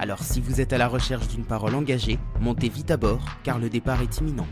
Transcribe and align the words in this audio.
Alors 0.00 0.22
si 0.22 0.40
vous 0.40 0.60
êtes 0.60 0.72
à 0.72 0.78
la 0.78 0.86
recherche 0.86 1.26
d'une 1.28 1.44
parole 1.44 1.74
engagée, 1.74 2.18
montez 2.40 2.68
vite 2.68 2.92
à 2.92 2.96
bord 2.96 3.24
car 3.42 3.58
le 3.58 3.68
départ 3.68 4.00
est 4.00 4.18
imminent. 4.18 4.46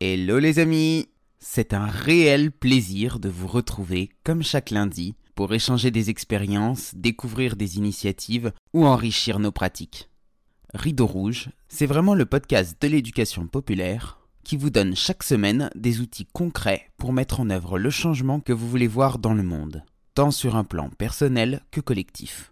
Hello 0.00 0.38
les 0.38 0.58
amis 0.58 1.08
C'est 1.38 1.74
un 1.74 1.86
réel 1.86 2.52
plaisir 2.52 3.18
de 3.18 3.28
vous 3.28 3.46
retrouver 3.46 4.08
comme 4.24 4.42
chaque 4.42 4.70
lundi 4.70 5.14
pour 5.34 5.52
échanger 5.52 5.90
des 5.90 6.08
expériences, 6.08 6.94
découvrir 6.94 7.54
des 7.54 7.76
initiatives 7.76 8.52
ou 8.72 8.86
enrichir 8.86 9.38
nos 9.38 9.52
pratiques. 9.52 10.08
Rideau 10.72 11.06
Rouge, 11.06 11.50
c'est 11.68 11.86
vraiment 11.86 12.14
le 12.14 12.24
podcast 12.24 12.80
de 12.80 12.88
l'éducation 12.88 13.46
populaire 13.46 14.20
qui 14.42 14.56
vous 14.56 14.70
donne 14.70 14.96
chaque 14.96 15.22
semaine 15.22 15.70
des 15.74 16.00
outils 16.00 16.26
concrets 16.32 16.88
pour 16.96 17.12
mettre 17.12 17.40
en 17.40 17.50
œuvre 17.50 17.78
le 17.78 17.90
changement 17.90 18.40
que 18.40 18.54
vous 18.54 18.68
voulez 18.68 18.88
voir 18.88 19.18
dans 19.18 19.34
le 19.34 19.42
monde, 19.42 19.84
tant 20.14 20.30
sur 20.30 20.56
un 20.56 20.64
plan 20.64 20.88
personnel 20.88 21.60
que 21.70 21.80
collectif. 21.80 22.51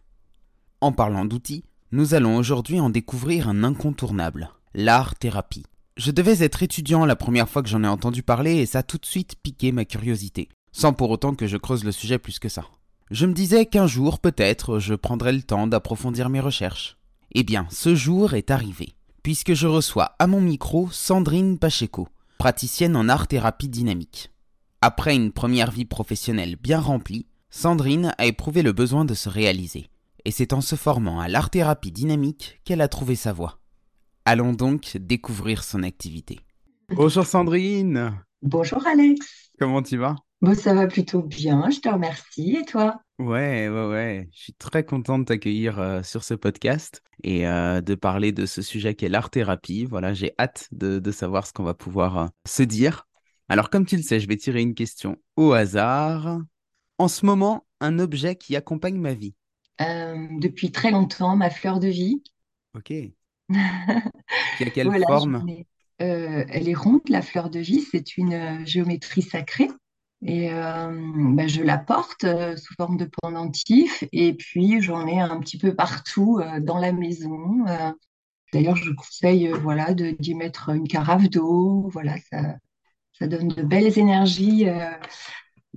En 0.80 0.92
parlant 0.92 1.24
d'outils, 1.24 1.64
nous 1.92 2.14
allons 2.14 2.36
aujourd'hui 2.36 2.80
en 2.80 2.90
découvrir 2.90 3.48
un 3.48 3.64
incontournable, 3.64 4.50
l'art-thérapie. 4.74 5.66
Je 5.96 6.10
devais 6.10 6.42
être 6.42 6.62
étudiant 6.62 7.04
la 7.04 7.16
première 7.16 7.48
fois 7.48 7.62
que 7.62 7.68
j'en 7.68 7.84
ai 7.84 7.88
entendu 7.88 8.22
parler 8.22 8.56
et 8.56 8.66
ça 8.66 8.78
a 8.78 8.82
tout 8.82 8.98
de 8.98 9.06
suite 9.06 9.36
piqué 9.42 9.72
ma 9.72 9.84
curiosité 9.84 10.48
sans 10.72 10.92
pour 10.92 11.10
autant 11.10 11.34
que 11.34 11.46
je 11.46 11.56
creuse 11.56 11.84
le 11.84 11.92
sujet 11.92 12.18
plus 12.18 12.38
que 12.38 12.48
ça. 12.48 12.64
Je 13.10 13.26
me 13.26 13.32
disais 13.32 13.66
qu'un 13.66 13.86
jour, 13.86 14.20
peut-être, 14.20 14.78
je 14.78 14.94
prendrais 14.94 15.32
le 15.32 15.42
temps 15.42 15.66
d'approfondir 15.66 16.28
mes 16.28 16.40
recherches. 16.40 16.96
Eh 17.32 17.42
bien, 17.42 17.66
ce 17.70 17.94
jour 17.94 18.34
est 18.34 18.50
arrivé, 18.50 18.94
puisque 19.22 19.54
je 19.54 19.66
reçois 19.66 20.14
à 20.18 20.26
mon 20.26 20.40
micro 20.40 20.88
Sandrine 20.92 21.58
Pacheco, 21.58 22.08
praticienne 22.38 22.96
en 22.96 23.08
art-thérapie 23.08 23.68
dynamique. 23.68 24.30
Après 24.80 25.14
une 25.14 25.32
première 25.32 25.70
vie 25.70 25.84
professionnelle 25.84 26.56
bien 26.56 26.80
remplie, 26.80 27.26
Sandrine 27.50 28.14
a 28.16 28.26
éprouvé 28.26 28.62
le 28.62 28.72
besoin 28.72 29.04
de 29.04 29.14
se 29.14 29.28
réaliser, 29.28 29.90
et 30.24 30.30
c'est 30.30 30.52
en 30.52 30.60
se 30.60 30.76
formant 30.76 31.20
à 31.20 31.28
l'art-thérapie 31.28 31.92
dynamique 31.92 32.60
qu'elle 32.64 32.80
a 32.80 32.88
trouvé 32.88 33.14
sa 33.14 33.32
voie. 33.32 33.60
Allons 34.24 34.52
donc 34.52 34.96
découvrir 34.96 35.64
son 35.64 35.82
activité. 35.82 36.40
Bonjour 36.90 37.26
Sandrine 37.26 38.12
Bonjour 38.42 38.86
Alex 38.86 39.50
Comment 39.58 39.82
tu 39.82 39.96
vas? 39.96 40.16
Bon, 40.42 40.54
ça 40.54 40.72
va 40.72 40.86
plutôt 40.86 41.20
bien, 41.20 41.68
je 41.68 41.80
te 41.80 41.88
remercie. 41.90 42.56
Et 42.56 42.64
toi? 42.64 43.02
Ouais, 43.18 43.68
ouais, 43.68 43.86
ouais. 43.88 44.28
Je 44.32 44.44
suis 44.44 44.54
très 44.54 44.84
content 44.84 45.18
de 45.18 45.24
t'accueillir 45.24 45.78
euh, 45.78 46.02
sur 46.02 46.24
ce 46.24 46.32
podcast 46.32 47.02
et 47.22 47.46
euh, 47.46 47.82
de 47.82 47.94
parler 47.94 48.32
de 48.32 48.46
ce 48.46 48.62
sujet 48.62 48.94
qui 48.94 49.04
est 49.04 49.10
l'art-thérapie. 49.10 49.84
Voilà, 49.84 50.14
j'ai 50.14 50.32
hâte 50.38 50.68
de, 50.72 51.10
savoir 51.10 51.46
ce 51.46 51.52
qu'on 51.52 51.64
va 51.64 51.74
pouvoir 51.74 52.16
euh, 52.18 52.26
se 52.46 52.62
dire. 52.62 53.06
Alors, 53.50 53.68
comme 53.68 53.84
tu 53.84 53.98
le 53.98 54.02
sais, 54.02 54.18
je 54.18 54.28
vais 54.28 54.38
tirer 54.38 54.62
une 54.62 54.74
question 54.74 55.18
au 55.36 55.52
hasard. 55.52 56.40
En 56.96 57.08
ce 57.08 57.26
moment, 57.26 57.66
un 57.80 57.98
objet 57.98 58.36
qui 58.36 58.56
accompagne 58.56 58.98
ma 58.98 59.12
vie. 59.12 59.34
Depuis 59.80 60.70
très 60.72 60.90
longtemps, 60.90 61.36
ma 61.36 61.50
fleur 61.50 61.80
de 61.80 61.88
vie. 61.88 62.22
Ok. 62.74 62.92
Qui 63.48 64.64
a 64.64 64.70
quelle 64.70 65.02
forme? 65.06 65.44
elle 65.98 66.68
est 66.68 66.74
ronde, 66.74 67.08
la 67.08 67.22
fleur 67.22 67.50
de 67.50 67.58
vie. 67.58 67.80
C'est 67.90 68.16
une 68.16 68.64
géométrie 68.66 69.22
sacrée. 69.22 69.68
Et 70.22 70.52
euh, 70.52 70.90
ben, 71.34 71.48
je 71.48 71.62
la 71.62 71.78
porte 71.78 72.24
euh, 72.24 72.56
sous 72.56 72.74
forme 72.74 72.98
de 72.98 73.08
pendentif 73.22 74.04
et 74.12 74.34
puis 74.34 74.82
j'en 74.82 75.06
ai 75.06 75.18
un 75.18 75.40
petit 75.40 75.56
peu 75.56 75.74
partout 75.74 76.40
euh, 76.40 76.60
dans 76.60 76.78
la 76.78 76.92
maison. 76.92 77.64
D'ailleurs, 78.52 78.76
je 78.76 78.92
conseille 78.92 79.48
voilà, 79.48 79.94
d'y 79.94 80.34
mettre 80.34 80.70
une 80.70 80.88
carafe 80.88 81.30
d'eau. 81.30 81.88
Voilà, 81.92 82.16
ça, 82.30 82.56
ça 83.12 83.26
donne 83.28 83.48
de 83.48 83.62
belles 83.62 83.98
énergies 83.98 84.66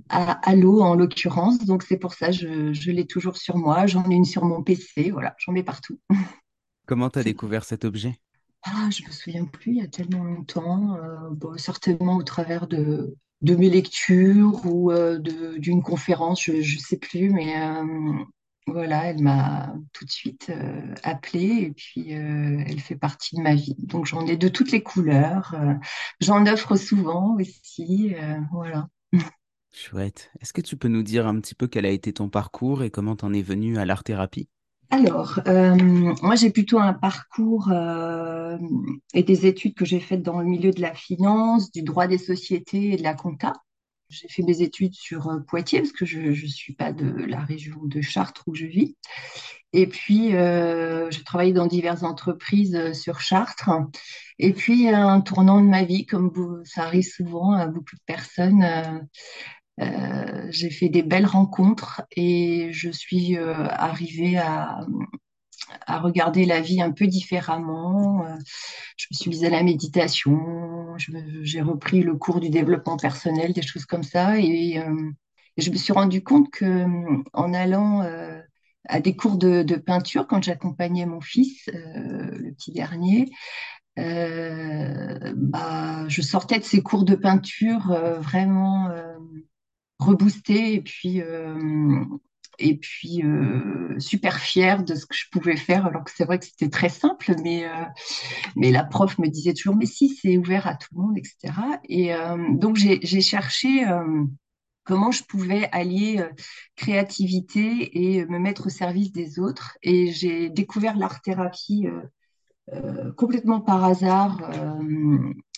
à, 0.08 0.32
à 0.48 0.54
l'eau 0.54 0.80
en 0.82 0.94
l'occurrence. 0.94 1.64
Donc 1.64 1.82
c'est 1.82 1.96
pour 1.98 2.14
ça 2.14 2.30
je, 2.30 2.72
je 2.72 2.90
l'ai 2.90 3.06
toujours 3.06 3.36
sur 3.36 3.56
moi. 3.56 3.86
J'en 3.86 4.08
ai 4.10 4.14
une 4.14 4.24
sur 4.24 4.44
mon 4.44 4.62
PC. 4.62 5.10
Voilà, 5.10 5.34
j'en 5.38 5.52
mets 5.52 5.62
partout. 5.64 5.98
Comment 6.86 7.10
tu 7.10 7.18
as 7.18 7.24
découvert 7.24 7.64
cet 7.64 7.84
objet? 7.84 8.18
Ah, 8.62 8.88
je 8.90 9.04
me 9.04 9.10
souviens 9.10 9.44
plus, 9.44 9.72
il 9.72 9.78
y 9.78 9.82
a 9.82 9.88
tellement 9.88 10.24
longtemps, 10.24 10.96
bon, 11.32 11.58
certainement 11.58 12.16
au 12.16 12.22
travers 12.22 12.66
de, 12.66 13.14
de 13.42 13.54
mes 13.56 13.68
lectures 13.68 14.64
ou 14.64 14.90
euh, 14.90 15.18
d'une 15.58 15.82
conférence, 15.82 16.42
je 16.44 16.52
ne 16.52 16.80
sais 16.80 16.96
plus, 16.96 17.28
mais 17.28 17.60
euh, 17.62 17.84
voilà, 18.66 19.04
elle 19.10 19.22
m'a 19.22 19.74
tout 19.92 20.06
de 20.06 20.10
suite 20.10 20.48
euh, 20.48 20.94
appelée 21.02 21.66
et 21.66 21.72
puis 21.72 22.12
elle 22.12 22.80
fait 22.80 22.96
partie 22.96 23.36
de 23.36 23.42
ma 23.42 23.54
vie. 23.54 23.76
Donc 23.80 24.06
j'en 24.06 24.26
ai 24.26 24.38
de 24.38 24.48
toutes 24.48 24.72
les 24.72 24.82
couleurs, 24.82 25.54
j'en 26.20 26.46
offre 26.46 26.76
souvent 26.76 27.36
aussi, 27.36 28.14
voilà. 28.50 28.88
Chouette. 29.74 30.30
Est-ce 30.40 30.52
que 30.52 30.60
tu 30.60 30.76
peux 30.76 30.88
nous 30.88 31.02
dire 31.02 31.26
un 31.26 31.40
petit 31.40 31.54
peu 31.54 31.66
quel 31.66 31.84
a 31.84 31.90
été 31.90 32.12
ton 32.12 32.28
parcours 32.28 32.84
et 32.84 32.90
comment 32.90 33.16
tu 33.16 33.24
en 33.24 33.32
es 33.32 33.42
venu 33.42 33.76
à 33.76 33.84
l'art-thérapie? 33.84 34.48
Alors, 34.90 35.40
euh, 35.48 35.74
moi 36.22 36.36
j'ai 36.36 36.50
plutôt 36.50 36.78
un 36.78 36.92
parcours 36.92 37.70
euh, 37.72 38.56
et 39.14 39.24
des 39.24 39.46
études 39.46 39.74
que 39.74 39.84
j'ai 39.84 39.98
faites 39.98 40.22
dans 40.22 40.38
le 40.38 40.46
milieu 40.46 40.70
de 40.70 40.80
la 40.80 40.94
finance, 40.94 41.72
du 41.72 41.82
droit 41.82 42.06
des 42.06 42.18
sociétés 42.18 42.92
et 42.92 42.96
de 42.96 43.02
la 43.02 43.14
compta. 43.14 43.52
J'ai 44.10 44.28
fait 44.28 44.42
mes 44.42 44.62
études 44.62 44.94
sur 44.94 45.28
euh, 45.28 45.40
Poitiers 45.40 45.80
parce 45.80 45.92
que 45.92 46.06
je 46.06 46.20
ne 46.20 46.34
suis 46.34 46.74
pas 46.74 46.92
de 46.92 47.24
la 47.24 47.40
région 47.40 47.80
de 47.82 48.00
Chartres 48.00 48.44
où 48.46 48.54
je 48.54 48.66
vis. 48.66 48.96
Et 49.72 49.88
puis, 49.88 50.30
j'ai 50.30 51.24
travaillé 51.24 51.52
dans 51.52 51.66
diverses 51.66 52.04
entreprises 52.04 52.92
sur 52.92 53.20
Chartres. 53.20 53.70
Et 54.38 54.52
puis, 54.52 54.88
un 54.88 55.20
tournant 55.20 55.60
de 55.60 55.66
ma 55.66 55.82
vie, 55.82 56.06
comme 56.06 56.62
ça 56.64 56.84
arrive 56.84 57.02
souvent 57.02 57.50
à 57.52 57.66
beaucoup 57.66 57.96
de 57.96 58.02
personnes, 58.06 58.62
euh, 58.62 59.00
j'ai 60.54 60.70
fait 60.70 60.88
des 60.88 61.02
belles 61.02 61.26
rencontres 61.26 62.02
et 62.16 62.68
je 62.72 62.90
suis 62.90 63.36
euh, 63.36 63.66
arrivée 63.68 64.38
à, 64.38 64.86
regarder 65.88 66.44
la 66.44 66.60
vie 66.60 66.82
un 66.82 66.92
peu 66.92 67.06
différemment. 67.06 68.26
Euh, 68.26 68.36
je 68.96 69.06
me 69.10 69.16
suis 69.16 69.30
mise 69.30 69.44
à 69.44 69.50
la 69.50 69.62
méditation, 69.62 70.94
j'ai 71.42 71.62
repris 71.62 72.02
le 72.02 72.14
cours 72.14 72.40
du 72.40 72.50
développement 72.50 72.96
personnel, 72.96 73.52
des 73.52 73.62
choses 73.62 73.86
comme 73.86 74.02
ça. 74.02 74.38
Et, 74.38 74.80
je 75.56 75.70
me 75.70 75.76
suis 75.76 75.92
rendu 75.92 76.22
compte 76.22 76.50
que 76.50 76.84
en 77.32 77.54
allant 77.54 78.02
à 78.88 79.00
des 79.00 79.16
cours 79.16 79.38
de, 79.38 79.62
de 79.62 79.76
peinture, 79.76 80.26
quand 80.26 80.42
j'accompagnais 80.42 81.06
mon 81.06 81.20
fils, 81.20 81.68
le 81.72 82.52
petit 82.52 82.72
dernier, 82.72 83.30
bah, 83.96 86.08
je 86.08 86.22
sortais 86.22 86.58
de 86.58 86.64
ces 86.64 86.82
cours 86.82 87.04
de 87.04 87.14
peinture 87.14 87.96
vraiment 88.20 88.90
reboosté 90.04 90.74
et 90.74 90.80
puis, 90.80 91.20
euh, 91.20 92.04
et 92.58 92.76
puis 92.76 93.22
euh, 93.24 93.98
super 93.98 94.38
fière 94.38 94.84
de 94.84 94.94
ce 94.94 95.06
que 95.06 95.14
je 95.14 95.24
pouvais 95.30 95.56
faire, 95.56 95.86
alors 95.86 96.04
que 96.04 96.10
c'est 96.14 96.24
vrai 96.24 96.38
que 96.38 96.44
c'était 96.44 96.68
très 96.68 96.88
simple, 96.88 97.34
mais, 97.42 97.64
euh, 97.64 97.84
mais 98.56 98.70
la 98.70 98.84
prof 98.84 99.18
me 99.18 99.28
disait 99.28 99.54
toujours, 99.54 99.76
mais 99.76 99.86
si, 99.86 100.08
c'est 100.08 100.38
ouvert 100.38 100.66
à 100.66 100.74
tout 100.74 100.88
le 100.94 101.02
monde, 101.02 101.18
etc. 101.18 101.54
Et 101.88 102.12
donc, 102.56 102.76
j'ai 102.76 103.20
cherché 103.20 103.84
comment 104.84 105.10
je 105.10 105.24
pouvais 105.24 105.68
allier 105.72 106.24
créativité 106.76 108.16
et 108.16 108.26
me 108.26 108.38
mettre 108.38 108.66
au 108.66 108.70
service 108.70 109.12
des 109.12 109.38
autres. 109.38 109.76
Et 109.82 110.12
j'ai 110.12 110.50
découvert 110.50 110.96
l'art-thérapie 110.96 111.86
complètement 113.16 113.60
par 113.60 113.84
hasard 113.84 114.38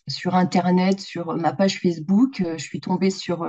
sur 0.09 0.35
Internet, 0.35 1.01
sur 1.01 1.37
ma 1.37 1.53
page 1.53 1.81
Facebook. 1.81 2.43
je 2.43 2.63
suis 2.63 2.81
tombée 2.81 3.11
sur 3.11 3.45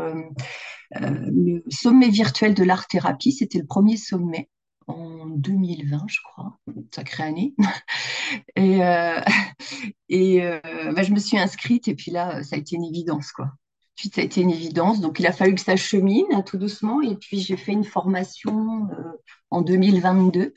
le 0.92 1.64
sommet 1.70 2.10
virtuel 2.10 2.54
de 2.54 2.64
l'art-thérapie. 2.64 3.32
C'était 3.32 3.60
le 3.60 3.66
premier 3.66 3.98
sommet 3.98 4.50
en 4.88 5.26
2020, 5.28 6.06
je 6.08 6.20
crois, 6.24 6.58
sacrée 6.94 7.24
année. 7.24 7.56
et 8.56 8.84
euh, 8.84 9.20
euh, 10.12 10.92
bah, 10.94 11.04
je 11.04 11.12
me 11.12 11.20
suis 11.20 11.38
inscrite 11.38 11.88
et 11.88 11.96
puis 11.96 12.12
là, 12.12 12.42
ça 12.44 12.56
a 12.56 12.60
été 12.60 12.76
une 12.76 12.86
évidence, 12.86 13.32
quoi. 13.32 13.52
Ensuite, 13.98 14.16
ça 14.16 14.22
a 14.22 14.24
été 14.24 14.42
une 14.42 14.52
évidence. 14.52 15.02
Donc, 15.02 15.20
il 15.20 15.26
a 15.26 15.32
fallu 15.32 15.56
que 15.56 15.62
ça 15.62 15.76
chemine 15.76 16.28
hein, 16.32 16.44
tout 16.44 16.58
doucement. 16.58 17.02
Et 17.02 17.16
puis, 17.16 17.40
j'ai 17.40 17.58
fait 17.58 17.72
une 17.72 17.84
formation 17.84 18.88
en 19.50 19.62
2022. 19.62 20.54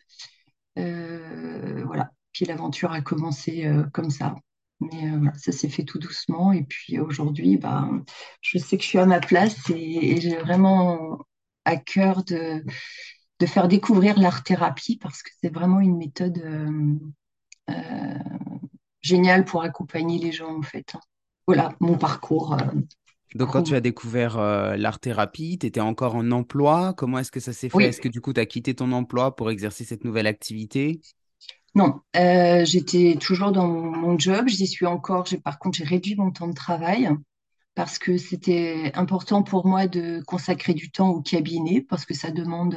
voilà. 0.76 2.10
Puis 2.32 2.44
l'aventure 2.44 2.92
a 2.92 3.00
commencé 3.00 3.66
comme 3.92 4.10
ça. 4.10 4.36
Mais 4.80 5.10
euh, 5.10 5.18
voilà, 5.18 5.34
ça 5.34 5.52
s'est 5.52 5.68
fait 5.68 5.84
tout 5.84 5.98
doucement. 5.98 6.52
Et 6.52 6.62
puis 6.62 6.98
aujourd'hui, 6.98 7.56
bah, 7.56 7.88
je 8.40 8.58
sais 8.58 8.76
que 8.76 8.82
je 8.82 8.88
suis 8.88 8.98
à 8.98 9.06
ma 9.06 9.20
place 9.20 9.70
et, 9.70 10.20
j'ai 10.20 10.36
vraiment 10.36 11.18
à 11.64 11.76
cœur 11.76 12.24
de, 12.24 12.64
de 13.38 13.46
faire 13.46 13.68
découvrir 13.68 14.18
l'art-thérapie 14.18 14.96
parce 14.96 15.22
que 15.22 15.30
c'est 15.40 15.52
vraiment 15.52 15.80
une 15.80 15.98
méthode 15.98 16.38
euh, 16.38 16.94
euh, 17.70 18.18
génial 19.02 19.44
pour 19.44 19.62
accompagner 19.62 20.18
les 20.18 20.32
gens 20.32 20.56
en 20.56 20.62
fait. 20.62 20.94
Voilà 21.46 21.74
mon 21.80 21.98
parcours. 21.98 22.56
Donc, 23.34 23.52
quand 23.52 23.62
tu 23.62 23.74
as 23.74 23.80
découvert 23.80 24.38
l'art-thérapie, 24.76 25.58
tu 25.58 25.66
étais 25.66 25.80
encore 25.80 26.16
en 26.16 26.30
emploi. 26.32 26.94
Comment 26.96 27.18
est-ce 27.18 27.30
que 27.30 27.40
ça 27.40 27.52
s'est 27.52 27.68
fait? 27.68 27.84
Est-ce 27.84 28.00
que 28.00 28.08
du 28.08 28.20
coup, 28.20 28.32
tu 28.32 28.40
as 28.40 28.46
quitté 28.46 28.74
ton 28.74 28.90
emploi 28.92 29.36
pour 29.36 29.50
exercer 29.50 29.84
cette 29.84 30.04
nouvelle 30.04 30.26
activité? 30.26 31.00
Non, 31.74 32.00
j'étais 32.14 33.16
toujours 33.20 33.52
dans 33.52 33.68
mon 33.68 34.18
job. 34.18 34.48
J'y 34.48 34.66
suis 34.66 34.86
encore. 34.86 35.24
Par 35.44 35.58
contre, 35.58 35.78
j'ai 35.78 35.84
réduit 35.84 36.16
mon 36.16 36.30
temps 36.30 36.48
de 36.48 36.54
travail 36.54 37.10
parce 37.74 37.98
que 37.98 38.16
c'était 38.16 38.90
important 38.94 39.42
pour 39.42 39.66
moi 39.66 39.86
de 39.86 40.22
consacrer 40.26 40.74
du 40.74 40.90
temps 40.90 41.10
au 41.10 41.20
cabinet 41.20 41.80
parce 41.88 42.04
que 42.04 42.14
ça 42.14 42.30
demande 42.30 42.76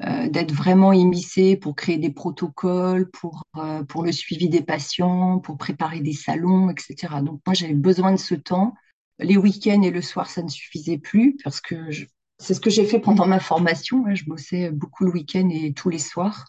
d'être 0.00 0.54
vraiment 0.54 0.92
immiscé 0.92 1.56
pour 1.56 1.76
créer 1.76 1.98
des 1.98 2.10
protocoles, 2.10 3.10
pour, 3.10 3.44
pour 3.88 4.02
le 4.02 4.12
suivi 4.12 4.48
des 4.48 4.62
patients, 4.62 5.38
pour 5.38 5.58
préparer 5.58 6.00
des 6.00 6.14
salons, 6.14 6.70
etc. 6.70 7.20
Donc 7.22 7.40
moi, 7.46 7.54
j'avais 7.54 7.74
besoin 7.74 8.12
de 8.12 8.18
ce 8.18 8.34
temps 8.34 8.74
les 9.22 9.36
week-ends 9.36 9.82
et 9.82 9.90
le 9.90 10.02
soir, 10.02 10.30
ça 10.30 10.42
ne 10.42 10.48
suffisait 10.48 10.98
plus 10.98 11.36
parce 11.44 11.60
que 11.60 11.76
c'est 12.38 12.54
ce 12.54 12.60
que 12.60 12.70
j'ai 12.70 12.86
fait 12.86 13.00
pendant 13.00 13.26
ma 13.26 13.40
formation. 13.40 14.04
Je 14.14 14.24
bossais 14.24 14.70
beaucoup 14.70 15.04
le 15.04 15.12
week-end 15.12 15.48
et 15.50 15.72
tous 15.72 15.90
les 15.90 15.98
soirs. 15.98 16.46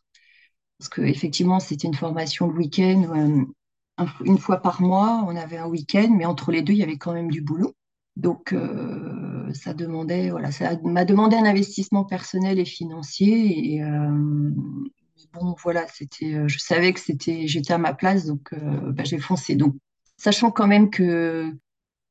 Parce 0.81 0.89
qu'effectivement, 0.89 1.59
c'était 1.59 1.87
une 1.87 1.93
formation 1.93 2.47
le 2.47 2.57
week-end. 2.57 3.03
Euh, 3.15 4.03
une 4.25 4.39
fois 4.39 4.63
par 4.63 4.81
mois, 4.81 5.23
on 5.27 5.35
avait 5.35 5.57
un 5.57 5.67
week-end, 5.67 6.09
mais 6.09 6.25
entre 6.25 6.51
les 6.51 6.63
deux, 6.63 6.73
il 6.73 6.79
y 6.79 6.83
avait 6.83 6.97
quand 6.97 7.13
même 7.13 7.29
du 7.29 7.41
boulot. 7.41 7.75
Donc, 8.15 8.51
euh, 8.51 9.53
ça 9.53 9.75
demandait, 9.75 10.31
voilà, 10.31 10.51
ça 10.51 10.75
m'a 10.83 11.05
demandé 11.05 11.35
un 11.35 11.45
investissement 11.45 12.03
personnel 12.03 12.57
et 12.57 12.65
financier. 12.65 13.75
Et 13.75 13.83
euh, 13.83 14.09
bon, 15.33 15.55
voilà, 15.61 15.85
c'était, 15.87 16.49
je 16.49 16.57
savais 16.57 16.93
que 16.93 16.99
c'était, 16.99 17.45
j'étais 17.45 17.73
à 17.73 17.77
ma 17.77 17.93
place, 17.93 18.25
donc 18.25 18.51
bah, 18.51 19.03
j'ai 19.03 19.19
foncé. 19.19 19.55
Donc, 19.55 19.75
sachant 20.17 20.49
quand 20.49 20.65
même 20.65 20.89
que 20.89 21.53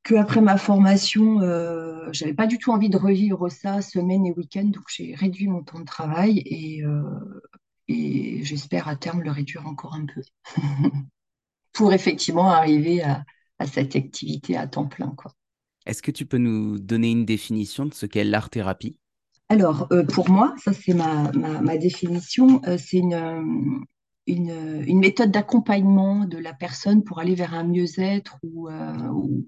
que 0.05 0.15
après 0.15 0.41
ma 0.41 0.57
formation, 0.57 1.43
euh, 1.43 2.09
j'avais 2.13 2.35
pas 2.35 2.47
du 2.47 2.57
tout 2.57 2.71
envie 2.71 2.89
de 2.89 2.97
revivre 2.97 3.51
ça 3.51 3.83
semaine 3.83 4.25
et 4.25 4.33
week-end, 4.33 4.65
donc 4.65 4.85
j'ai 4.89 5.15
réduit 5.17 5.49
mon 5.49 5.63
temps 5.63 5.81
de 5.81 5.85
travail 5.85 6.39
et, 6.47 6.85
et 7.91 8.45
j'espère 8.45 8.89
à 8.89 8.97
terme 8.97 9.23
le 9.23 9.31
réduire 9.31 9.67
encore 9.67 9.95
un 9.95 10.07
peu 10.07 10.23
pour 11.73 11.93
effectivement 11.93 12.51
arriver 12.51 13.03
à, 13.03 13.25
cette 13.67 13.95
activité 13.95 14.57
à 14.57 14.67
temps 14.67 14.87
plein. 14.87 15.13
Quoi. 15.17 15.33
Est-ce 15.85 16.03
que 16.03 16.11
tu 16.11 16.25
peux 16.25 16.39
nous 16.39 16.79
donner 16.79 17.11
une 17.11 17.27
définition 17.27 17.85
de 17.85 17.93
ce 17.93 18.07
qu'est 18.07 18.25
l'art-thérapie? 18.25 18.97
Alors, 19.51 19.87
euh, 19.93 20.05
pour 20.05 20.31
moi, 20.31 20.55
ça 20.63 20.73
c'est 20.73 20.95
ma, 20.95 21.31
ma, 21.33 21.77
définition, 21.77 22.63
euh, 22.67 22.79
c'est 22.79 22.99
une, 22.99 23.85
une, 24.27 24.85
une, 24.87 24.99
méthode 24.99 25.31
d'accompagnement 25.31 26.25
de 26.25 26.39
la 26.39 26.55
personne 26.55 27.03
pour 27.05 27.19
aller 27.19 27.35
vers 27.35 27.53
un 27.53 27.65
mieux-être 27.65 28.39
ou, 28.43 28.71
ou, 28.71 29.47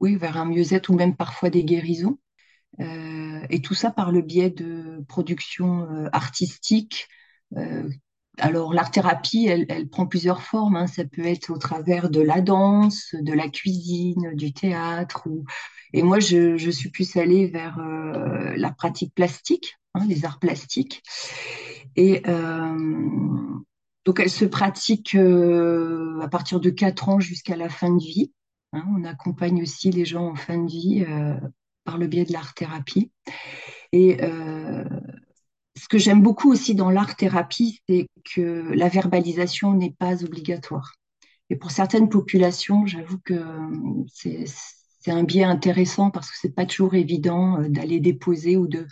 oui, 0.00 0.16
vers 0.16 0.36
un 0.38 0.46
mieux-être 0.46 0.88
ou 0.88 0.94
même 0.94 1.16
parfois 1.16 1.50
des 1.50 1.64
guérisons. 1.64 2.18
Euh, 2.78 3.40
et 3.50 3.60
tout 3.60 3.74
ça 3.74 3.90
par 3.90 4.12
le 4.12 4.22
biais 4.22 4.50
de 4.50 5.04
productions 5.08 5.88
euh, 5.90 6.08
artistiques. 6.12 7.08
Euh, 7.56 7.88
alors, 8.38 8.72
l'art-thérapie, 8.72 9.46
elle, 9.46 9.88
prend 9.88 10.06
plusieurs 10.06 10.42
formes. 10.42 10.76
Hein. 10.76 10.86
Ça 10.86 11.04
peut 11.04 11.24
être 11.24 11.50
au 11.50 11.58
travers 11.58 12.10
de 12.10 12.20
la 12.20 12.40
danse, 12.40 13.14
de 13.20 13.32
la 13.32 13.48
cuisine, 13.48 14.34
du 14.34 14.52
théâtre. 14.52 15.28
Et 15.92 16.02
moi, 16.02 16.20
je, 16.20 16.70
suis 16.70 16.90
plus 16.90 17.16
allée 17.16 17.48
vers 17.48 17.78
la 18.56 18.70
pratique 18.70 19.14
plastique, 19.14 19.76
hein, 19.94 20.06
les 20.08 20.24
arts 20.24 20.38
plastiques. 20.38 21.02
Et 21.96 22.22
donc, 24.06 24.20
elle 24.20 24.30
se 24.30 24.46
pratique 24.46 25.14
à 25.16 26.28
partir 26.28 26.60
de 26.60 26.70
4 26.70 27.08
ans 27.10 27.20
jusqu'à 27.20 27.56
la 27.56 27.68
fin 27.68 27.90
de 27.90 28.02
vie. 28.02 28.32
Hein, 28.72 28.84
on 28.96 29.04
accompagne 29.04 29.62
aussi 29.62 29.90
les 29.90 30.04
gens 30.04 30.28
en 30.28 30.36
fin 30.36 30.58
de 30.58 30.70
vie 30.70 31.04
euh, 31.08 31.34
par 31.84 31.98
le 31.98 32.06
biais 32.06 32.24
de 32.24 32.32
l'art-thérapie. 32.32 33.10
Et 33.92 34.22
euh, 34.22 34.84
ce 35.80 35.88
que 35.88 35.98
j'aime 35.98 36.22
beaucoup 36.22 36.52
aussi 36.52 36.74
dans 36.74 36.90
l'art-thérapie, 36.90 37.80
c'est 37.88 38.06
que 38.34 38.70
la 38.74 38.88
verbalisation 38.88 39.72
n'est 39.72 39.94
pas 39.98 40.22
obligatoire. 40.22 40.92
Et 41.48 41.56
pour 41.56 41.70
certaines 41.70 42.10
populations, 42.10 42.84
j'avoue 42.84 43.18
que 43.24 43.34
euh, 43.34 44.04
c'est 44.06 45.10
un 45.10 45.24
biais 45.24 45.44
intéressant 45.44 46.10
parce 46.10 46.30
que 46.30 46.36
c'est 46.38 46.54
pas 46.54 46.66
toujours 46.66 46.94
évident 46.94 47.62
d'aller 47.68 47.98
déposer 47.98 48.58
ou 48.58 48.66
de 48.66 48.86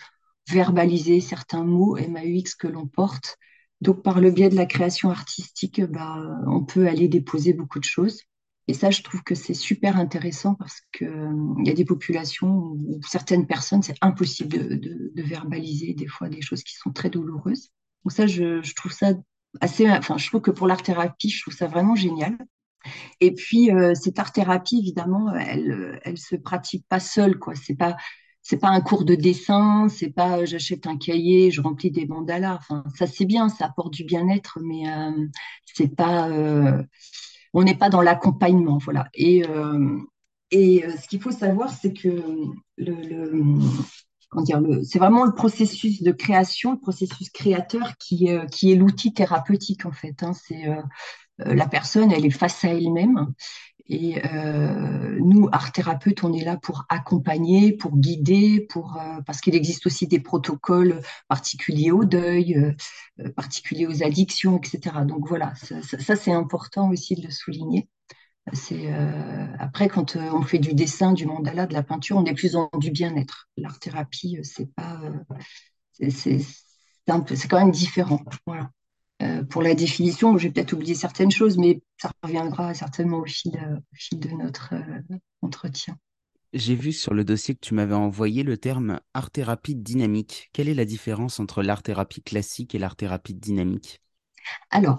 verbaliser 0.51 1.21
certains 1.21 1.63
mots 1.63 1.97
MAUX 1.97 2.55
que 2.59 2.69
l'on 2.69 2.87
porte. 2.87 3.37
Donc, 3.83 4.03
par 4.03 4.21
le 4.21 4.31
biais 4.31 4.49
de 4.49 4.57
la 4.57 4.67
création 4.67 5.11
artistique, 5.11 5.83
bah, 5.85 6.17
on 6.47 6.65
peut 6.65 6.89
aller 6.89 7.07
déposer 7.07 7.53
beaucoup 7.53 7.79
de 7.81 7.85
choses. 7.85 8.23
Et 8.69 8.75
ça, 8.75 8.91
je 8.91 9.03
trouve 9.03 9.23
que 9.23 9.35
c'est 9.35 9.55
super 9.55 9.97
intéressant 9.97 10.55
parce 10.55 10.83
qu'il 10.93 11.09
euh, 11.09 11.65
y 11.65 11.71
a 11.71 11.75
des 11.75 11.87
populations 11.87 12.75
où 12.77 13.01
certaines 13.03 13.47
personnes, 13.47 13.83
c'est 13.83 13.97
impossible 14.03 14.79
de, 14.79 15.23
verbaliser 15.23 15.95
des 15.95 16.07
fois 16.07 16.29
des 16.29 16.43
choses 16.43 16.63
qui 16.63 16.75
sont 16.77 16.93
très 16.93 17.09
douloureuses. 17.09 17.71
Donc 18.05 18.13
ça, 18.13 18.27
je, 18.27 18.75
trouve 18.75 18.93
ça 18.93 19.15
assez... 19.63 19.91
Enfin, 19.91 20.19
je 20.19 20.29
trouve 20.29 20.43
que 20.43 20.51
pour 20.51 20.67
l'art-thérapie, 20.67 21.31
je 21.31 21.41
trouve 21.41 21.55
ça 21.55 21.67
vraiment 21.67 21.95
génial. 21.95 22.37
Et 23.21 23.35
puis, 23.35 23.73
euh, 23.73 23.95
cette 23.95 24.19
art-thérapie, 24.19 24.79
évidemment, 24.79 25.35
elle 25.35 26.01
elle 26.05 26.19
se 26.19 26.37
pratique 26.37 26.87
pas 26.89 27.01
seule, 27.01 27.39
quoi. 27.39 27.55
C'est 27.55 27.75
pas 27.75 27.97
pas 28.57 28.69
un 28.69 28.81
cours 28.81 29.05
de 29.05 29.15
dessin, 29.15 29.89
c'est 29.91 30.09
pas 30.09 30.47
j'achète 30.47 30.87
un 30.87 30.97
cahier, 30.97 31.51
je 31.51 31.61
remplis 31.61 31.91
des 31.91 32.07
mandalas. 32.07 32.55
Enfin, 32.55 32.85
ça 32.97 33.07
c'est 33.07 33.27
bien, 33.27 33.51
ça 33.51 33.67
apporte 33.67 33.93
du 33.93 34.05
bien-être, 34.05 34.59
mais 34.63 34.89
euh, 34.89 35.27
c'est 35.67 35.95
pas 35.95 36.31
on 37.59 37.65
n'est 37.65 37.75
pas 37.75 37.91
dans 37.91 38.01
l'accompagnement. 38.01 38.79
Voilà. 38.79 39.09
Et, 39.15 39.45
euh, 39.45 39.99
euh, 40.55 40.97
ce 40.97 41.09
qu'il 41.09 41.21
faut 41.21 41.33
savoir, 41.33 41.73
c'est 41.73 41.93
que 41.93 42.23
c'est 44.85 44.99
vraiment 44.99 45.25
le 45.25 45.35
processus 45.35 46.03
de 46.03 46.13
création, 46.13 46.73
le 46.73 46.79
processus 46.79 47.31
créateur 47.31 47.97
qui, 47.99 48.31
euh, 48.31 48.47
est 48.63 48.75
l'outil 48.77 49.13
thérapeutique 49.13 49.87
en 49.87 49.93
fait. 49.93 50.23
Hein. 50.23 50.33
C'est 50.35 50.67
la 51.39 51.67
personne, 51.67 52.13
elle 52.13 52.27
est 52.27 52.31
face 52.31 52.65
à 52.65 52.69
elle-même 52.69 53.33
et 53.89 54.23
euh, 54.27 55.19
nous, 55.21 55.49
art 55.51 55.73
thérapeutes, 55.73 56.23
on 56.23 56.33
est 56.35 56.45
là 56.45 56.59
pour 56.59 56.85
accompagner, 56.91 57.73
pour 57.73 57.97
guider, 57.97 58.67
pour 58.69 58.97
euh, 58.97 59.21
parce 59.27 59.41
qu'il 59.41 59.55
existe 59.55 59.87
aussi 59.87 60.07
des 60.07 60.21
protocoles 60.21 61.01
particuliers 61.29 61.91
au 61.91 62.05
deuil, 62.05 62.55
euh, 62.55 63.31
particuliers 63.33 63.87
aux 63.87 64.03
addictions, 64.03 64.59
etc. 64.59 64.97
Donc 65.07 65.27
voilà, 65.27 65.55
ça, 65.55 66.17
c'est 66.17 66.33
important 66.33 66.91
aussi 66.91 67.15
de 67.15 67.23
le 67.23 67.31
souligner. 67.31 67.89
Après 69.59 69.89
quand 69.89 70.17
on 70.17 70.43
fait 70.43 70.59
du 70.59 70.73
dessin, 70.73 71.13
du 71.13 71.27
mandala, 71.27 71.67
de 71.67 71.75
la 71.75 71.83
peinture, 71.83 72.17
on 72.17 72.25
est 72.25 72.35
plus 72.35 72.53
dans 72.53 72.71
du 72.79 72.91
bien-être. 72.91 73.49
L'art 73.59 73.79
thérapie, 73.79 74.39
c'est 74.43 74.73
pas, 74.75 75.01
c'est 76.01 77.49
quand 77.49 77.59
même 77.59 77.71
différent. 77.71 78.23
Voilà. 78.47 78.71
Euh, 79.21 79.43
pour 79.43 79.63
la 79.63 79.75
définition, 79.75 80.39
j'ai 80.39 80.51
peut-être 80.51 80.73
oublié 80.73 80.95
certaines 80.95 81.31
choses, 81.31 81.59
mais 81.59 81.81
ça 81.97 82.11
reviendra 82.23 82.75
certainement 82.75 83.19
au 83.19 83.25
fil, 83.25 83.53
euh, 83.57 84.17
de 84.17 84.29
notre 84.31 84.75
euh, 84.75 85.17
entretien. 85.43 85.97
J'ai 86.53 86.77
vu 86.77 86.93
sur 86.93 87.13
le 87.13 87.25
dossier 87.25 87.55
que 87.55 87.61
tu 87.61 87.75
m'avais 87.75 87.95
envoyé 87.95 88.43
le 88.43 88.57
terme 88.57 89.01
art-thérapie 89.15 89.75
dynamique. 89.75 90.49
Quelle 90.53 90.69
est 90.69 90.75
la 90.75 90.85
différence 90.85 91.41
entre 91.41 91.63
l'art-thérapie 91.63 92.23
classique 92.23 92.75
et 92.75 92.79
l'art-thérapie 92.79 93.35
dynamique? 93.35 94.01
Alors, 94.71 94.97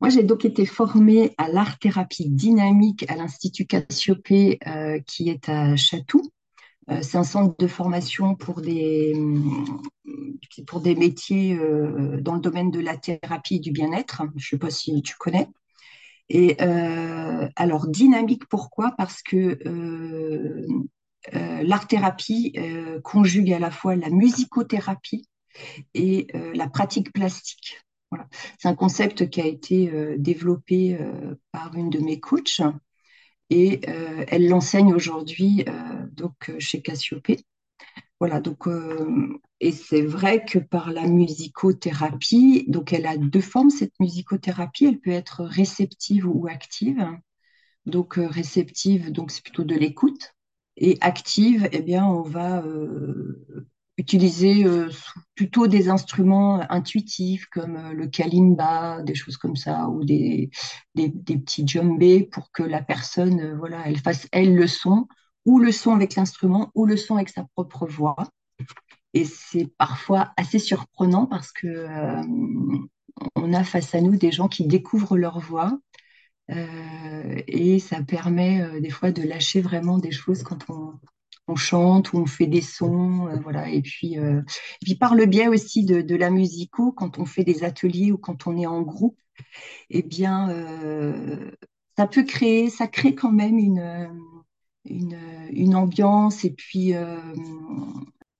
moi 0.00 0.10
j'ai 0.10 0.24
donc 0.24 0.44
été 0.44 0.66
formée 0.66 1.34
à 1.38 1.48
l'art-thérapie 1.48 2.30
dynamique 2.30 3.08
à 3.08 3.14
l'Institut 3.14 3.66
Cassiopée 3.66 4.58
qui 5.06 5.28
est 5.28 5.48
à 5.48 5.76
Chatou. 5.76 6.32
Euh, 6.90 7.02
c'est 7.02 7.18
un 7.18 7.24
centre 7.24 7.54
de 7.58 7.66
formation 7.66 8.34
pour 8.34 8.60
des, 8.60 9.14
pour 10.66 10.80
des 10.80 10.94
métiers 10.94 11.54
euh, 11.54 12.20
dans 12.20 12.34
le 12.34 12.40
domaine 12.40 12.70
de 12.70 12.80
la 12.80 12.96
thérapie 12.96 13.56
et 13.56 13.60
du 13.60 13.72
bien-être. 13.72 14.22
Je 14.36 14.46
ne 14.46 14.50
sais 14.50 14.58
pas 14.58 14.70
si 14.70 15.02
tu 15.02 15.16
connais. 15.16 15.48
Et 16.28 16.56
euh, 16.60 17.48
alors, 17.56 17.88
dynamique, 17.88 18.46
pourquoi? 18.48 18.92
Parce 18.96 19.22
que 19.22 19.58
l'art-thérapie 21.32 22.54
conjugue 23.02 23.52
à 23.52 23.58
la 23.58 23.70
fois 23.70 23.96
la 23.96 24.10
musicothérapie 24.10 25.28
et 25.94 26.28
la 26.54 26.68
pratique 26.68 27.12
plastique. 27.12 27.80
C'est 28.58 28.68
un 28.68 28.74
concept 28.74 29.28
qui 29.28 29.40
a 29.40 29.46
été 29.46 29.90
développé 30.18 30.98
par 31.50 31.74
une 31.74 31.90
de 31.90 31.98
mes 31.98 32.20
coachs 32.20 32.60
et 33.50 33.80
euh, 33.88 34.24
elle 34.28 34.48
l'enseigne 34.48 34.94
aujourd'hui 34.94 35.64
euh, 35.68 36.06
donc 36.12 36.50
euh, 36.50 36.56
chez 36.58 36.82
Cassiopée. 36.82 37.44
Voilà, 38.20 38.40
donc, 38.40 38.66
et 39.60 39.70
c'est 39.70 40.02
vrai 40.02 40.44
que 40.44 40.58
par 40.58 40.90
la 40.90 41.06
musicothérapie, 41.06 42.64
donc 42.66 42.92
elle 42.92 43.06
a 43.06 43.16
deux 43.16 43.40
formes, 43.40 43.70
cette 43.70 43.92
musicothérapie, 44.00 44.86
elle 44.86 44.98
peut 44.98 45.12
être 45.12 45.44
réceptive 45.44 46.26
ou 46.26 46.48
active. 46.48 47.06
Donc 47.86 48.14
réceptive, 48.16 49.12
donc 49.12 49.30
c'est 49.30 49.44
plutôt 49.44 49.62
de 49.62 49.76
l'écoute. 49.76 50.34
Et 50.76 50.98
active, 51.00 51.68
eh 51.70 51.80
bien, 51.80 52.04
on 52.06 52.22
va 52.22 52.64
utiliser 53.98 54.64
plutôt 55.34 55.66
des 55.66 55.90
instruments 55.90 56.60
intuitifs 56.70 57.46
comme 57.46 57.90
le 57.92 58.06
kalimba, 58.06 59.02
des 59.02 59.14
choses 59.14 59.36
comme 59.36 59.56
ça, 59.56 59.88
ou 59.88 60.04
des, 60.04 60.50
des, 60.94 61.10
petits 61.10 61.66
jumbés 61.66 62.22
pour 62.22 62.50
que 62.52 62.62
la 62.62 62.80
personne, 62.80 63.56
voilà, 63.58 63.82
elle 63.86 63.98
fasse 63.98 64.26
elle 64.32 64.54
le 64.54 64.66
son, 64.66 65.06
ou 65.44 65.58
le 65.58 65.72
son 65.72 65.94
avec 65.94 66.14
l'instrument, 66.14 66.70
ou 66.74 66.86
le 66.86 66.96
son 66.96 67.16
avec 67.16 67.28
sa 67.28 67.44
propre 67.54 67.86
voix. 67.86 68.16
Et 69.14 69.24
c'est 69.24 69.68
parfois 69.78 70.32
assez 70.36 70.58
surprenant 70.58 71.26
parce 71.26 71.52
que 71.52 71.86
on 73.34 73.52
a 73.52 73.64
face 73.64 73.94
à 73.94 74.00
nous 74.00 74.16
des 74.16 74.30
gens 74.32 74.48
qui 74.48 74.66
découvrent 74.66 75.16
leur 75.16 75.40
voix 75.40 75.78
euh, 76.50 77.42
et 77.46 77.78
ça 77.78 78.02
permet 78.02 78.62
euh, 78.62 78.80
des 78.80 78.90
fois 78.90 79.12
de 79.12 79.22
lâcher 79.22 79.60
vraiment 79.60 79.98
des 79.98 80.12
choses 80.12 80.42
quand 80.42 80.70
on, 80.70 80.94
chante 81.56 82.12
ou 82.12 82.18
on 82.18 82.26
fait 82.26 82.46
des 82.46 82.60
sons, 82.60 83.28
euh, 83.28 83.36
voilà. 83.42 83.68
Et 83.70 83.82
puis, 83.82 84.16
puis 84.82 84.94
par 84.96 85.14
le 85.14 85.26
biais 85.26 85.48
aussi 85.48 85.84
de, 85.84 86.16
la 86.16 86.30
musico, 86.30 86.92
quand 86.92 87.18
on 87.18 87.26
fait 87.26 87.44
des 87.44 87.64
ateliers 87.64 88.12
ou 88.12 88.18
quand 88.18 88.46
on 88.46 88.56
est 88.56 88.66
en 88.66 88.82
groupe, 88.82 89.18
eh 89.90 90.02
bien, 90.02 90.48
ça 91.96 92.06
peut 92.06 92.24
créer, 92.24 92.70
ça 92.70 92.86
crée 92.88 93.14
quand 93.14 93.32
même 93.32 93.58
une, 93.58 94.10
une, 94.84 95.74
ambiance 95.74 96.44
et 96.44 96.50
puis 96.50 96.94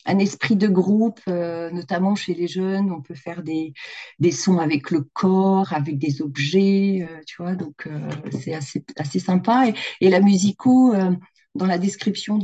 un 0.08 0.18
esprit 0.18 0.56
de 0.56 0.68
groupe, 0.68 1.20
euh, 1.28 1.70
notamment 1.70 2.14
chez 2.14 2.34
les 2.34 2.48
jeunes. 2.48 2.90
On 2.90 3.02
peut 3.02 3.14
faire 3.14 3.42
des, 3.42 3.74
des 4.18 4.32
sons 4.32 4.58
avec 4.58 4.90
le 4.90 5.02
corps, 5.02 5.72
avec 5.72 5.98
des 5.98 6.22
objets, 6.22 7.06
euh, 7.08 7.20
tu 7.26 7.42
vois. 7.42 7.54
Donc, 7.54 7.86
euh, 7.86 8.10
c'est 8.40 8.54
assez, 8.54 8.84
assez 8.96 9.18
sympa. 9.18 9.66
Et, 10.00 10.08
la 10.08 10.20
musico, 10.20 10.94
dans 11.58 11.66
la 11.66 11.78
description 11.78 12.38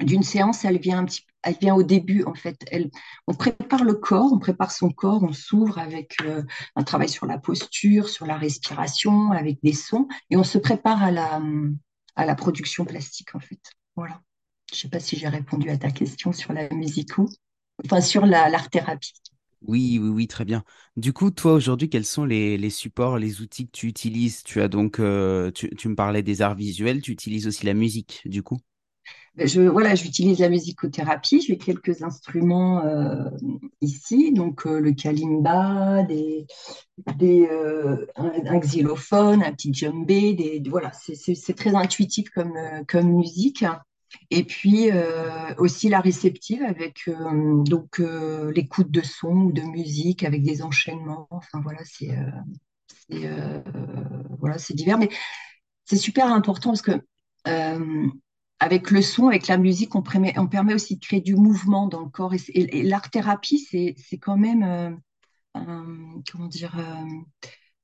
d'une 0.00 0.22
séance, 0.22 0.64
elle 0.64 0.78
vient 0.78 0.98
un 0.98 1.04
petit 1.04 1.22
elle 1.44 1.56
vient 1.60 1.74
au 1.74 1.82
début 1.82 2.24
en 2.24 2.34
fait. 2.34 2.56
Elle, 2.70 2.90
on 3.26 3.34
prépare 3.34 3.84
le 3.84 3.94
corps, 3.94 4.32
on 4.32 4.38
prépare 4.38 4.72
son 4.72 4.90
corps, 4.90 5.22
on 5.22 5.32
s'ouvre 5.32 5.78
avec 5.78 6.16
un 6.74 6.82
travail 6.82 7.08
sur 7.08 7.26
la 7.26 7.38
posture, 7.38 8.08
sur 8.08 8.26
la 8.26 8.36
respiration, 8.36 9.30
avec 9.30 9.58
des 9.62 9.74
sons, 9.74 10.08
et 10.30 10.36
on 10.36 10.44
se 10.44 10.58
prépare 10.58 11.02
à 11.02 11.10
la 11.10 11.42
à 12.16 12.24
la 12.24 12.34
production 12.34 12.84
plastique 12.84 13.34
en 13.34 13.40
fait. 13.40 13.60
Voilà. 13.96 14.20
Je 14.70 14.76
ne 14.76 14.80
sais 14.80 14.88
pas 14.88 15.00
si 15.00 15.16
j'ai 15.16 15.28
répondu 15.28 15.68
à 15.68 15.76
ta 15.76 15.90
question 15.90 16.32
sur 16.32 16.52
la 16.52 16.68
musique 16.70 17.18
ou 17.18 17.28
enfin 17.84 18.00
sur 18.00 18.24
l'art-thérapie. 18.24 19.12
Oui, 19.66 19.98
oui, 20.00 20.08
oui, 20.10 20.26
très 20.26 20.44
bien. 20.44 20.62
Du 20.96 21.12
coup, 21.14 21.30
toi 21.30 21.54
aujourd'hui, 21.54 21.88
quels 21.88 22.04
sont 22.04 22.24
les, 22.26 22.70
supports, 22.70 23.18
les 23.18 23.40
outils 23.40 23.66
que 23.66 23.72
tu 23.72 23.86
utilises? 23.86 24.42
Tu 24.42 24.60
as 24.60 24.68
donc, 24.68 25.00
euh, 25.00 25.50
tu, 25.52 25.88
me 25.88 25.94
parlais 25.94 26.22
des 26.22 26.42
arts 26.42 26.54
visuels, 26.54 27.00
tu 27.00 27.12
utilises 27.12 27.46
aussi 27.46 27.64
la 27.64 27.72
musique, 27.72 28.20
du 28.26 28.42
coup? 28.42 28.58
Ben, 29.36 29.48
je, 29.48 29.62
voilà, 29.62 29.94
j'utilise 29.94 30.38
la 30.38 30.50
musicothérapie. 30.50 31.40
J'ai 31.40 31.56
quelques 31.56 32.02
instruments 32.02 32.84
euh, 32.84 33.30
ici, 33.80 34.32
donc 34.32 34.66
euh, 34.66 34.78
le 34.80 34.92
kalimba, 34.92 36.02
des, 36.02 36.46
des, 37.16 37.48
un, 38.16 38.58
xylophone, 38.58 39.42
un 39.42 39.52
petit 39.52 39.72
djembé. 39.72 40.34
Des, 40.34 40.62
voilà, 40.68 40.92
c'est 40.92 41.56
très 41.56 41.74
intuitif 41.74 42.28
comme, 42.30 42.54
comme 42.86 43.08
musique. 43.08 43.64
Et 44.30 44.44
puis 44.44 44.90
euh, 44.90 45.54
aussi 45.58 45.88
la 45.88 46.00
réceptive 46.00 46.62
avec 46.62 47.08
euh, 47.08 47.62
donc 47.64 48.00
euh, 48.00 48.52
l'écoute 48.52 48.90
de 48.90 49.02
son 49.02 49.34
ou 49.36 49.52
de 49.52 49.62
musique 49.62 50.22
avec 50.22 50.42
des 50.42 50.62
enchaînements. 50.62 51.28
Enfin 51.30 51.60
voilà, 51.62 51.80
c'est 51.84 52.16
voilà, 54.38 54.56
divers, 54.70 54.98
mais 54.98 55.08
c'est 55.84 55.96
super 55.96 56.32
important 56.32 56.70
parce 56.70 56.82
que 56.82 57.00
avec 58.60 58.90
le 58.90 59.02
son, 59.02 59.28
avec 59.28 59.46
la 59.46 59.58
musique, 59.58 59.94
on 59.94 60.02
permet, 60.02 60.74
aussi 60.74 60.96
de 60.96 61.00
créer 61.00 61.20
du 61.20 61.34
mouvement 61.34 61.86
dans 61.86 62.00
le 62.00 62.08
corps. 62.08 62.32
Et, 62.48 62.82
l'art 62.82 63.10
thérapie, 63.10 63.58
c'est 63.58 64.18
quand 64.18 64.36
même 64.38 64.98
comment 65.52 66.48
dire 66.48 66.76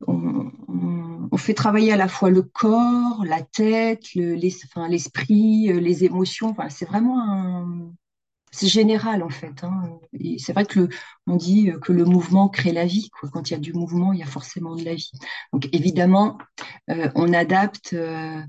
on, 0.06 1.36
fait 1.36 1.54
travailler 1.54 1.90
à 1.92 1.96
la 1.96 2.08
fois 2.08 2.28
le 2.28 2.42
corps, 2.42 3.24
la 3.24 3.40
tête, 3.40 4.12
l'esprit, 4.14 5.72
euh, 5.72 5.80
les 5.80 6.04
émotions. 6.04 6.54
c'est 6.68 6.84
vraiment 6.84 7.18
un, 7.18 7.92
c'est 8.50 8.66
général 8.66 9.22
en 9.22 9.30
fait. 9.30 9.64
Hein. 9.64 9.98
C'est 10.38 10.52
vrai 10.52 10.66
que 10.66 10.80
le, 10.80 10.88
on 11.26 11.36
dit 11.36 11.72
que 11.82 11.92
le 11.92 12.04
mouvement 12.04 12.48
crée 12.48 12.72
la 12.72 12.84
vie. 12.84 13.08
Quand 13.32 13.48
il 13.48 13.54
y 13.54 13.56
a 13.56 13.60
du 13.60 13.72
mouvement, 13.72 14.12
il 14.12 14.18
y 14.18 14.22
a 14.22 14.26
forcément 14.26 14.76
de 14.76 14.84
la 14.84 14.94
vie. 14.94 15.12
Donc 15.52 15.68
évidemment, 15.72 16.36
euh, 16.90 17.08
on 17.14 17.32
adapte 17.32 17.94
euh, 17.94 18.42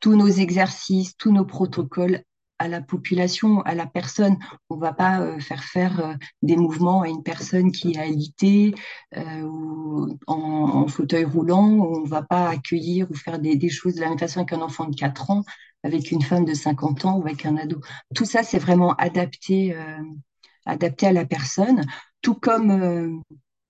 tous 0.00 0.14
nos 0.14 0.28
exercices, 0.28 1.16
tous 1.16 1.32
nos 1.32 1.44
protocoles 1.44 2.22
à 2.58 2.68
la 2.68 2.80
population, 2.80 3.60
à 3.62 3.74
la 3.74 3.86
personne. 3.86 4.36
On 4.70 4.76
ne 4.76 4.80
va 4.80 4.92
pas 4.92 5.20
euh, 5.20 5.38
faire 5.40 5.64
faire 5.64 6.00
euh, 6.00 6.14
des 6.42 6.56
mouvements 6.56 7.02
à 7.02 7.08
une 7.08 7.22
personne 7.22 7.72
qui 7.72 7.92
est 7.92 7.98
alitée 7.98 8.74
euh, 9.16 9.42
ou 9.42 10.16
en, 10.26 10.86
fauteuil 10.88 11.24
roulant. 11.24 11.68
On 11.68 12.00
ne 12.00 12.08
va 12.08 12.22
pas 12.22 12.48
accueillir 12.48 13.10
ou 13.10 13.14
faire 13.14 13.38
des, 13.38 13.68
choses 13.68 13.94
de 13.96 14.00
la 14.00 14.08
même 14.08 14.18
façon 14.18 14.44
qu'un 14.44 14.60
enfant 14.60 14.86
de 14.86 14.94
4 14.94 15.30
ans, 15.30 15.44
avec 15.82 16.10
une 16.10 16.22
femme 16.22 16.44
de 16.44 16.54
50 16.54 17.04
ans 17.04 17.18
ou 17.18 17.22
avec 17.22 17.44
un 17.46 17.56
ado. 17.56 17.80
Tout 18.14 18.24
ça, 18.24 18.42
c'est 18.42 18.58
vraiment 18.58 18.94
adapté, 18.94 19.76
adapté 20.64 21.06
à 21.06 21.12
la 21.12 21.24
personne. 21.24 21.84
Tout 22.22 22.34
comme 22.34 23.22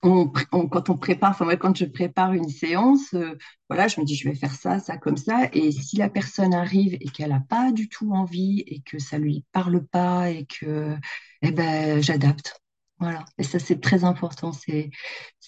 quand 0.04 0.90
on 0.90 0.96
prépare, 0.98 1.30
enfin 1.30 1.44
moi, 1.44 1.56
quand 1.56 1.76
je 1.76 1.86
prépare 1.86 2.34
une 2.34 2.48
séance, 2.48 3.14
euh, 3.14 3.36
voilà, 3.70 3.88
je 3.88 4.00
me 4.00 4.04
dis 4.04 4.14
je 4.14 4.28
vais 4.28 4.34
faire 4.34 4.54
ça, 4.54 4.78
ça 4.78 4.98
comme 4.98 5.16
ça. 5.16 5.48
Et 5.52 5.72
si 5.72 5.96
la 5.96 6.10
personne 6.10 6.52
arrive 6.52 6.94
et 7.00 7.08
qu'elle 7.08 7.30
n'a 7.30 7.40
pas 7.40 7.72
du 7.72 7.88
tout 7.88 8.12
envie 8.12 8.60
et 8.66 8.80
que 8.82 8.98
ça 8.98 9.18
lui 9.18 9.44
parle 9.52 9.84
pas 9.86 10.30
et 10.30 10.44
que, 10.44 10.94
eh 11.42 11.50
ben, 11.52 12.02
j'adapte. 12.02 12.60
Voilà. 12.98 13.24
Et 13.38 13.44
ça 13.44 13.58
c'est 13.58 13.80
très 13.80 14.04
important, 14.04 14.52
c'est 14.52 14.90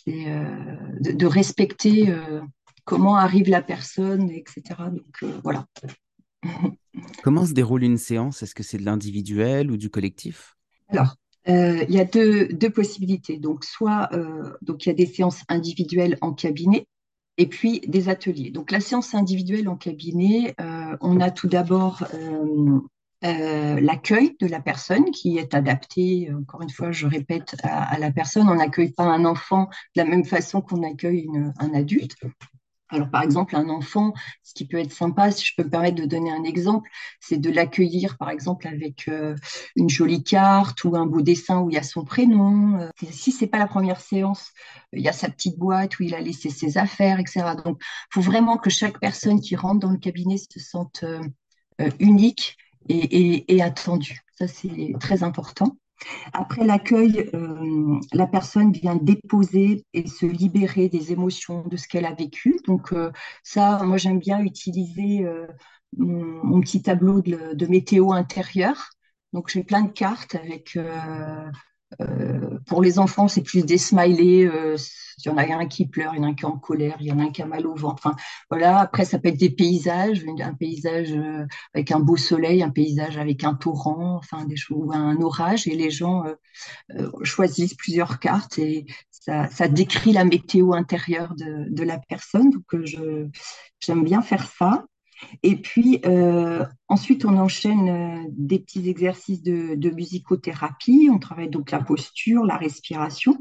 euh, 0.08 0.66
de, 1.00 1.26
respecter 1.26 2.08
euh, 2.10 2.40
comment 2.84 3.16
arrive 3.16 3.48
la 3.48 3.62
personne, 3.62 4.30
etc. 4.30 4.62
Donc 4.90 5.24
voilà. 5.42 5.66
Comment 7.22 7.44
se 7.44 7.52
déroule 7.52 7.82
une 7.82 7.98
séance? 7.98 8.42
Est-ce 8.42 8.54
que 8.54 8.62
c'est 8.62 8.78
de 8.78 8.84
l'individuel 8.84 9.70
ou 9.70 9.76
du 9.76 9.90
collectif? 9.90 10.56
Alors, 10.88 11.16
euh, 11.48 11.84
il 11.88 11.94
y 11.94 12.00
a 12.00 12.04
deux, 12.04 12.70
possibilités. 12.70 13.38
Donc, 13.38 13.64
soit 13.64 14.08
euh, 14.12 14.52
il 14.68 14.86
y 14.86 14.90
a 14.90 14.94
des 14.94 15.06
séances 15.06 15.42
individuelles 15.48 16.18
en 16.20 16.32
cabinet 16.32 16.86
et 17.38 17.46
puis 17.46 17.80
des 17.80 18.08
ateliers. 18.08 18.50
Donc, 18.50 18.70
la 18.70 18.80
séance 18.80 19.14
individuelle 19.14 19.68
en 19.68 19.76
cabinet, 19.76 20.54
euh, 20.60 20.96
on 21.00 21.20
a 21.20 21.30
tout 21.30 21.48
d'abord 21.48 22.04
l'accueil 23.22 24.36
de 24.40 24.46
la 24.46 24.60
personne 24.60 25.10
qui 25.10 25.36
est 25.36 25.52
adapté, 25.54 26.30
encore 26.32 26.62
une 26.62 26.70
fois, 26.70 26.92
je 26.92 27.06
répète, 27.06 27.56
à, 27.62 27.98
la 27.98 28.12
personne. 28.12 28.48
On 28.48 28.54
n'accueille 28.54 28.92
pas 28.92 29.04
un 29.04 29.24
enfant 29.24 29.68
de 29.96 30.02
la 30.02 30.04
même 30.04 30.24
façon 30.24 30.60
qu'on 30.60 30.82
accueille 30.82 31.28
un 31.58 31.74
adulte. 31.74 32.16
Alors, 32.88 33.10
par 33.10 33.22
exemple, 33.22 33.56
un 33.56 33.68
enfant, 33.68 34.12
ce 34.44 34.54
qui 34.54 34.66
peut 34.66 34.78
être 34.78 34.92
sympa, 34.92 35.32
si 35.32 35.44
je 35.44 35.52
peux 35.56 35.64
me 35.64 35.70
permettre 35.70 35.96
de 35.96 36.04
donner 36.06 36.30
un 36.30 36.44
exemple, 36.44 36.88
c'est 37.20 37.36
de 37.38 37.50
l'accueillir, 37.50 38.16
par 38.16 38.30
exemple, 38.30 38.68
avec 38.68 39.08
euh, 39.08 39.34
une 39.74 39.90
jolie 39.90 40.22
carte 40.22 40.84
ou 40.84 40.94
un 40.96 41.04
beau 41.06 41.20
dessin 41.20 41.60
où 41.60 41.70
il 41.70 41.74
y 41.74 41.78
a 41.78 41.82
son 41.82 42.04
prénom. 42.04 42.78
Euh, 42.80 42.88
si 43.10 43.32
c'est 43.32 43.48
pas 43.48 43.58
la 43.58 43.66
première 43.66 44.00
séance, 44.00 44.50
il 44.92 45.02
y 45.02 45.08
a 45.08 45.12
sa 45.12 45.28
petite 45.28 45.58
boîte 45.58 45.98
où 45.98 46.04
il 46.04 46.14
a 46.14 46.20
laissé 46.20 46.48
ses 46.50 46.78
affaires, 46.78 47.18
etc. 47.18 47.56
Donc, 47.56 47.78
il 47.82 48.14
faut 48.14 48.20
vraiment 48.20 48.56
que 48.56 48.70
chaque 48.70 49.00
personne 49.00 49.40
qui 49.40 49.56
rentre 49.56 49.80
dans 49.80 49.90
le 49.90 49.98
cabinet 49.98 50.36
se 50.38 50.60
sente 50.60 51.02
euh, 51.02 51.20
unique 51.98 52.56
et, 52.88 53.54
et 53.56 53.62
attendue. 53.62 54.20
Ça, 54.38 54.46
c'est 54.48 54.94
très 55.00 55.22
important. 55.24 55.76
Après 56.32 56.64
l'accueil, 56.64 57.30
euh, 57.34 57.98
la 58.12 58.26
personne 58.26 58.72
vient 58.72 58.96
déposer 58.96 59.84
et 59.92 60.06
se 60.08 60.26
libérer 60.26 60.88
des 60.88 61.12
émotions, 61.12 61.66
de 61.66 61.76
ce 61.76 61.88
qu'elle 61.88 62.04
a 62.06 62.14
vécu. 62.14 62.58
Donc 62.66 62.92
euh, 62.92 63.10
ça, 63.42 63.82
moi 63.84 63.96
j'aime 63.96 64.18
bien 64.18 64.40
utiliser 64.40 65.24
euh, 65.24 65.46
mon, 65.96 66.60
petit 66.60 66.82
tableau 66.82 67.20
de, 67.22 67.54
de 67.54 67.66
météo 67.66 68.12
intérieur. 68.12 68.90
Donc 69.32 69.48
j'ai 69.48 69.64
plein 69.64 69.82
de 69.82 69.92
cartes 69.92 70.34
avec 70.34 70.78
euh, 72.00 72.58
pour 72.66 72.82
les 72.82 72.98
enfants, 72.98 73.28
c'est 73.28 73.42
plus 73.42 73.64
des 73.64 73.78
smileys. 73.78 74.46
Euh, 74.46 74.76
il 75.18 75.26
y 75.26 75.28
en 75.30 75.38
a 75.38 75.42
un 75.42 75.66
qui 75.66 75.86
pleure, 75.86 76.12
il 76.14 76.18
y 76.18 76.20
en 76.20 76.24
a 76.24 76.26
un 76.28 76.34
qui 76.34 76.44
est 76.44 76.48
en 76.48 76.58
colère, 76.58 76.96
il 77.00 77.06
y 77.06 77.12
en 77.12 77.18
a 77.18 77.22
un 77.22 77.30
qui 77.30 77.42
a 77.42 77.46
mal 77.46 77.66
au 77.66 77.74
ventre. 77.74 78.02
Enfin, 78.04 78.16
voilà. 78.50 78.80
Après, 78.80 79.04
ça 79.04 79.18
peut 79.18 79.28
être 79.28 79.38
des 79.38 79.50
paysages, 79.50 80.22
un 80.40 80.54
paysage 80.54 81.12
euh, 81.12 81.46
avec 81.74 81.90
un 81.92 82.00
beau 82.00 82.16
soleil, 82.16 82.62
un 82.62 82.70
paysage 82.70 83.16
avec 83.16 83.44
un 83.44 83.54
torrent, 83.54 84.16
enfin 84.16 84.44
des 84.44 84.56
choses, 84.56 84.90
un 84.92 85.20
orage. 85.20 85.66
Et 85.66 85.74
les 85.74 85.90
gens 85.90 86.24
choisissent 87.22 87.74
plusieurs 87.74 88.18
cartes 88.18 88.58
et 88.58 88.86
ça, 89.10 89.48
ça, 89.48 89.68
décrit 89.68 90.12
la 90.12 90.24
météo 90.24 90.72
intérieure 90.74 91.34
de, 91.36 91.66
de 91.70 91.82
la 91.82 91.98
personne. 91.98 92.50
Donc, 92.50 92.86
j'aime 93.80 94.04
bien 94.04 94.22
faire 94.22 94.46
ça. 94.58 94.84
Et 95.42 95.56
puis, 95.56 96.00
euh, 96.04 96.64
ensuite, 96.88 97.24
on 97.24 97.36
enchaîne 97.38 97.88
euh, 97.88 98.24
des 98.30 98.58
petits 98.58 98.88
exercices 98.88 99.42
de, 99.42 99.90
musicothérapie. 99.90 101.08
On 101.12 101.18
travaille 101.18 101.50
donc 101.50 101.70
la 101.70 101.80
posture, 101.80 102.44
la 102.44 102.56
respiration. 102.56 103.36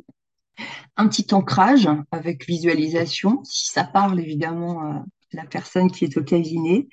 Un 0.95 1.07
petit 1.07 1.33
ancrage 1.33 1.89
avec 2.11 2.45
visualisation. 2.45 3.41
Si 3.43 3.71
ça 3.71 3.83
parle, 3.83 4.19
évidemment, 4.19 4.85
euh, 4.85 4.99
la 5.33 5.45
personne 5.45 5.91
qui 5.91 6.05
est 6.05 6.17
au 6.17 6.23
cabinet. 6.23 6.87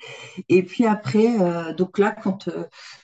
Et 0.49 0.63
puis 0.63 0.85
après, 0.85 1.39
euh, 1.39 1.73
donc 1.73 1.97
là, 1.97 2.11
quand 2.11 2.49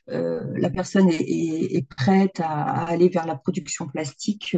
la 0.08 0.70
personne 0.70 1.08
est, 1.10 1.88
prête 1.96 2.42
à, 2.42 2.84
aller 2.84 3.08
vers 3.08 3.26
la 3.26 3.36
production 3.36 3.88
plastique, 3.88 4.58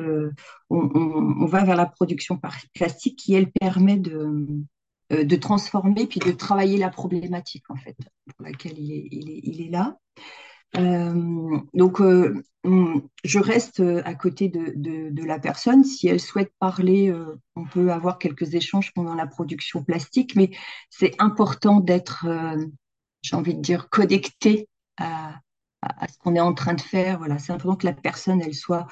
on, 0.71 1.45
va 1.45 1.63
vers 1.63 1.75
la 1.75 1.85
production 1.85 2.39
plastique 2.73 3.19
qui, 3.19 3.35
elle, 3.35 3.51
permet 3.51 3.97
de, 3.97 4.47
de 5.11 5.35
transformer 5.35 6.07
puis 6.07 6.19
de 6.19 6.31
travailler 6.31 6.77
la 6.77 6.89
problématique, 6.89 7.63
en 7.69 7.75
fait, 7.75 7.95
pour 8.25 8.45
laquelle 8.45 8.77
il 8.77 8.91
est, 8.91 9.07
il 9.11 9.29
est, 9.29 9.39
il 9.43 9.61
est 9.61 9.69
là. 9.69 9.97
Euh, 10.77 11.59
donc, 11.73 11.99
euh, 11.99 12.43
je 13.23 13.39
reste 13.39 13.81
à 14.05 14.15
côté 14.15 14.47
de, 14.47 14.73
de, 14.75 15.23
la 15.23 15.39
personne. 15.39 15.83
Si 15.83 16.07
elle 16.07 16.19
souhaite 16.19 16.51
parler, 16.59 17.09
euh, 17.09 17.35
on 17.55 17.65
peut 17.65 17.91
avoir 17.91 18.17
quelques 18.17 18.53
échanges 18.55 18.93
pendant 18.93 19.15
la 19.15 19.27
production 19.27 19.83
plastique, 19.83 20.35
mais 20.35 20.51
c'est 20.89 21.13
important 21.19 21.79
d'être, 21.79 22.25
j'ai 23.21 23.35
envie 23.35 23.55
de 23.55 23.61
dire, 23.61 23.89
connecté 23.89 24.69
à, 24.97 25.39
à, 25.81 26.07
ce 26.07 26.17
qu'on 26.19 26.35
est 26.35 26.39
en 26.39 26.53
train 26.53 26.73
de 26.73 26.81
faire. 26.81 27.17
Voilà, 27.17 27.37
c'est 27.39 27.51
important 27.51 27.75
que 27.75 27.87
la 27.87 27.93
personne, 27.93 28.41
elle 28.41 28.55
soit 28.55 28.87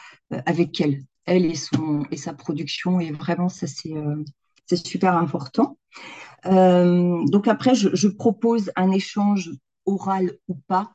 avec 0.45 0.79
elle, 0.81 1.03
elle 1.25 1.45
et, 1.45 1.55
son, 1.55 2.05
et 2.11 2.17
sa 2.17 2.33
production. 2.33 2.99
Et 2.99 3.11
vraiment, 3.11 3.49
ça, 3.49 3.67
c'est 3.67 4.85
super 4.85 5.15
important. 5.15 5.78
Donc 6.45 7.47
après, 7.47 7.75
je, 7.75 8.07
propose 8.07 8.71
un 8.75 8.91
échange 8.91 9.51
oral 9.85 10.37
ou 10.47 10.55
pas 10.67 10.93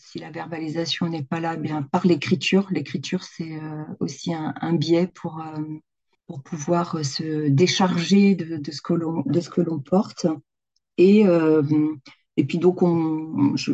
si 0.00 0.18
la 0.18 0.30
verbalisation 0.30 1.08
n'est 1.08 1.22
pas 1.22 1.40
là, 1.40 1.56
bien 1.56 1.82
par 1.82 2.06
l'écriture. 2.06 2.66
L'écriture, 2.70 3.22
c'est 3.22 3.52
euh, 3.52 3.84
aussi 4.00 4.32
un, 4.34 4.72
biais 4.72 5.06
pour, 5.06 5.40
euh, 5.40 5.62
pour 6.26 6.42
pouvoir 6.42 6.96
euh, 6.96 7.02
se 7.02 7.48
décharger 7.48 8.34
de, 8.34 8.56
de 8.56 8.70
ce 8.72 8.80
que 8.82 9.60
l'on 9.60 9.78
porte. 9.78 10.26
Et, 10.96 11.24
et 12.40 12.44
puis 12.44 12.58
donc, 12.58 12.82
on, 12.82 13.54
je, 13.56 13.72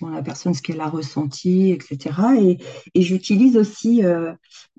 demande 0.00 0.14
à 0.14 0.16
la 0.18 0.22
personne 0.22 0.54
ce 0.54 0.62
qu'elle 0.62 0.80
a 0.80 0.88
ressenti, 0.88 1.70
etc. 1.70 2.58
Et, 2.94 3.02
j'utilise 3.02 3.56
aussi 3.56 4.02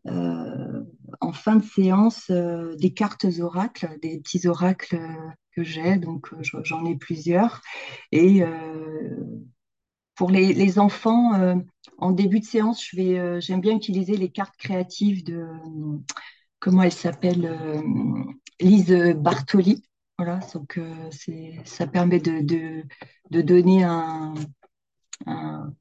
en 0.05 1.33
fin 1.33 1.55
de 1.57 1.63
séance 1.63 2.31
des 2.31 2.93
cartes 2.93 3.27
oracles, 3.39 3.97
des 4.01 4.19
petits 4.19 4.47
oracles 4.47 4.99
que 5.51 5.63
j'ai, 5.63 5.97
donc 5.97 6.33
j'en 6.63 6.85
ai 6.85 6.95
plusieurs. 6.95 7.61
Et 8.11 8.43
pour 10.19 10.31
les, 10.31 10.79
enfants, 10.79 11.33
euh, 11.35 11.55
en 11.97 12.11
début 12.11 12.41
de 12.41 12.45
séance, 12.45 12.85
je 12.85 12.97
vais, 12.97 13.17
euh, 13.17 13.39
j'aime 13.39 13.61
bien 13.61 13.73
utiliser 13.73 14.17
les 14.17 14.27
cartes 14.27 14.57
créatives 14.57 15.23
de, 15.23 15.47
comment 16.59 16.83
elle 16.83 16.91
s'appelle, 16.91 17.45
euh, 17.45 17.81
Lise 18.59 19.15
Bartoli. 19.15 19.81
Voilà, 20.19 20.41
donc 20.53 20.77
c'est, 21.11 21.53
ça 21.63 21.87
permet 21.87 22.19
de, 22.19 22.41
de, 22.41 23.41
donner 23.41 23.85
un, 23.85 24.33
un, 25.25 25.73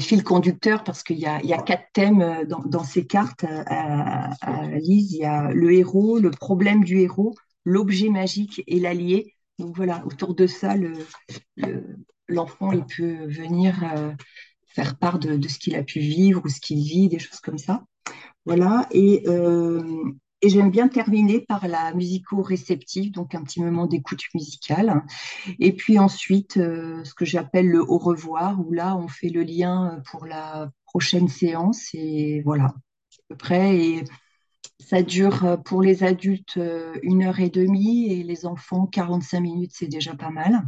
fil 0.00 0.22
conducteur 0.22 0.84
parce 0.84 1.02
qu'il 1.02 1.16
y 1.16 1.22
y 1.22 1.26
a 1.26 1.62
quatre 1.62 1.86
thèmes 1.94 2.44
dans, 2.46 2.84
ces 2.84 3.06
cartes 3.06 3.46
à, 3.48 4.66
Lise. 4.74 5.14
Il 5.14 5.20
y 5.20 5.24
a 5.24 5.50
le 5.50 5.72
héros, 5.72 6.18
le 6.18 6.30
problème 6.30 6.84
du 6.84 6.98
héros, 6.98 7.34
l'objet 7.64 8.10
magique 8.10 8.62
et 8.66 8.80
l'allié. 8.80 9.32
Donc 9.58 9.74
voilà, 9.74 10.04
autour 10.04 10.34
de 10.34 10.46
ça, 10.46 10.76
le, 10.76 10.92
l'enfant, 12.28 12.72
il 12.72 12.84
peut 12.84 13.24
venir 13.28 13.82
euh, 13.82 14.12
faire 14.66 14.98
part 14.98 15.18
de, 15.18 15.48
ce 15.48 15.58
qu'il 15.58 15.74
a 15.74 15.82
pu 15.82 16.00
vivre 16.00 16.42
ou 16.44 16.50
ce 16.50 16.60
qu'il 16.60 16.82
vit, 16.82 17.08
des 17.08 17.18
choses 17.18 17.40
comme 17.40 17.56
ça. 17.56 17.82
Voilà. 18.44 18.86
Et, 18.90 19.22
euh, 19.26 20.04
et 20.42 20.48
j'aime 20.48 20.70
bien 20.70 20.88
terminer 20.88 21.40
par 21.40 21.66
la 21.66 21.94
musico-réceptive, 21.94 23.12
donc 23.12 23.34
un 23.34 23.42
petit 23.42 23.60
moment 23.62 23.86
d'écoute 23.86 24.22
musicale. 24.34 25.02
Et 25.60 25.72
puis 25.72 25.98
ensuite, 25.98 26.58
euh, 26.58 27.02
ce 27.04 27.14
que 27.14 27.24
j'appelle 27.24 27.68
le 27.68 27.80
au 27.80 27.98
revoir, 27.98 28.60
où 28.60 28.72
là, 28.72 28.96
on 28.96 29.08
fait 29.08 29.30
le 29.30 29.42
lien 29.42 30.00
pour 30.10 30.26
la 30.26 30.70
prochaine 30.84 31.28
séance. 31.28 31.88
Et 31.94 32.42
voilà, 32.44 32.64
à 32.66 32.74
peu 33.30 33.36
près. 33.36 33.78
Et 33.78 34.04
ça 34.80 35.02
dure 35.02 35.62
pour 35.64 35.82
les 35.82 36.04
adultes 36.04 36.58
une 37.02 37.22
heure 37.24 37.40
et 37.40 37.50
demie 37.50 38.12
et 38.12 38.22
les 38.22 38.46
enfants 38.46 38.86
45 38.86 39.40
minutes, 39.40 39.72
c'est 39.74 39.88
déjà 39.88 40.14
pas 40.14 40.30
mal. 40.30 40.62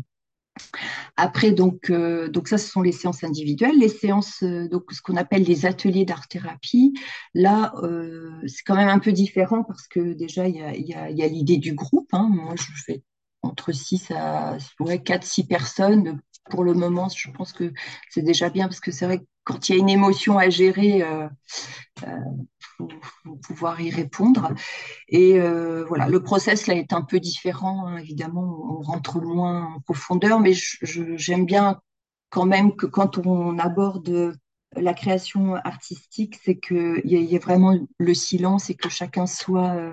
Après, 1.17 1.53
donc, 1.53 1.91
euh, 1.91 2.29
donc 2.29 2.49
ça, 2.49 2.59
ce 2.59 2.71
sont 2.71 2.83
les 2.83 2.93
séances 2.93 3.25
individuelles. 3.25 3.79
Les 3.79 3.89
séances, 3.89 4.43
euh, 4.43 4.69
donc 4.69 4.85
ce 4.93 5.03
qu'on 5.03 5.17
appelle 5.17 5.43
les 5.43 5.67
ateliers 5.67 6.05
d'art-thérapie, 6.05 6.95
là, 7.35 7.73
euh, 7.83 8.31
c'est 8.47 8.63
quand 8.65 8.77
même 8.77 8.89
un 8.89 8.99
peu 8.99 9.13
différent 9.13 9.65
parce 9.65 9.87
que 9.89 10.13
déjà, 10.15 10.49
il 10.49 10.57
y 10.57 10.63
a, 10.63 11.11
y 11.11 11.23
a, 11.23 11.29
l'idée 11.29 11.59
du 11.59 11.75
groupe. 11.75 12.09
Hein. 12.13 12.29
Moi, 12.31 12.55
je 12.57 12.83
fais 12.87 13.03
entre 13.43 13.73
6 13.73 14.11
à 14.13 14.57
ouais, 14.81 14.99
4-6 14.99 15.47
personnes. 15.47 16.21
Pour 16.51 16.65
le 16.65 16.73
moment, 16.73 17.09
je 17.15 17.31
pense 17.31 17.53
que 17.53 17.73
c'est 18.11 18.23
déjà 18.23 18.49
bien 18.49 18.69
parce 18.69 18.81
que 18.81 18.91
c'est 18.91 19.05
vrai 19.05 19.19
que 19.19 19.25
quand 19.45 19.69
il 19.69 19.73
y 19.73 19.79
a 19.79 19.79
une 19.79 19.91
émotion 19.91 20.39
à 20.39 20.49
gérer, 20.49 21.03
faut, 22.79 23.37
pouvoir 23.37 23.81
y 23.81 23.91
répondre. 23.91 24.53
Et 25.09 25.41
euh, 25.41 25.85
voilà, 25.87 26.09
le 26.09 26.23
process 26.23 26.67
là 26.67 26.75
est 26.75 26.93
un 26.93 27.03
peu 27.03 27.21
différent. 27.21 27.87
Hein. 27.87 27.99
Évidemment, 27.99 28.79
on 28.79 28.83
rentre 28.83 29.21
moins 29.21 29.75
en 29.75 29.81
profondeur, 29.81 30.41
mais 30.41 30.53
j'aime 30.83 31.45
bien 31.45 31.81
quand 32.31 32.47
même 32.47 32.77
que 32.77 32.87
quand 32.87 33.19
on 33.19 33.59
aborde 33.59 34.35
la 34.77 34.95
création 34.95 35.55
artistique, 35.57 36.39
c'est 36.45 36.59
qu'il 36.59 37.01
y, 37.05 37.17
y, 37.17 37.35
ait 37.35 37.39
vraiment 37.39 37.75
le 37.99 38.15
silence 38.15 38.71
et 38.71 38.75
que 38.75 38.89
chacun 38.89 39.27
soit 39.27 39.75
euh, 39.77 39.93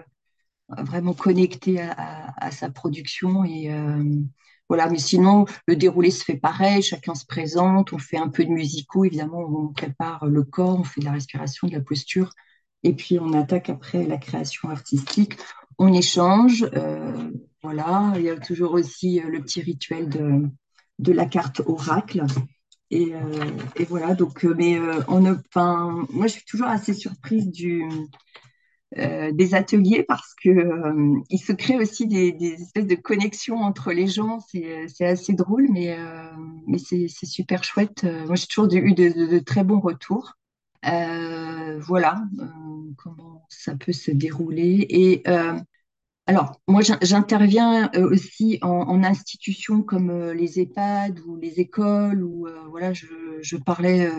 vraiment 0.70 1.14
connecté 1.14 1.82
à, 1.82 2.52
sa 2.52 2.70
production. 2.70 3.44
Et 3.44 3.72
euh, 3.72 4.04
voilà, 4.68 4.90
mais 4.90 4.98
sinon, 4.98 5.46
le 5.68 5.76
déroulé 5.76 6.12
se 6.12 6.24
fait 6.24 6.38
pareil, 6.38 6.82
chacun 6.82 7.16
se 7.16 7.26
présente, 7.26 7.94
on 7.94 8.00
fait 8.00 8.18
un 8.18 8.30
peu 8.30 8.44
de 8.46 8.50
musico, 8.50 9.06
évidemment, 9.06 9.40
on 9.40 9.68
prépare 9.74 10.26
le 10.26 10.44
corps, 10.44 10.80
on 10.80 10.84
fait 10.84 11.02
de 11.02 11.06
la 11.06 11.12
respiration, 11.12 11.68
de 11.68 11.74
la 11.74 11.82
posture. 11.82 12.32
Et 12.86 12.94
puis, 12.94 13.18
on 13.20 13.34
attaque 13.34 13.72
après 13.72 14.06
la 14.06 14.18
création 14.18 14.70
artistique. 14.70 15.38
On 15.80 15.92
échange. 15.92 16.70
Euh, 16.76 17.32
voilà. 17.64 18.14
Il 18.16 18.22
y 18.22 18.30
a 18.30 18.38
toujours 18.38 18.74
aussi 18.74 19.20
euh, 19.20 19.28
le 19.28 19.42
petit 19.42 19.60
rituel 19.62 20.08
de, 20.08 21.12
la 21.12 21.26
carte 21.26 21.64
oracle. 21.66 22.24
Et, 22.92 23.16
euh, 23.16 23.86
voilà. 23.90 24.14
Donc, 24.14 24.44
mais 24.44 24.80
on, 25.08 25.26
enfin, 25.26 26.06
moi, 26.12 26.28
je 26.28 26.34
suis 26.34 26.46
toujours 26.46 26.68
assez 26.68 26.94
surprise 26.94 27.50
des 28.96 29.56
ateliers 29.56 30.04
parce 30.04 30.36
que 30.44 30.52
se 31.38 31.54
crée 31.54 31.78
aussi 31.78 32.06
des, 32.06 32.36
espèces 32.62 32.86
de 32.86 32.94
connexions 32.94 33.64
entre 33.64 33.94
les 33.94 34.06
gens. 34.06 34.42
C'est 34.52 35.06
assez 35.06 35.34
drôle, 35.34 35.70
mais, 35.72 35.98
c'est 36.78 37.08
super 37.08 37.64
chouette. 37.64 38.04
Moi, 38.28 38.36
j'ai 38.36 38.46
toujours 38.46 38.72
eu 38.72 38.94
de, 38.94 39.40
très 39.40 39.64
bons 39.64 39.80
retours. 39.80 40.34
voilà 40.84 42.22
comment 42.98 43.46
ça 43.50 43.76
peut 43.76 43.94
se 43.94 44.12
dérouler. 44.12 44.86
Et 44.90 45.24
euh, 45.28 45.60
alors, 46.28 46.60
moi, 46.68 46.82
j'interviens 47.02 47.92
euh, 47.96 48.10
aussi 48.10 48.60
en, 48.62 49.04
institutions 49.04 49.84
comme 49.84 50.10
euh, 50.10 50.34
les 50.34 50.60
EHPAD 50.60 51.20
ou 51.22 51.36
les 51.38 51.60
écoles, 51.60 52.24
ou 52.24 52.48
voilà, 52.70 52.94
je, 52.94 53.58
parlais 53.58 54.10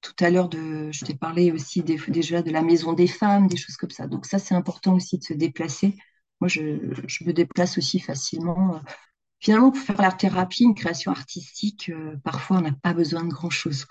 tout 0.00 0.14
à 0.20 0.30
l'heure 0.30 0.48
de, 0.48 0.90
je 0.92 1.04
t'ai 1.04 1.14
parlé 1.14 1.52
aussi 1.52 1.82
déjà 1.82 2.42
de 2.42 2.50
la 2.50 2.62
maison 2.62 2.92
des 2.92 3.06
femmes, 3.08 3.48
des 3.48 3.56
choses 3.56 3.76
comme 3.76 3.90
ça. 3.90 4.06
Donc 4.06 4.26
ça, 4.26 4.38
c'est 4.38 4.54
important 4.54 4.94
aussi 4.94 5.18
de 5.18 5.24
se 5.24 5.34
déplacer. 5.34 5.96
Moi, 6.40 6.48
je, 6.48 6.60
me 7.24 7.32
déplace 7.32 7.78
aussi 7.78 7.98
facilement. 8.00 8.80
Finalement, 9.40 9.70
pour 9.70 9.82
faire 9.82 10.00
la 10.00 10.12
thérapie, 10.12 10.64
une 10.64 10.74
création 10.74 11.10
artistique, 11.12 11.92
parfois, 12.24 12.58
on 12.58 12.62
n'a 12.62 12.72
pas 12.72 12.94
besoin 12.94 13.24
de 13.24 13.30
grand-chose, 13.30 13.84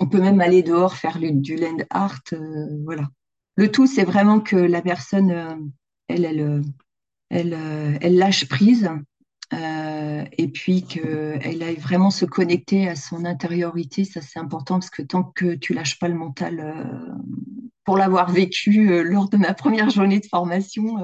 on 0.00 0.06
peut 0.06 0.20
même 0.20 0.40
aller 0.40 0.62
dehors 0.62 0.94
faire 0.94 1.18
du 1.18 1.56
land 1.56 1.78
art, 1.90 2.20
euh, 2.32 2.66
voilà. 2.84 3.08
Le 3.56 3.70
tout, 3.70 3.86
c'est 3.86 4.04
vraiment 4.04 4.40
que 4.40 4.56
la 4.56 4.82
personne, 4.82 5.30
euh, 5.30 5.54
euh, 6.12 6.62
elle, 7.30 8.16
lâche 8.16 8.48
prise 8.48 8.90
et 9.50 10.48
puis 10.48 10.82
qu'elle 10.82 11.62
aille 11.62 11.76
vraiment 11.76 12.10
se 12.10 12.24
connecter 12.24 12.88
à 12.88 12.94
son 12.94 13.24
intériorité. 13.24 14.04
Ça, 14.04 14.20
c'est 14.20 14.38
important 14.38 14.78
parce 14.78 14.90
que 14.90 15.02
tant 15.02 15.24
que 15.24 15.54
tu 15.54 15.72
lâches 15.74 15.98
pas 15.98 16.08
le 16.08 16.14
mental, 16.14 17.16
pour 17.84 17.96
l'avoir 17.96 18.30
vécu 18.30 19.02
lors 19.02 19.28
de 19.28 19.38
ma 19.38 19.54
première 19.54 19.90
journée 19.90 20.20
de 20.20 20.26
formation, 20.26 20.98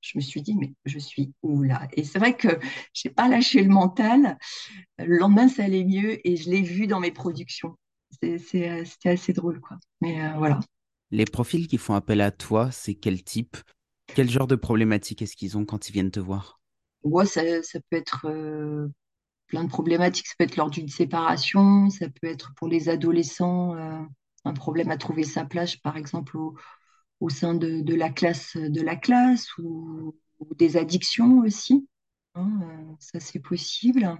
je 0.00 0.12
me 0.16 0.22
suis 0.22 0.42
dit, 0.42 0.56
mais 0.56 0.72
je 0.86 0.98
suis 0.98 1.32
où 1.42 1.62
là? 1.62 1.86
Et 1.92 2.04
c'est 2.04 2.18
vrai 2.18 2.36
que 2.36 2.48
j'ai 2.94 3.10
pas 3.10 3.28
lâché 3.28 3.62
le 3.62 3.68
mental. 3.68 4.38
Le 4.98 5.18
lendemain, 5.18 5.48
ça 5.48 5.64
allait 5.64 5.84
mieux 5.84 6.26
et 6.26 6.36
je 6.36 6.50
l'ai 6.50 6.62
vu 6.62 6.86
dans 6.86 7.00
mes 7.00 7.12
productions. 7.12 7.76
Euh, 8.24 8.38
c'était 8.38 9.10
assez 9.10 9.32
drôle, 9.32 9.60
quoi. 9.60 9.78
Mais 10.00 10.22
euh, 10.22 10.32
voilà. 10.36 10.60
Les 11.10 11.24
profils 11.24 11.66
qui 11.68 11.78
font 11.78 11.94
appel 11.94 12.20
à 12.20 12.30
toi, 12.30 12.70
c'est 12.70 12.94
quel 12.94 13.22
type? 13.22 13.56
Quel 14.06 14.30
genre 14.30 14.46
de 14.46 14.56
problématiques 14.56 15.22
est-ce 15.22 15.36
qu'ils 15.36 15.56
ont 15.56 15.64
quand 15.64 15.88
ils 15.88 15.92
viennent 15.92 16.10
te 16.10 16.20
voir? 16.20 16.60
Ouais, 17.02 17.26
ça, 17.26 17.62
ça, 17.62 17.78
peut 17.88 17.96
être 17.96 18.26
euh, 18.26 18.88
plein 19.46 19.64
de 19.64 19.68
problématiques. 19.68 20.26
Ça 20.26 20.34
peut 20.38 20.44
être 20.44 20.56
lors 20.56 20.70
d'une 20.70 20.88
séparation, 20.88 21.90
ça 21.90 22.06
peut 22.08 22.26
être 22.26 22.52
pour 22.56 22.68
les 22.68 22.88
adolescents, 22.88 23.74
un 24.44 24.52
problème 24.54 24.90
à 24.90 24.96
trouver 24.96 25.24
sa 25.24 25.44
place, 25.44 25.76
par 25.76 25.96
exemple, 25.96 26.36
au, 26.36 26.56
au 27.20 27.28
sein 27.28 27.54
de, 27.54 27.80
de, 27.80 27.94
la 27.94 28.10
classe 28.10 28.56
de 28.56 28.80
la 28.80 28.96
classe 28.96 29.46
ou 29.58 30.14
des 30.56 30.76
addictions 30.76 31.38
aussi. 31.40 31.86
Hein, 32.34 32.96
ça, 32.98 33.20
c'est 33.20 33.40
possible. 33.40 34.16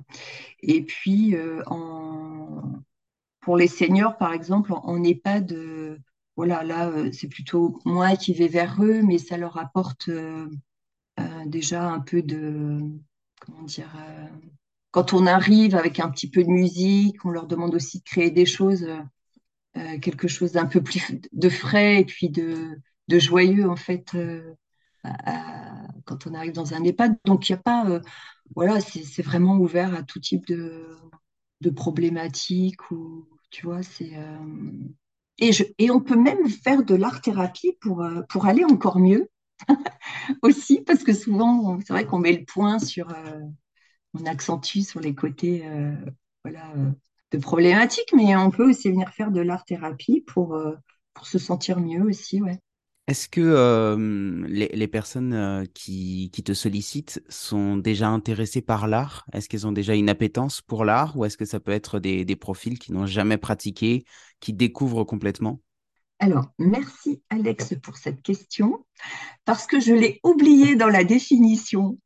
Et 0.60 0.84
puis, 0.84 1.34
en, 1.66 2.82
pour 3.40 3.56
les 3.56 3.68
seniors, 3.68 4.16
par 4.16 4.32
exemple, 4.32 4.72
en 4.72 5.02
EHPAD, 5.02 5.56
voilà, 6.36 6.62
là, 6.64 6.92
c'est 7.12 7.28
plutôt 7.28 7.80
moi 7.84 8.16
qui 8.16 8.32
vais 8.32 8.48
vers 8.48 8.82
eux, 8.82 9.02
mais 9.02 9.18
ça 9.18 9.36
leur 9.36 9.58
apporte 9.58 10.10
déjà 11.46 11.90
un 11.90 12.00
peu 12.00 12.22
de, 12.22 12.80
comment 13.40 13.62
dire, 13.62 13.90
quand 14.90 15.12
on 15.12 15.26
arrive 15.26 15.74
avec 15.74 16.00
un 16.00 16.10
petit 16.10 16.30
peu 16.30 16.42
de 16.42 16.48
musique, 16.48 17.24
on 17.24 17.30
leur 17.30 17.46
demande 17.46 17.74
aussi 17.74 17.98
de 17.98 18.04
créer 18.04 18.30
des 18.30 18.46
choses, 18.46 18.86
euh, 19.76 19.98
quelque 20.00 20.28
chose 20.28 20.52
d'un 20.52 20.66
peu 20.66 20.82
plus 20.82 21.02
de 21.32 21.48
frais 21.48 22.00
et 22.00 22.04
puis 22.04 22.30
de, 22.30 22.78
joyeux 23.08 23.68
en 23.68 23.76
fait 23.76 24.14
euh, 24.14 24.54
quand 26.04 26.26
on 26.26 26.34
arrive 26.34 26.52
dans 26.52 26.74
un 26.74 26.82
EHPAD. 26.84 27.16
Donc 27.24 27.48
il 27.48 27.52
n'y 27.52 27.58
a 27.58 27.62
pas, 27.62 27.88
euh, 27.88 28.00
voilà, 28.54 28.80
c'est 28.80 29.22
vraiment 29.22 29.56
ouvert 29.56 29.94
à 29.94 30.02
tout 30.02 30.20
type 30.20 30.46
de, 30.46 30.88
de 31.60 31.70
problématiques 31.70 32.90
ou 32.90 33.26
tu 33.50 33.66
vois, 33.66 33.82
c'est 33.82 34.12
et, 35.38 35.52
je, 35.52 35.64
et 35.78 35.90
on 35.90 36.00
peut 36.00 36.16
même 36.16 36.48
faire 36.48 36.82
de 36.82 36.94
l'art 36.94 37.20
thérapie 37.20 37.76
pour, 37.80 38.04
pour 38.28 38.46
aller 38.46 38.64
encore 38.64 38.98
mieux 38.98 39.30
aussi, 40.42 40.80
parce 40.82 41.04
que 41.04 41.12
souvent, 41.14 41.78
c'est 41.80 41.92
vrai 41.92 42.06
qu'on 42.06 42.18
met 42.18 42.32
le 42.32 42.44
point 42.44 42.78
sur, 42.78 43.08
on 44.14 44.24
accentue 44.26 44.80
sur 44.80 45.00
les 45.00 45.14
côtés 45.14 45.66
euh, 45.66 45.94
voilà, 46.44 46.70
euh, 46.76 46.90
de 47.32 47.38
problématiques, 47.38 48.12
mais 48.14 48.36
on 48.36 48.50
peut 48.50 48.68
aussi 48.68 48.90
venir 48.90 49.10
faire 49.10 49.30
de 49.30 49.40
l'art-thérapie 49.40 50.22
pour, 50.26 50.54
euh, 50.54 50.74
pour 51.14 51.26
se 51.26 51.38
sentir 51.38 51.80
mieux 51.80 52.02
aussi. 52.02 52.40
Ouais. 52.42 52.58
Est-ce 53.08 53.26
que 53.26 53.96
les, 54.48 54.86
personnes 54.86 55.66
qui, 55.72 56.30
te 56.30 56.52
sollicitent 56.52 57.22
sont 57.30 57.78
déjà 57.78 58.10
intéressées 58.10 58.60
par 58.60 58.86
l'art? 58.86 59.24
Est-ce 59.32 59.48
qu'elles 59.48 59.66
ont 59.66 59.72
déjà 59.72 59.94
une 59.94 60.10
appétence 60.10 60.60
pour 60.60 60.84
l'art 60.84 61.16
ou 61.16 61.24
est-ce 61.24 61.38
que 61.38 61.46
ça 61.46 61.58
peut 61.58 61.72
être 61.72 62.00
des, 62.00 62.36
profils 62.36 62.78
qui 62.78 62.92
n'ont 62.92 63.06
jamais 63.06 63.38
pratiqué, 63.38 64.04
qui 64.40 64.52
découvrent 64.52 65.04
complètement? 65.04 65.62
Alors, 66.18 66.52
merci 66.58 67.22
Alex 67.30 67.76
pour 67.82 67.96
cette 67.96 68.20
question, 68.20 68.84
parce 69.46 69.66
que 69.66 69.80
je 69.80 69.94
l'ai 69.94 70.20
oublié 70.22 70.76
dans 70.76 70.88
la 70.88 71.02
définition. 71.02 71.98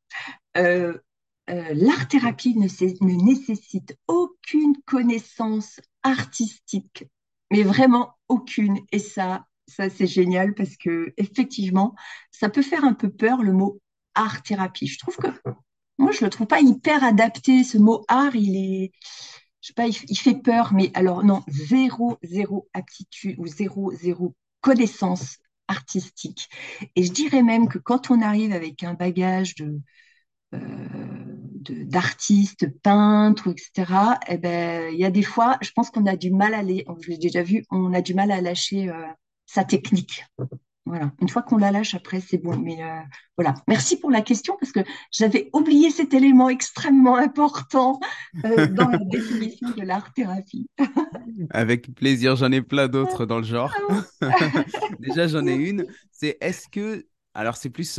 L'art-thérapie 0.55 2.57
ne, 2.57 2.69
ne, 2.69 3.25
nécessite 3.25 3.99
aucune 4.07 4.77
connaissance 4.87 5.81
artistique, 6.05 7.07
mais 7.51 7.65
vraiment 7.65 8.15
aucune. 8.29 8.79
Et 8.93 9.01
ça, 9.01 9.47
ça 9.66 9.90
c'est 9.90 10.07
génial 10.07 10.55
parce 10.55 10.77
que 10.77 11.12
effectivement, 11.16 11.94
ça 12.31 12.48
peut 12.48 12.62
faire 12.62 12.85
un 12.85 12.94
peu 12.94 13.11
peur 13.11 13.42
le 13.42 13.53
mot 13.53 13.81
art-thérapie. 14.14 14.87
Je 14.87 14.98
trouve 14.98 15.16
que 15.16 15.29
moi, 15.98 16.11
je 16.12 16.25
le 16.25 16.31
trouve 16.31 16.46
pas 16.46 16.61
hyper 16.61 17.05
adapté. 17.05 17.64
Ce 17.64 17.79
mot 17.79 18.05
art, 18.09 18.35
il 18.35 18.57
est, 18.57 18.92
je 19.61 19.68
sais 19.68 19.75
pas, 19.75 19.87
il, 19.87 20.18
fait 20.18 20.35
peur. 20.35 20.72
Mais 20.75 20.90
alors 20.94 21.25
non, 21.25 21.42
zéro, 21.48 22.18
zéro 22.22 22.68
aptitude 22.75 23.37
ou 23.38 23.46
zéro, 23.46 23.92
zéro 23.92 24.35
connaissance 24.61 25.38
artistique. 25.68 26.48
Et 26.96 27.05
je 27.05 27.12
dirais 27.12 27.42
même 27.42 27.68
que 27.68 27.79
quand 27.79 28.11
on 28.11 28.20
arrive 28.20 28.53
avec 28.53 28.83
un 28.83 28.94
bagage 28.94 29.55
de 29.57 29.81
euh, 30.55 30.59
d'artistes, 31.87 32.66
peintres, 32.83 33.48
etc., 33.48 33.92
eh 34.29 34.38
ben, 34.38 34.92
il 34.92 34.98
y 34.98 35.05
a 35.05 35.11
des 35.11 35.22
fois, 35.22 35.59
je 35.62 35.70
pense 35.70 35.90
qu'on 35.90 36.07
a 36.07 36.16
du 36.16 36.31
mal 36.33 36.55
à 36.55 36.59
aller, 36.59 36.85
je 37.01 37.11
l'ai 37.11 37.18
déjà 37.18 37.42
vu, 37.42 37.64
on 37.70 37.94
a 37.94 38.03
du 38.03 38.14
mal 38.14 38.31
à 38.33 38.40
lâcher 38.40 38.88
euh, 38.90 39.07
sa 39.46 39.64
technique. 39.64 40.24
Voilà. 40.85 41.12
Une 41.20 41.28
fois 41.28 41.42
qu'on 41.42 41.59
la 41.59 41.70
lâche, 41.70 41.94
après, 41.94 42.20
c'est 42.20 42.38
bon. 42.38 42.59
Mais 42.59 42.83
euh, 42.83 43.00
voilà. 43.37 43.55
Merci 43.68 43.98
pour 43.98 44.11
la 44.11 44.20
question 44.20 44.57
parce 44.59 44.72
que 44.72 44.81
j'avais 45.12 45.48
oublié 45.52 45.90
cet 45.90 46.12
élément 46.12 46.48
extrêmement 46.48 47.16
important 47.16 48.00
dans 48.42 48.88
la 48.88 48.98
définition 48.98 49.70
de 49.70 49.83
l'art-thérapie. 49.83 50.68
Avec 51.50 51.94
plaisir. 51.94 52.35
J'en 52.35 52.50
ai 52.50 52.62
plein 52.62 52.88
d'autres 52.88 53.26
dans 53.26 53.38
le 53.38 53.44
genre. 53.44 53.72
Ah 54.20 54.28
déjà, 54.98 55.28
j'en 55.28 55.46
ai 55.46 55.55
une. 55.55 55.87
C'est 56.11 56.37
est-ce 56.40 56.68
que 56.68 57.07
alors 57.35 57.57
c'est 57.57 57.71
plus 57.71 57.99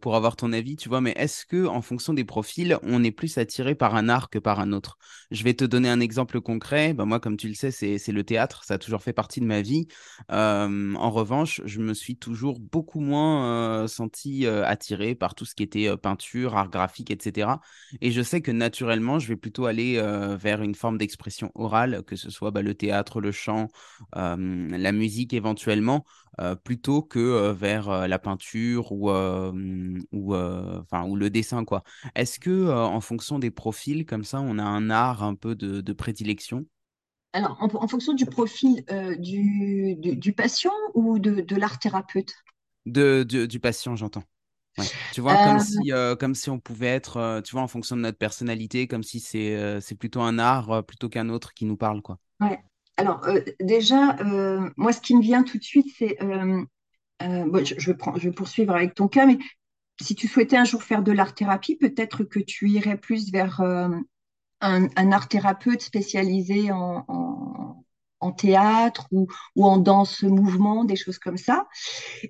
pour 0.00 0.16
avoir 0.16 0.36
ton 0.36 0.52
avis, 0.52 0.76
tu 0.76 0.88
vois, 0.88 1.00
mais 1.00 1.12
est-ce 1.16 1.46
que 1.46 1.66
en 1.66 1.82
fonction 1.82 2.12
des 2.14 2.24
profils, 2.24 2.78
on 2.82 3.04
est 3.04 3.10
plus 3.12 3.38
attiré 3.38 3.74
par 3.74 3.94
un 3.94 4.08
art 4.08 4.30
que 4.30 4.38
par 4.38 4.60
un 4.60 4.72
autre? 4.72 4.98
Je 5.30 5.44
vais 5.44 5.54
te 5.54 5.64
donner 5.64 5.88
un 5.88 6.00
exemple 6.00 6.40
concret. 6.40 6.92
Bah, 6.94 7.04
moi, 7.04 7.20
comme 7.20 7.36
tu 7.36 7.48
le 7.48 7.54
sais, 7.54 7.70
c'est 7.70 8.12
le 8.12 8.24
théâtre, 8.24 8.64
ça 8.64 8.74
a 8.74 8.78
toujours 8.78 9.02
fait 9.02 9.12
partie 9.12 9.40
de 9.40 9.46
ma 9.46 9.62
vie. 9.62 9.86
en 10.28 11.10
revanche, 11.10 11.60
je 11.64 11.80
me 11.80 11.94
suis 11.94 12.16
toujours 12.16 12.58
beaucoup 12.60 13.00
moins 13.00 13.86
senti 13.86 14.46
attiré 14.46 15.14
par 15.14 15.34
tout 15.34 15.44
ce 15.44 15.54
qui 15.54 15.62
était 15.62 15.96
peinture, 15.96 16.56
art 16.56 16.70
graphique, 16.70 17.10
etc. 17.10 17.60
Et 18.00 18.10
je 18.10 18.22
sais 18.22 18.40
que 18.40 18.50
naturellement, 18.50 19.18
je 19.18 19.28
vais 19.28 19.36
plutôt 19.36 19.66
aller 19.66 20.00
vers 20.40 20.62
une 20.62 20.74
forme 20.74 20.98
d'expression 20.98 21.50
orale, 21.54 22.02
que 22.06 22.16
ce 22.16 22.30
soit 22.30 22.50
bah, 22.50 22.62
le 22.62 22.74
théâtre, 22.74 23.20
le 23.20 23.32
chant, 23.32 23.68
la 24.14 24.92
musique 24.92 25.32
éventuellement 25.32 26.04
euh, 26.40 26.54
plutôt 26.56 27.02
que 27.02 27.18
euh, 27.18 27.52
vers 27.52 27.88
euh, 27.88 28.06
la 28.06 28.18
peinture 28.18 28.92
ou, 28.92 29.10
ou, 29.10 30.34
enfin, 30.34 31.04
ou 31.04 31.16
le 31.16 31.30
dessin. 31.30 31.64
quoi. 31.64 31.82
Est-ce 32.14 32.40
que 32.40 32.70
en 32.70 33.00
fonction 33.00 33.38
des 33.38 33.50
profils, 33.50 34.06
comme 34.06 34.24
ça, 34.24 34.40
on 34.40 34.58
a 34.58 34.64
un 34.64 34.90
art 34.90 35.22
un 35.22 35.34
peu 35.34 35.54
de, 35.54 35.92
prédilection? 35.92 36.64
Alors, 37.32 37.56
en, 37.60 37.88
fonction 37.88 38.12
du 38.12 38.26
profil 38.26 38.84
du, 39.18 39.96
du, 39.96 40.32
patient 40.32 40.72
ou 40.94 41.18
de, 41.18 41.40
de 41.40 41.56
l'art 41.56 41.78
thérapeute? 41.78 42.32
De, 42.86 43.22
Du 43.22 43.60
patient, 43.60 43.96
j'entends. 43.96 44.24
Tu 45.12 45.20
vois, 45.20 45.36
comme, 45.36 45.60
si, 45.60 45.92
comme 46.18 46.34
si 46.34 46.50
on 46.50 46.58
pouvait 46.58 46.88
être, 46.88 47.42
tu 47.44 47.52
vois, 47.52 47.62
en 47.62 47.68
fonction 47.68 47.96
de 47.96 48.02
notre 48.02 48.18
personnalité, 48.18 48.86
comme 48.86 49.02
si 49.02 49.20
c'est 49.20 49.80
c'est 49.80 49.94
plutôt 49.94 50.20
un 50.20 50.38
art 50.38 50.84
plutôt 50.84 51.08
qu'un 51.08 51.28
autre 51.28 51.54
qui 51.54 51.64
nous 51.64 51.76
parle, 51.76 52.02
quoi. 52.02 52.18
Ouais. 52.40 52.60
Alors, 52.96 53.26
euh, 53.26 53.40
déjà, 53.60 54.16
euh, 54.20 54.70
moi, 54.76 54.92
ce 54.92 55.00
qui 55.00 55.16
me 55.16 55.22
vient 55.22 55.42
tout 55.42 55.58
de 55.58 55.64
suite, 55.64 55.88
c'est. 55.98 56.22
Euh, 56.22 56.64
je, 57.20 57.74
je, 57.78 57.92
vais 57.92 58.32
poursuivre 58.32 58.74
avec 58.74 58.94
ton 58.94 59.08
cas, 59.08 59.26
mais 59.26 59.38
si 60.00 60.14
tu 60.14 60.28
souhaitais 60.28 60.56
un 60.56 60.64
jour 60.64 60.82
faire 60.82 61.02
de 61.02 61.12
l'art-thérapie, 61.12 61.76
peut-être 61.76 62.24
que 62.24 62.38
tu 62.38 62.68
irais 62.68 62.98
plus 62.98 63.30
vers 63.30 63.60
un, 64.60 65.12
art-thérapeute 65.12 65.80
spécialisé 65.80 66.70
en, 66.70 68.32
théâtre 68.36 69.06
ou, 69.12 69.28
en 69.56 69.78
danse-mouvement, 69.78 70.84
des 70.84 70.96
choses 70.96 71.18
comme 71.18 71.36
ça. 71.36 71.66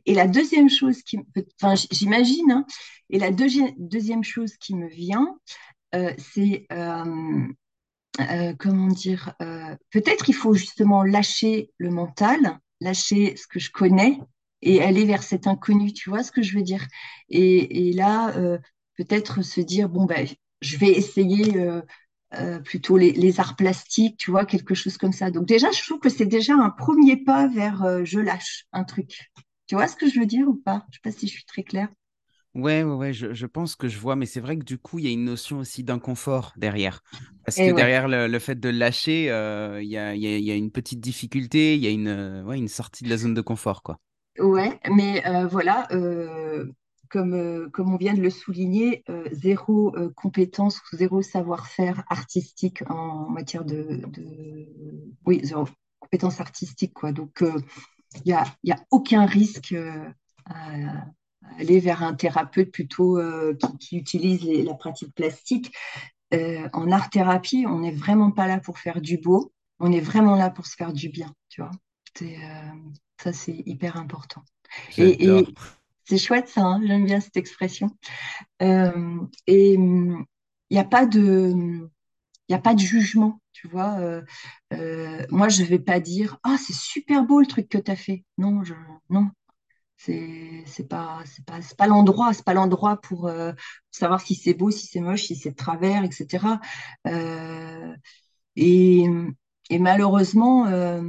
Et 0.06 0.14
la 0.14 0.28
deuxième 0.28 0.70
chose 0.70 1.02
qui. 1.02 1.18
Enfin, 1.60 1.74
j'imagine, 1.90 2.52
hein, 2.52 2.66
et 3.10 3.18
la 3.18 3.30
deuxième 3.30 4.24
chose 4.24 4.56
qui 4.58 4.76
me 4.76 4.88
vient, 4.88 5.38
c'est 6.18 6.66
euh, 8.20 8.54
comment 8.58 8.88
dire, 8.88 9.34
euh, 9.42 9.74
peut-être 9.90 10.28
il 10.28 10.34
faut 10.34 10.54
justement 10.54 11.02
lâcher 11.02 11.72
le 11.78 11.90
mental, 11.90 12.58
lâcher 12.80 13.36
ce 13.36 13.46
que 13.46 13.58
je 13.58 13.70
connais 13.70 14.20
et 14.62 14.82
aller 14.82 15.04
vers 15.04 15.22
cet 15.22 15.46
inconnu, 15.46 15.92
tu 15.92 16.10
vois 16.10 16.22
ce 16.22 16.30
que 16.30 16.42
je 16.42 16.56
veux 16.56 16.62
dire? 16.62 16.86
Et, 17.28 17.92
là, 17.92 18.30
euh, 18.36 18.58
peut-être 18.96 19.42
se 19.42 19.60
dire, 19.60 19.88
bon, 19.88 20.04
ben, 20.04 20.26
je 20.60 20.76
vais 20.76 20.90
essayer 20.90 21.60
plutôt 22.64 22.96
les, 22.96 23.40
arts 23.40 23.56
plastiques, 23.56 24.16
tu 24.16 24.30
vois, 24.30 24.46
quelque 24.46 24.74
chose 24.74 24.96
comme 24.96 25.12
ça. 25.12 25.30
Donc 25.30 25.46
déjà, 25.46 25.70
je 25.72 25.82
trouve 25.82 26.00
que 26.00 26.08
c'est 26.08 26.26
déjà 26.26 26.54
un 26.54 26.70
premier 26.70 27.16
pas 27.16 27.48
vers 27.48 28.04
je 28.04 28.20
lâche 28.20 28.66
un 28.72 28.84
truc. 28.84 29.30
Tu 29.66 29.74
vois 29.74 29.88
ce 29.88 29.96
que 29.96 30.08
je 30.08 30.20
veux 30.20 30.26
dire 30.26 30.48
ou 30.48 30.54
pas? 30.54 30.86
Je 30.90 30.96
sais 30.96 31.00
pas 31.02 31.10
si 31.12 31.26
je 31.26 31.32
suis 31.32 31.44
très 31.44 31.62
claire. 31.62 31.88
Ouais, 32.54 32.84
ouais, 32.84 32.94
ouais, 32.94 33.12
je, 33.12 33.46
pense 33.46 33.74
que 33.74 33.88
je 33.88 33.98
vois, 33.98 34.14
mais 34.14 34.26
c'est 34.26 34.40
vrai 34.40 34.56
que 34.56 34.62
du 34.62 34.78
coup, 34.78 35.00
il 35.00 35.06
y 35.06 35.08
a 35.08 35.10
une 35.10 35.24
notion 35.24 35.58
aussi 35.58 35.82
d'inconfort 35.82 36.52
derrière. 36.56 37.02
Parce 37.44 37.56
que 37.56 37.74
derrière 37.74 38.06
le, 38.06 38.38
fait 38.38 38.58
de 38.58 38.68
lâcher, 38.68 39.28
euh, 39.30 39.82
il 39.82 39.88
y, 39.88 39.98
a, 39.98 40.54
une 40.54 40.70
petite 40.70 41.00
difficulté, 41.00 41.74
il 41.74 41.82
y 41.82 41.88
a 41.88 41.90
une, 41.90 42.08
euh, 42.08 42.52
une 42.52 42.68
sortie 42.68 43.02
de 43.02 43.10
la 43.10 43.16
zone 43.16 43.34
de 43.34 43.40
confort, 43.40 43.82
quoi. 43.82 43.98
Ouais, 44.38 44.78
mais 44.88 45.26
euh, 45.26 45.46
voilà, 45.46 45.88
comme, 47.10 47.70
comme 47.72 47.92
on 47.92 47.96
vient 47.96 48.14
de 48.14 48.22
le 48.22 48.30
souligner, 48.30 49.02
zéro 49.32 49.92
compétence 50.14 50.80
ou 50.92 50.96
zéro 50.96 51.22
savoir-faire 51.22 52.04
artistique 52.08 52.84
en 52.88 53.28
matière 53.30 53.64
de, 53.64 54.00
Oui, 55.26 55.40
zéro 55.42 55.66
compétence 55.98 56.40
artistique, 56.40 56.94
quoi. 56.94 57.10
Donc, 57.10 57.42
il 57.42 58.22
n'y 58.26 58.32
a, 58.32 58.44
y 58.62 58.70
a 58.70 58.78
aucun 58.92 59.26
risque 59.26 59.74
à 60.46 61.04
aller 61.58 61.80
vers 61.80 62.02
un 62.02 62.14
thérapeute 62.14 62.70
plutôt 62.70 63.18
euh, 63.18 63.56
qui, 63.80 63.96
utilise 63.96 64.44
la 64.64 64.74
pratique 64.74 65.14
plastique. 65.14 65.72
Euh, 66.32 66.68
en 66.72 66.90
art-thérapie, 66.90 67.66
on 67.68 67.80
n'est 67.80 67.92
vraiment 67.92 68.30
pas 68.30 68.46
là 68.46 68.58
pour 68.58 68.78
faire 68.78 69.00
du 69.00 69.18
beau, 69.18 69.52
on 69.78 69.92
est 69.92 70.00
vraiment 70.00 70.36
là 70.36 70.50
pour 70.50 70.66
se 70.66 70.74
faire 70.74 70.92
du 70.92 71.08
bien, 71.08 71.32
tu 71.48 71.60
vois. 71.60 71.70
Euh, 72.22 72.26
ça, 73.22 73.32
c'est 73.32 73.62
hyper 73.66 73.96
important. 73.96 74.42
Et, 74.96 75.46
c'est 76.06 76.18
chouette 76.18 76.48
ça, 76.48 76.62
hein, 76.62 76.82
j'aime 76.84 77.06
bien 77.06 77.20
cette 77.20 77.36
expression. 77.36 77.90
et 78.60 79.74
il 79.74 80.24
n'y 80.70 80.78
a 80.78 80.84
pas 80.84 81.06
de... 81.06 81.88
Il 82.46 82.52
n'y 82.52 82.56
a 82.56 82.60
pas 82.60 82.74
de 82.74 82.80
jugement, 82.80 83.40
tu 83.52 83.68
vois. 83.68 83.96
moi, 85.30 85.48
je 85.48 85.62
ne 85.62 85.66
vais 85.66 85.78
pas 85.78 85.98
dire 85.98 86.36
Ah, 86.42 86.56
c'est 86.58 86.74
super 86.74 87.24
beau 87.24 87.40
le 87.40 87.46
truc 87.46 87.70
que 87.70 87.78
tu 87.78 87.90
as 87.90 87.96
fait. 87.96 88.22
Non, 88.36 88.62
je, 88.64 88.74
non, 89.08 89.30
C'est 89.96 90.88
pas 90.88 91.22
c'est 91.24 91.44
pas 91.46 91.60
pas 91.78 91.86
l'endroit, 91.86 92.32
c'est 92.34 92.44
pas 92.44 92.54
l'endroit 92.54 93.00
pour 93.00 93.26
euh, 93.28 93.52
savoir 93.90 94.20
si 94.20 94.34
c'est 94.34 94.54
beau, 94.54 94.70
si 94.70 94.86
c'est 94.86 95.00
moche, 95.00 95.24
si 95.24 95.36
c'est 95.36 95.50
de 95.50 95.56
travers, 95.56 96.04
etc. 96.04 96.60
Euh, 97.06 97.94
et, 98.56 99.06
et 99.70 99.78
malheureusement, 99.78 100.66
euh, 100.66 101.02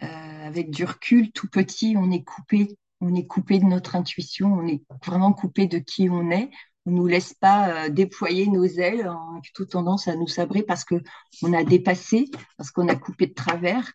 avec 0.00 0.70
du 0.70 0.84
recul, 0.84 1.30
tout 1.32 1.48
petit, 1.48 1.94
on 1.96 2.10
est 2.10 2.24
coupé, 2.24 2.76
on 3.00 3.14
est 3.14 3.26
coupé 3.26 3.58
de 3.58 3.64
notre 3.64 3.96
intuition, 3.96 4.52
on 4.52 4.66
est 4.66 4.82
vraiment 5.04 5.32
coupé 5.32 5.66
de 5.66 5.78
qui 5.78 6.08
on 6.10 6.30
est. 6.30 6.50
On 6.88 6.92
nous 6.92 7.06
laisse 7.06 7.34
pas 7.34 7.88
déployer 7.88 8.46
nos 8.46 8.64
ailes, 8.64 9.08
on 9.08 9.38
a 9.38 9.40
plutôt 9.42 9.64
tendance 9.64 10.06
à 10.08 10.14
nous 10.14 10.28
sabrer 10.28 10.62
parce 10.62 10.84
que 10.84 10.94
on 11.42 11.52
a 11.52 11.64
dépassé, 11.64 12.30
parce 12.56 12.70
qu'on 12.70 12.88
a 12.88 12.94
coupé 12.94 13.26
de 13.26 13.34
travers, 13.34 13.92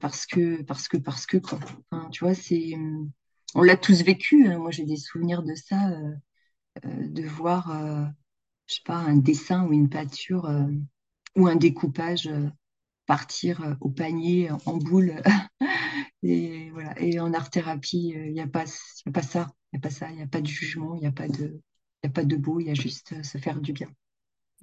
parce 0.00 0.24
que 0.26 0.62
parce 0.62 0.88
que 0.88 0.96
parce 0.96 1.26
que 1.26 1.36
quoi. 1.38 1.58
Tu 2.10 2.24
vois, 2.24 2.34
c'est 2.34 2.74
on 3.54 3.62
l'a 3.62 3.76
tous 3.76 4.02
vécu. 4.02 4.46
hein. 4.48 4.58
Moi, 4.58 4.70
j'ai 4.70 4.84
des 4.84 4.96
souvenirs 4.96 5.42
de 5.42 5.54
ça, 5.54 5.90
euh, 5.90 6.12
euh, 6.86 7.08
de 7.08 7.22
voir, 7.24 7.70
euh, 7.72 8.04
je 8.66 8.76
sais 8.76 8.82
pas, 8.84 8.96
un 8.96 9.16
dessin 9.16 9.66
ou 9.66 9.72
une 9.72 9.88
peinture 9.90 10.46
euh, 10.46 10.66
ou 11.36 11.48
un 11.48 11.56
découpage 11.56 12.28
euh, 12.28 12.48
partir 13.06 13.62
euh, 13.62 13.74
au 13.80 13.90
panier 13.90 14.50
en 14.66 14.76
boule. 14.78 15.22
Et 16.22 16.70
en 17.20 17.32
art-thérapie, 17.32 18.14
il 18.16 18.32
n'y 18.32 18.40
a 18.40 18.46
pas, 18.48 18.64
a 19.06 19.10
pas 19.12 19.22
ça. 19.22 19.48
Il 19.72 19.76
n'y 19.76 19.80
a 19.80 19.82
pas 19.82 19.90
ça. 19.90 20.10
Il 20.10 20.16
n'y 20.16 20.22
a 20.22 20.26
pas 20.26 20.40
de 20.40 20.46
jugement. 20.46 20.94
Il 20.96 21.00
n'y 21.00 21.06
a 21.06 21.12
pas 21.12 21.28
de, 21.28 22.36
beau. 22.36 22.60
Il 22.60 22.66
y 22.66 22.70
a 22.70 22.74
juste 22.74 23.12
euh, 23.12 23.22
se 23.22 23.38
faire 23.38 23.60
du 23.60 23.72
bien. 23.72 23.88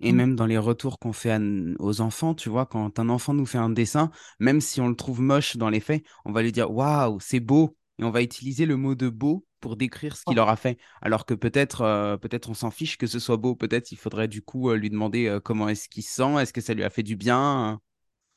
Et 0.01 0.11
même 0.11 0.35
dans 0.35 0.45
les 0.45 0.57
retours 0.57 0.99
qu'on 0.99 1.13
fait 1.13 1.37
aux 1.79 2.01
enfants, 2.01 2.35
tu 2.35 2.49
vois, 2.49 2.65
quand 2.65 2.99
un 2.99 3.07
enfant 3.07 3.33
nous 3.33 3.45
fait 3.45 3.57
un 3.57 3.69
dessin, 3.69 4.11
même 4.39 4.59
si 4.59 4.81
on 4.81 4.89
le 4.89 4.95
trouve 4.95 5.21
moche 5.21 5.55
dans 5.55 5.69
les 5.69 5.79
faits, 5.79 6.03
on 6.25 6.33
va 6.33 6.41
lui 6.41 6.51
dire 6.51 6.69
waouh, 6.71 7.19
c'est 7.21 7.39
beau. 7.39 7.77
Et 7.99 8.03
on 8.03 8.11
va 8.11 8.21
utiliser 8.21 8.65
le 8.65 8.75
mot 8.75 8.95
de 8.95 9.09
beau 9.09 9.45
pour 9.65 9.77
décrire 9.77 10.15
ce 10.15 10.23
qu'il 10.25 10.39
aura 10.39 10.55
fait. 10.57 10.77
Alors 11.01 11.25
que 11.25 11.33
peut-être 11.33 11.81
euh, 11.81 12.17
peut-être 12.17 12.49
on 12.49 12.53
s'en 12.53 12.71
fiche 12.71 12.97
que 12.97 13.07
ce 13.07 13.19
soit 13.19 13.37
beau. 13.37 13.55
Peut-être 13.55 13.91
il 13.91 13.97
faudrait 13.97 14.27
du 14.27 14.41
coup 14.41 14.69
euh, 14.69 14.75
lui 14.75 14.89
demander 14.89 15.27
euh, 15.27 15.39
comment 15.39 15.69
est-ce 15.69 15.89
qu'il 15.89 16.03
se 16.03 16.13
sent, 16.13 16.41
est-ce 16.41 16.53
que 16.53 16.61
ça 16.61 16.73
lui 16.73 16.83
a 16.83 16.89
fait 16.89 17.03
du 17.03 17.15
bien? 17.15 17.79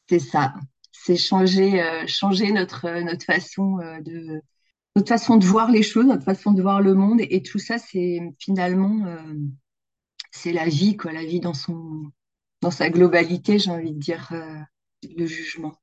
C'est 0.08 0.20
ça. 0.20 0.54
C'est 0.92 1.16
changer, 1.16 1.82
euh, 1.82 2.06
changer 2.06 2.52
notre, 2.52 2.88
notre 3.02 3.24
façon 3.24 3.76
de, 4.02 4.40
notre 4.96 5.08
façon 5.08 5.36
de 5.36 5.44
voir 5.44 5.70
les 5.70 5.82
choses, 5.82 6.06
notre 6.06 6.24
façon 6.24 6.52
de 6.52 6.62
voir 6.62 6.80
le 6.80 6.94
monde. 6.94 7.20
Et, 7.20 7.42
tout 7.42 7.58
ça, 7.58 7.78
c'est 7.78 8.20
finalement, 8.38 9.04
c'est 10.30 10.52
la 10.52 10.66
vie, 10.66 10.96
quoi, 10.96 11.12
la 11.12 11.24
vie 11.24 11.40
dans 11.40 11.54
son, 11.54 12.10
dans 12.62 12.70
sa 12.70 12.90
globalité, 12.90 13.58
j'ai 13.58 13.70
envie 13.70 13.92
de 13.92 13.98
dire, 13.98 14.32
le 15.16 15.26
jugement. 15.26 15.74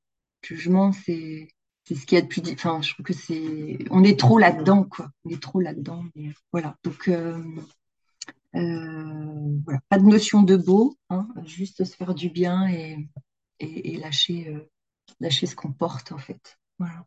Le 0.49 0.55
jugement, 0.55 0.91
c'est, 0.91 1.47
c'est 1.87 1.95
ce 1.95 2.05
qu'il 2.05 2.15
y 2.15 2.19
a 2.19 2.21
de 2.21 2.27
plus, 2.27 2.41
enfin, 2.51 2.81
je 2.81 2.93
trouve 2.93 3.05
que 3.05 3.13
c'est, 3.13 3.77
on 3.91 4.03
est 4.03 4.19
trop 4.19 4.39
là-dedans, 4.39 4.83
quoi. 4.83 5.11
On 5.23 5.29
est 5.29 5.41
trop 5.41 5.59
là-dedans. 5.59 6.03
Voilà. 6.51 6.75
Donc, 6.83 7.07
euh, 7.07 7.43
euh, 8.55 9.59
voilà. 9.63 9.79
Pas 9.89 9.99
de 9.99 10.05
notion 10.05 10.41
de 10.41 10.57
beau, 10.57 10.97
hein, 11.09 11.27
juste 11.45 11.83
se 11.83 11.95
faire 11.95 12.15
du 12.15 12.29
bien 12.29 12.67
et, 12.67 13.07
et, 13.59 13.93
et 13.93 13.97
lâcher, 13.97 14.49
euh, 14.49 14.67
lâcher 15.19 15.45
ce 15.45 15.55
qu'on 15.55 15.71
porte, 15.71 16.11
en 16.11 16.17
fait. 16.17 16.57
Voilà. 16.79 17.05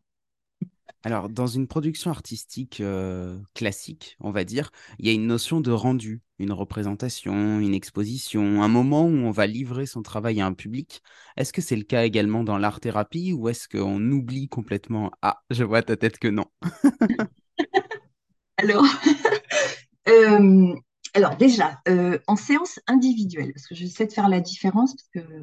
Alors, 1.03 1.29
dans 1.29 1.47
une 1.47 1.67
production 1.67 2.11
artistique 2.11 2.81
euh, 2.81 3.37
classique, 3.53 4.17
on 4.19 4.31
va 4.31 4.43
dire, 4.43 4.71
il 4.99 5.07
y 5.07 5.09
a 5.09 5.13
une 5.13 5.27
notion 5.27 5.61
de 5.61 5.71
rendu, 5.71 6.21
une 6.39 6.51
représentation, 6.51 7.59
une 7.59 7.73
exposition, 7.73 8.63
un 8.63 8.67
moment 8.67 9.03
où 9.05 9.09
on 9.09 9.31
va 9.31 9.47
livrer 9.47 9.85
son 9.85 10.01
travail 10.01 10.41
à 10.41 10.45
un 10.45 10.53
public. 10.53 11.01
Est-ce 11.37 11.53
que 11.53 11.61
c'est 11.61 11.75
le 11.75 11.83
cas 11.83 12.03
également 12.05 12.43
dans 12.43 12.57
l'art-thérapie 12.57 13.33
ou 13.33 13.49
est-ce 13.49 13.67
qu'on 13.69 14.01
oublie 14.11 14.49
complètement? 14.49 15.11
Ah, 15.21 15.41
je 15.49 15.63
vois 15.63 15.83
ta 15.83 15.95
tête 15.97 16.17
que 16.17 16.27
non. 16.27 16.45
Alors, 18.57 18.85
Euh, 20.09 20.73
alors 21.13 21.37
déjà, 21.37 21.81
euh, 21.87 22.19
en 22.27 22.35
séance 22.35 22.79
individuelle, 22.87 23.51
parce 23.53 23.67
que 23.67 23.75
j'essaie 23.75 24.05
de 24.05 24.13
faire 24.13 24.29
la 24.29 24.39
différence, 24.39 24.95
parce 24.95 25.09
que 25.25 25.33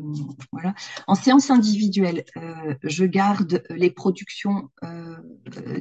voilà, 0.53 0.75
en 1.07 1.15
séance 1.15 1.51
individuelle, 1.51 2.25
euh, 2.37 2.75
je 2.83 3.05
garde 3.05 3.65
les 3.71 3.91
productions 3.91 4.71
euh, 4.85 5.17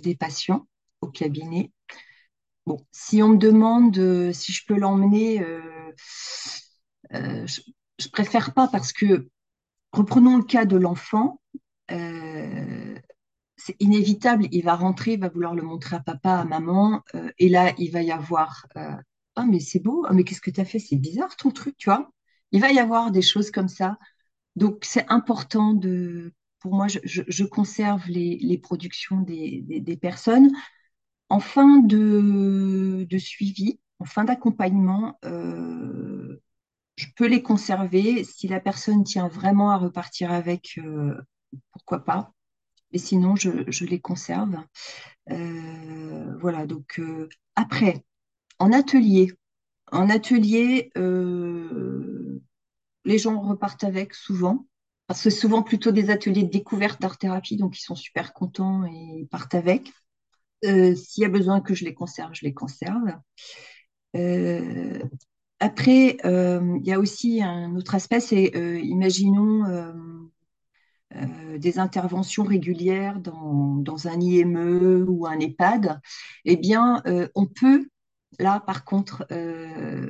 des 0.02 0.16
patients 0.16 0.68
au 1.02 1.08
cabinet. 1.08 1.72
Bon, 2.66 2.84
si 2.92 3.22
on 3.22 3.30
me 3.30 3.38
demande 3.38 4.32
si 4.34 4.52
je 4.52 4.66
peux 4.66 4.76
l'emmener, 4.76 5.46
je, 7.14 7.62
je 8.00 8.10
préfère 8.10 8.54
pas 8.54 8.68
parce 8.68 8.92
que 8.92 9.30
reprenons 9.92 10.38
le 10.38 10.44
cas 10.44 10.66
de 10.66 10.78
l'enfant. 10.78 11.40
c'est 13.58 13.76
inévitable, 13.80 14.48
il 14.52 14.64
va 14.64 14.76
rentrer, 14.76 15.14
il 15.14 15.20
va 15.20 15.30
vouloir 15.30 15.54
le 15.54 15.62
montrer 15.62 15.96
à 15.98 16.00
papa, 16.00 16.40
à 16.40 16.46
maman, 16.46 17.04
et 17.38 17.50
là, 17.50 17.72
il 17.78 17.92
va 17.92 18.02
y 18.02 18.12
avoir 18.12 18.66
Ah, 19.36 19.46
mais 19.46 19.60
c'est 19.60 19.80
beau, 19.80 20.06
ah, 20.08 20.14
mais 20.14 20.24
qu'est-ce 20.24 20.42
que 20.42 20.52
tu 20.52 20.62
as 20.62 20.66
fait? 20.66 20.80
C'est 20.80 20.96
bizarre 20.96 21.36
ton 21.36 21.52
truc, 21.52 21.76
tu 21.78 21.90
vois. 21.90 22.12
Il 22.52 22.62
va 22.62 22.72
y 22.72 22.80
avoir 22.80 23.12
des 23.12 23.22
choses 23.22 23.52
comme 23.52 23.68
ça. 23.68 23.98
Donc, 24.56 24.86
c'est 24.86 25.06
important 25.10 25.74
de. 25.74 26.34
Pour 26.60 26.74
moi, 26.76 26.88
je, 26.88 27.44
conserve 27.44 28.08
les, 28.08 28.58
productions 28.58 29.22
des, 29.22 30.00
personnes. 30.02 30.52
En 31.30 31.40
fin 31.40 31.80
de, 31.80 33.08
suivi, 33.20 33.80
en 34.00 34.06
fin 34.06 34.24
d'accompagnement, 34.26 35.20
euh, 35.26 36.42
je 36.96 37.08
peux 37.16 37.28
les 37.28 37.44
conserver. 37.44 38.24
Si 38.24 38.48
la 38.48 38.60
personne 38.60 39.04
tient 39.04 39.28
vraiment 39.28 39.72
à 39.72 39.78
repartir 39.78 40.32
avec, 40.32 40.80
euh, 40.80 41.16
pourquoi 41.72 42.04
pas. 42.06 42.34
Et 42.94 42.98
sinon, 43.00 43.36
je, 43.36 43.86
les 43.86 44.00
conserve. 44.02 44.58
Euh, 45.32 46.38
voilà, 46.40 46.66
donc 46.66 47.00
après, 47.56 48.04
en 48.60 48.72
atelier, 48.72 49.32
en 49.92 50.10
atelier, 50.10 50.92
euh, 50.98 52.42
les 53.06 53.18
gens 53.18 53.40
repartent 53.40 53.84
avec 53.84 54.14
souvent, 54.14 54.68
parce 55.08 55.24
que 55.24 55.30
souvent 55.30 55.62
plutôt 55.62 55.92
des 55.92 56.10
ateliers 56.10 56.44
de 56.44 56.50
découverte 56.50 57.02
d'art-thérapie, 57.02 57.58
donc 57.58 57.78
ils 57.78 57.84
sont 57.84 57.96
super 57.96 58.34
contents 58.34 58.86
et 58.86 59.28
partent 59.30 59.56
avec. 59.56 59.92
Euh, 60.66 60.96
s'il 60.96 61.22
y 61.22 61.26
a 61.26 61.30
besoin 61.30 61.62
que 61.62 61.76
je 61.76 61.86
les 61.86 61.94
conserve, 61.94 62.32
je 62.34 62.46
les 62.46 62.54
conserve. 62.54 63.14
Euh, 64.16 65.04
après, 65.60 66.18
il 66.24 66.86
y 66.86 66.92
a 66.92 67.00
aussi 67.00 67.42
un 67.42 67.76
autre 67.76 67.96
aspect, 67.96 68.20
c'est 68.20 68.52
imaginons 68.84 70.30
des 71.58 71.80
interventions 71.80 72.44
régulières 72.44 73.20
dans, 73.22 74.08
un 74.08 74.20
IME 74.20 75.06
ou 75.08 75.26
un 75.26 75.40
EHPAD, 75.40 76.02
eh 76.44 76.58
bien, 76.58 77.02
on 77.36 77.46
peut, 77.46 77.88
là, 78.40 78.60
par 78.62 78.86
contre, 78.86 79.26
euh, 79.32 80.10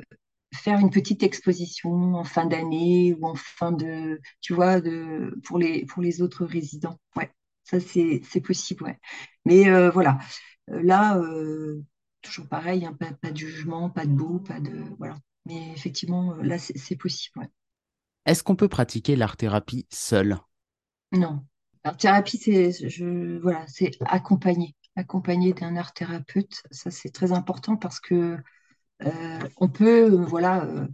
faire 0.54 0.78
une 0.78 0.90
petite 0.90 1.22
exposition 1.22 2.14
en 2.14 2.24
fin 2.24 2.46
d'année 2.46 3.14
ou 3.20 3.26
en 3.26 3.34
fin 3.34 3.72
de, 3.72 4.20
tu 4.40 4.54
vois, 4.54 4.80
de, 4.80 5.38
pour 5.44 5.58
les, 5.58 5.86
pour 5.86 6.02
les 6.02 6.22
autres 6.22 6.44
résidents. 6.46 6.98
Ouais, 7.16 7.30
ça, 7.64 7.80
c'est, 7.80 8.22
c'est 8.28 8.40
possible, 8.40 8.84
ouais. 8.84 8.98
Mais 9.44 9.68
euh, 9.68 9.90
voilà, 9.90 10.18
Euh, 10.70 10.82
là, 10.82 11.18
euh, 11.18 11.82
toujours 12.22 12.48
pareil, 12.48 12.84
hein, 12.86 12.94
pas, 12.98 13.12
pas 13.12 13.30
de 13.30 13.36
jugement, 13.36 13.90
pas 13.90 14.04
de 14.06 14.12
beau, 14.12 14.40
pas 14.40 14.60
de... 14.60 14.72
Voilà. 14.98 15.16
Mais 15.46 15.72
effectivement, 15.72 16.34
là, 16.36 16.58
c'est 16.58 16.96
possible, 16.96 17.38
ouais. 17.38 17.48
Est-ce 18.26 18.42
qu'on 18.42 18.56
peut 18.56 18.68
pratiquer 18.68 19.16
l'art-thérapie 19.16 19.86
seul? 19.90 20.36
Non. 21.12 21.44
Alors, 21.84 21.96
thérapie, 21.96 22.38
c'est 22.38 22.72
je, 22.88 23.38
voilà, 23.38 23.64
c'est 23.68 23.92
accompagné. 24.06 24.74
Accompagné 24.96 25.52
d'un 25.52 25.76
art 25.76 25.92
thérapeute, 25.92 26.62
ça 26.70 26.90
c'est 26.90 27.10
très 27.10 27.32
important 27.32 27.76
parce 27.76 28.00
que 28.00 28.38
euh, 29.04 29.38
on 29.58 29.68
peut 29.68 30.08
voilà 30.08 30.64
euh, 30.64 30.86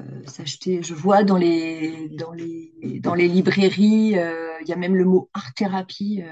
euh, 0.00 0.26
s'acheter. 0.26 0.82
Je 0.82 0.94
vois 0.94 1.24
dans 1.24 1.36
les 1.36 2.08
dans 2.08 2.32
les 2.32 3.00
dans 3.00 3.14
les 3.14 3.28
librairies, 3.28 4.14
il 4.14 4.66
y 4.66 4.72
a 4.72 4.76
même 4.76 4.96
le 4.96 5.04
mot 5.04 5.28
art 5.34 5.52
thérapie 5.54 6.22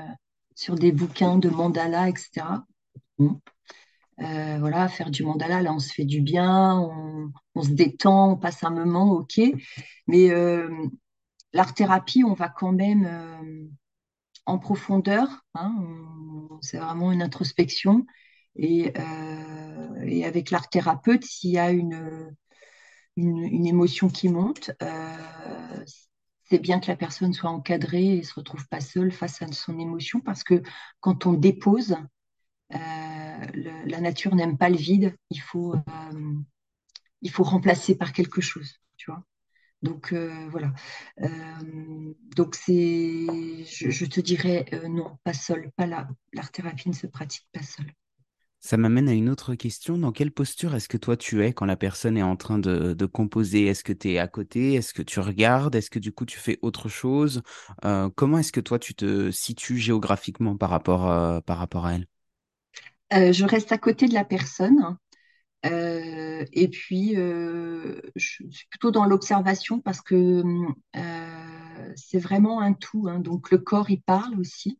sur 0.55 0.75
des 0.75 0.91
bouquins 0.91 1.37
de 1.37 1.51
mandala, 1.51 2.09
etc. 2.09 2.47
Voilà, 4.19 4.89
faire 4.89 5.11
du 5.11 5.23
mandala, 5.23 5.61
là 5.61 5.73
on 5.75 5.79
se 5.79 5.93
fait 5.93 6.07
du 6.07 6.23
bien, 6.23 6.81
on, 7.55 7.63
se 7.63 7.71
détend, 7.71 8.33
on 8.33 8.37
passe 8.37 8.65
un 8.65 8.71
moment, 8.71 9.11
ok. 9.13 9.41
Mais 10.07 10.31
l'art 11.53 11.75
thérapie, 11.75 12.25
on 12.25 12.33
va 12.33 12.49
quand 12.49 12.73
même 12.73 13.71
en 14.49 14.59
profondeur. 14.59 15.29
hein, 15.55 15.75
c'est 16.63 16.79
vraiment 16.79 17.13
une 17.13 17.23
introspection. 17.23 18.07
Et, 18.57 18.93
euh, 18.99 20.03
et 20.05 20.25
avec 20.25 20.51
l'art 20.51 20.69
thérapeute, 20.69 21.25
s'il 21.25 21.51
y 21.51 21.59
a 21.59 21.71
une, 21.71 22.35
émotion 23.17 24.09
qui 24.09 24.29
monte, 24.29 24.71
euh, 24.83 25.85
c'est 26.49 26.59
bien 26.59 26.81
que 26.81 26.87
la 26.89 26.97
personne 26.97 27.33
soit 27.33 27.51
encadrée 27.51 28.15
et 28.15 28.19
ne 28.19 28.23
se 28.23 28.35
retrouve 28.35 28.67
pas 28.69 28.81
seule 28.81 29.13
face 29.13 29.43
à 29.43 29.53
son 29.53 29.79
émotion 29.79 30.21
parce 30.21 30.43
que 30.43 30.63
quand 31.01 31.27
on 31.27 31.35
dépose, 31.35 31.97
euh, 32.75 33.47
la 33.55 34.01
nature 34.01 34.35
n'aime 34.35 34.57
pas 34.57 34.71
le 34.71 34.77
vide. 34.77 35.15
Il 35.31 35.41
faut, 35.41 35.75
il 37.23 37.31
faut 37.31 37.45
remplacer 37.45 37.97
par 37.97 38.13
quelque 38.13 38.41
chose. 38.41 38.81
Donc 39.83 40.13
euh, 40.13 40.49
voilà. 40.51 40.73
Euh, 41.21 41.29
donc 42.37 42.55
c'est, 42.57 43.27
je, 43.65 43.91
je 43.91 44.05
te 44.07 44.21
dirais 44.21 44.67
euh, 44.73 44.89
non, 44.89 45.19
pas 45.23 45.33
seul, 45.33 45.71
pas 45.77 45.87
là. 45.87 46.09
L'art 46.33 46.51
thérapie 46.51 46.89
ne 46.89 46.95
se 46.95 47.07
pratique 47.07 47.47
pas 47.53 47.63
seul. 47.63 47.87
Ça 48.61 48.77
m'amène 48.77 49.09
à 49.09 49.13
une 49.13 49.31
autre 49.31 49.55
question. 49.55 49.97
Dans 49.97 50.11
quelle 50.11 50.33
posture 50.33 50.75
est-ce 50.75 50.89
que 50.89 50.97
toi 50.97 51.17
tu 51.17 51.45
es 51.45 51.53
quand 51.53 51.65
la 51.65 51.77
personne 51.77 52.17
est 52.17 52.25
en 52.25 52.35
train 52.35 52.59
de, 52.59 52.93
de 52.93 53.07
composer? 53.07 53.67
Est-ce 53.67 53.85
que 53.85 53.93
tu 53.93 54.11
es 54.11 54.19
à 54.19 54.27
côté? 54.27 54.75
Est-ce 54.75 54.93
que 54.93 55.03
tu 55.03 55.21
regardes? 55.21 55.77
Est-ce 55.77 55.91
que 55.91 56.01
du 56.01 56.11
coup 56.11 56.27
tu 56.27 56.39
fais 56.39 56.59
autre 56.61 56.89
chose? 56.89 57.43
Comment 58.17 58.39
est-ce 58.39 58.51
que 58.51 58.61
toi 58.61 58.81
tu 58.81 58.95
te 58.95 59.31
situes 59.31 59.79
géographiquement 59.79 60.57
par 60.57 60.71
rapport, 60.71 61.43
par 61.45 61.59
rapport 61.59 61.87
à 61.87 61.95
elle? 61.95 62.07
Je 63.13 63.45
reste 63.45 63.71
à 63.71 63.79
côté 63.79 64.09
de 64.09 64.15
la 64.15 64.25
personne 64.25 64.97
euh, 65.67 66.45
et 66.53 66.69
puis 66.69 67.17
euh, 67.17 68.01
je 68.17 68.45
suis 68.51 68.67
plutôt 68.71 68.91
dans 68.91 69.05
l'observation 69.05 69.81
parce 69.81 70.01
que 70.01 70.43
euh, 70.97 71.93
c'est 71.97 72.19
vraiment 72.19 72.61
un 72.61 72.73
tout. 72.75 73.09
hein. 73.09 73.19
Donc 73.21 73.51
le 73.51 73.59
corps, 73.59 73.91
il 73.91 74.01
parle 74.03 74.39
aussi. 74.39 74.79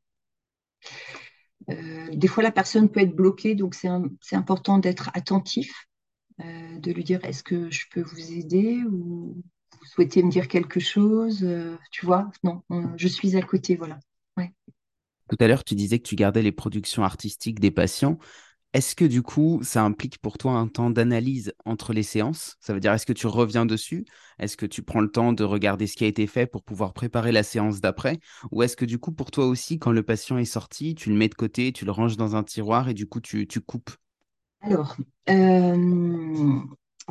Des 2.13 2.29
fois, 2.29 2.43
la 2.43 2.51
personne 2.53 2.89
peut 2.89 3.01
être 3.01 3.15
bloquée, 3.15 3.55
donc 3.55 3.75
c'est 3.75 4.37
important 4.37 4.79
d'être 4.79 5.11
attentif, 5.15 5.87
de 6.41 6.93
lui 6.93 7.05
dire 7.05 7.25
est-ce 7.25 7.43
que 7.43 7.71
je 7.71 7.87
peux 7.93 8.03
vous 8.03 8.33
aider 8.33 8.83
ou 8.91 9.43
vous 9.81 9.87
souhaitez 9.87 10.23
me 10.23 10.31
dire 10.31 10.49
quelque 10.49 10.81
chose? 10.81 11.47
Tu 11.91 12.07
vois, 12.07 12.31
non, 12.45 12.63
on- 12.71 12.97
je 12.97 13.09
suis 13.09 13.37
à 13.37 13.43
côté, 13.43 13.77
voilà. 13.77 13.99
Ouais. 14.37 14.53
Tout 15.31 15.37
à 15.41 15.47
l'heure, 15.49 15.65
tu 15.65 15.75
disais 15.75 15.99
que 15.99 16.09
tu 16.09 16.17
gardais 16.17 16.43
les 16.43 16.53
productions 16.53 17.05
artistiques 17.05 17.61
des 17.61 17.71
patients. 17.71 18.19
Est-ce 18.75 18.95
que 18.95 19.07
du 19.07 19.23
coup, 19.23 19.61
ça 19.63 19.83
implique 19.83 20.19
pour 20.19 20.37
toi 20.37 20.53
un 20.53 20.69
temps 20.69 20.91
d'analyse 20.91 21.55
entre 21.65 21.95
les 21.95 22.03
séances? 22.03 22.57
Ça 22.61 22.75
veut 22.75 22.81
dire, 22.81 22.93
est-ce 22.93 23.07
que 23.07 23.15
tu 23.15 23.27
reviens 23.27 23.65
dessus? 23.65 24.05
Est-ce 24.39 24.59
que 24.59 24.67
tu 24.67 24.83
prends 24.83 25.01
le 25.01 25.11
temps 25.11 25.33
de 25.33 25.43
regarder 25.43 25.87
ce 25.87 25.97
qui 25.97 26.05
a 26.05 26.07
été 26.07 26.27
fait 26.27 26.47
pour 26.47 26.63
pouvoir 26.63 26.93
préparer 26.93 27.33
la 27.33 27.43
séance 27.43 27.81
d'après? 27.81 28.19
Ou 28.53 28.63
est-ce 28.63 28.77
que 28.77 28.85
du 28.85 28.99
coup, 28.99 29.11
pour 29.11 29.31
toi 29.31 29.47
aussi, 29.47 29.79
quand 29.79 29.91
le 29.91 30.03
patient 30.03 30.37
est 30.37 30.45
sorti, 30.45 30.95
tu 30.95 31.09
le 31.09 31.17
mets 31.17 31.31
de 31.31 31.35
côté, 31.35 31.73
tu 31.73 31.87
le 31.87 31.93
ranges 31.93 32.19
dans 32.19 32.37
un 32.37 32.43
tiroir 32.45 32.91
et 32.91 32.95
du 32.95 33.07
coup, 33.07 33.21
tu, 33.21 33.47
coupes? 33.67 33.91
Alors, 34.61 34.97
euh, 35.31 36.61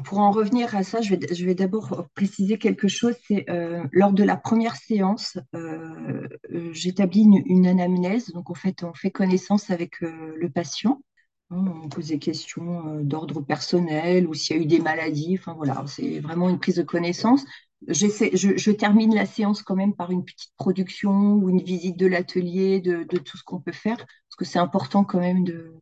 pour 0.05 0.19
en 0.19 0.29
revenir 0.29 0.75
à 0.75 0.83
ça, 0.83 1.01
je 1.01 1.15
vais, 1.43 1.55
d'abord 1.55 2.05
préciser 2.13 2.59
quelque 2.59 2.87
chose. 2.87 3.15
C'est 3.27 3.49
euh, 3.49 3.83
lors 3.91 4.13
de 4.13 4.23
la 4.23 4.37
première 4.37 4.75
séance, 4.75 5.39
euh, 5.55 6.27
j'établis 6.71 7.21
une, 7.21 7.41
une 7.47 7.65
anamnèse. 7.65 8.27
Donc, 8.27 8.51
en 8.51 8.55
fait, 8.55 8.83
on 8.83 8.93
fait 8.93 9.09
connaissance 9.09 9.71
avec 9.71 10.01
le 10.01 10.49
patient. 10.51 11.01
Hein, 11.49 11.65
On 11.83 11.89
pose 11.89 12.07
des 12.07 12.19
questions 12.19 12.87
euh, 12.87 13.03
d'ordre 13.03 13.41
personnel 13.41 14.27
ou 14.27 14.33
s'il 14.33 14.57
y 14.57 14.59
a 14.59 14.63
eu 14.63 14.65
des 14.65 14.79
maladies. 14.79 15.37
Enfin, 15.39 15.53
voilà, 15.53 15.83
c'est 15.87 16.19
vraiment 16.19 16.49
une 16.49 16.59
prise 16.59 16.75
de 16.75 16.83
connaissance. 16.83 17.45
J'essaie, 17.87 18.31
je, 18.33 18.71
termine 18.71 19.13
la 19.13 19.27
séance 19.27 19.61
quand 19.61 19.75
même 19.75 19.95
par 19.95 20.11
une 20.11 20.25
petite 20.25 20.51
production 20.57 21.33
ou 21.33 21.49
une 21.49 21.61
visite 21.61 21.95
de 21.95 22.07
l'atelier, 22.07 22.81
de, 22.81 23.03
tout 23.03 23.37
ce 23.37 23.43
qu'on 23.43 23.61
peut 23.61 23.71
faire, 23.71 23.97
parce 23.97 24.35
que 24.37 24.45
c'est 24.45 24.57
important 24.57 25.03
quand 25.03 25.19
même 25.19 25.43
de 25.43 25.73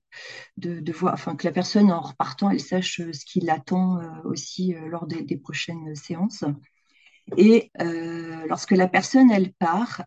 de, 0.58 0.92
voir, 0.92 1.14
enfin, 1.14 1.36
que 1.36 1.46
la 1.46 1.54
personne 1.54 1.92
en 1.92 2.02
repartant, 2.02 2.50
elle 2.50 2.60
sache 2.60 3.00
euh, 3.00 3.14
ce 3.14 3.26
qui 3.26 3.40
l'attend 3.40 4.00
euh, 4.00 4.10
aussi 4.26 4.74
lors 4.88 5.08
des, 5.08 5.38
prochaines 5.38 5.96
séances. 5.96 6.44
Et 7.38 7.72
lorsque 8.48 8.72
la 8.72 8.88
personne, 8.88 9.32
elle 9.32 9.54
part, 9.54 10.04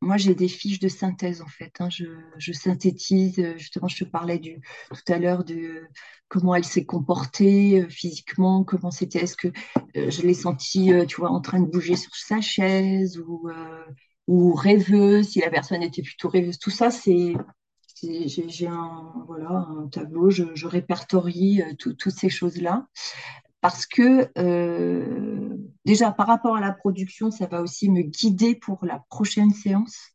moi, 0.00 0.16
j'ai 0.16 0.34
des 0.34 0.48
fiches 0.48 0.80
de 0.80 0.88
synthèse, 0.88 1.42
en 1.42 1.46
fait. 1.46 1.72
hein. 1.80 1.88
Je, 1.90 2.52
synthétise, 2.52 3.38
euh, 3.38 3.56
justement, 3.58 3.88
je 3.88 4.04
te 4.04 4.08
parlais 4.08 4.38
tout 4.40 5.12
à 5.12 5.18
l'heure 5.18 5.44
de 5.44 5.82
comment 6.28 6.54
elle 6.54 6.64
s'est 6.64 6.84
comportée 6.86 7.82
euh, 7.82 7.88
physiquement, 7.88 8.64
comment 8.64 8.90
c'était, 8.90 9.20
est-ce 9.20 9.36
que 9.36 9.48
euh, 9.96 10.10
je 10.10 10.22
l'ai 10.22 10.34
sentie, 10.34 10.90
tu 11.06 11.20
vois, 11.20 11.30
en 11.30 11.40
train 11.40 11.60
de 11.60 11.66
bouger 11.70 11.96
sur 11.96 12.14
sa 12.14 12.40
chaise 12.40 13.18
ou, 14.26 14.54
rêveuse, 14.54 15.28
si 15.30 15.40
la 15.40 15.50
personne 15.50 15.82
était 15.82 16.02
plutôt 16.02 16.28
rêveuse. 16.28 16.58
Tout 16.58 16.70
ça, 16.70 16.90
c'est 16.90 17.34
J'ai 18.02 18.66
un, 18.66 19.12
voilà, 19.26 19.50
un 19.50 19.88
tableau, 19.88 20.30
je, 20.30 20.66
répertorie 20.66 21.62
tout- 21.78 21.94
toutes 21.94 22.14
ces 22.14 22.28
choses-là 22.30 22.86
parce 23.60 23.86
que 23.86 24.30
euh, 24.38 25.56
déjà 25.84 26.12
par 26.12 26.26
rapport 26.26 26.56
à 26.56 26.60
la 26.60 26.72
production, 26.72 27.30
ça 27.30 27.46
va 27.46 27.62
aussi 27.62 27.90
me 27.90 28.02
guider 28.02 28.54
pour 28.54 28.84
la 28.84 29.04
prochaine 29.10 29.50
séance. 29.50 30.14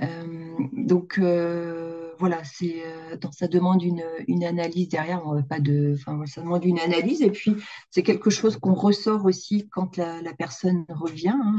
Euh, 0.00 0.54
donc 0.72 1.18
euh, 1.18 2.12
voilà, 2.18 2.42
ça 2.44 3.48
demande 3.48 3.82
une, 3.82 4.44
analyse 4.44 4.88
derrière, 4.88 5.22
pas 5.48 5.60
de, 5.60 5.96
ça 6.26 6.40
demande 6.40 6.64
une 6.64 6.80
analyse 6.80 7.22
et 7.22 7.30
puis 7.30 7.54
c'est 7.90 8.02
quelque 8.02 8.30
chose 8.30 8.56
qu'on 8.56 8.74
ressort 8.74 9.24
aussi 9.24 9.68
quand 9.68 9.96
la, 9.96 10.34
personne 10.36 10.84
revient. 10.88 11.28
hein, 11.28 11.56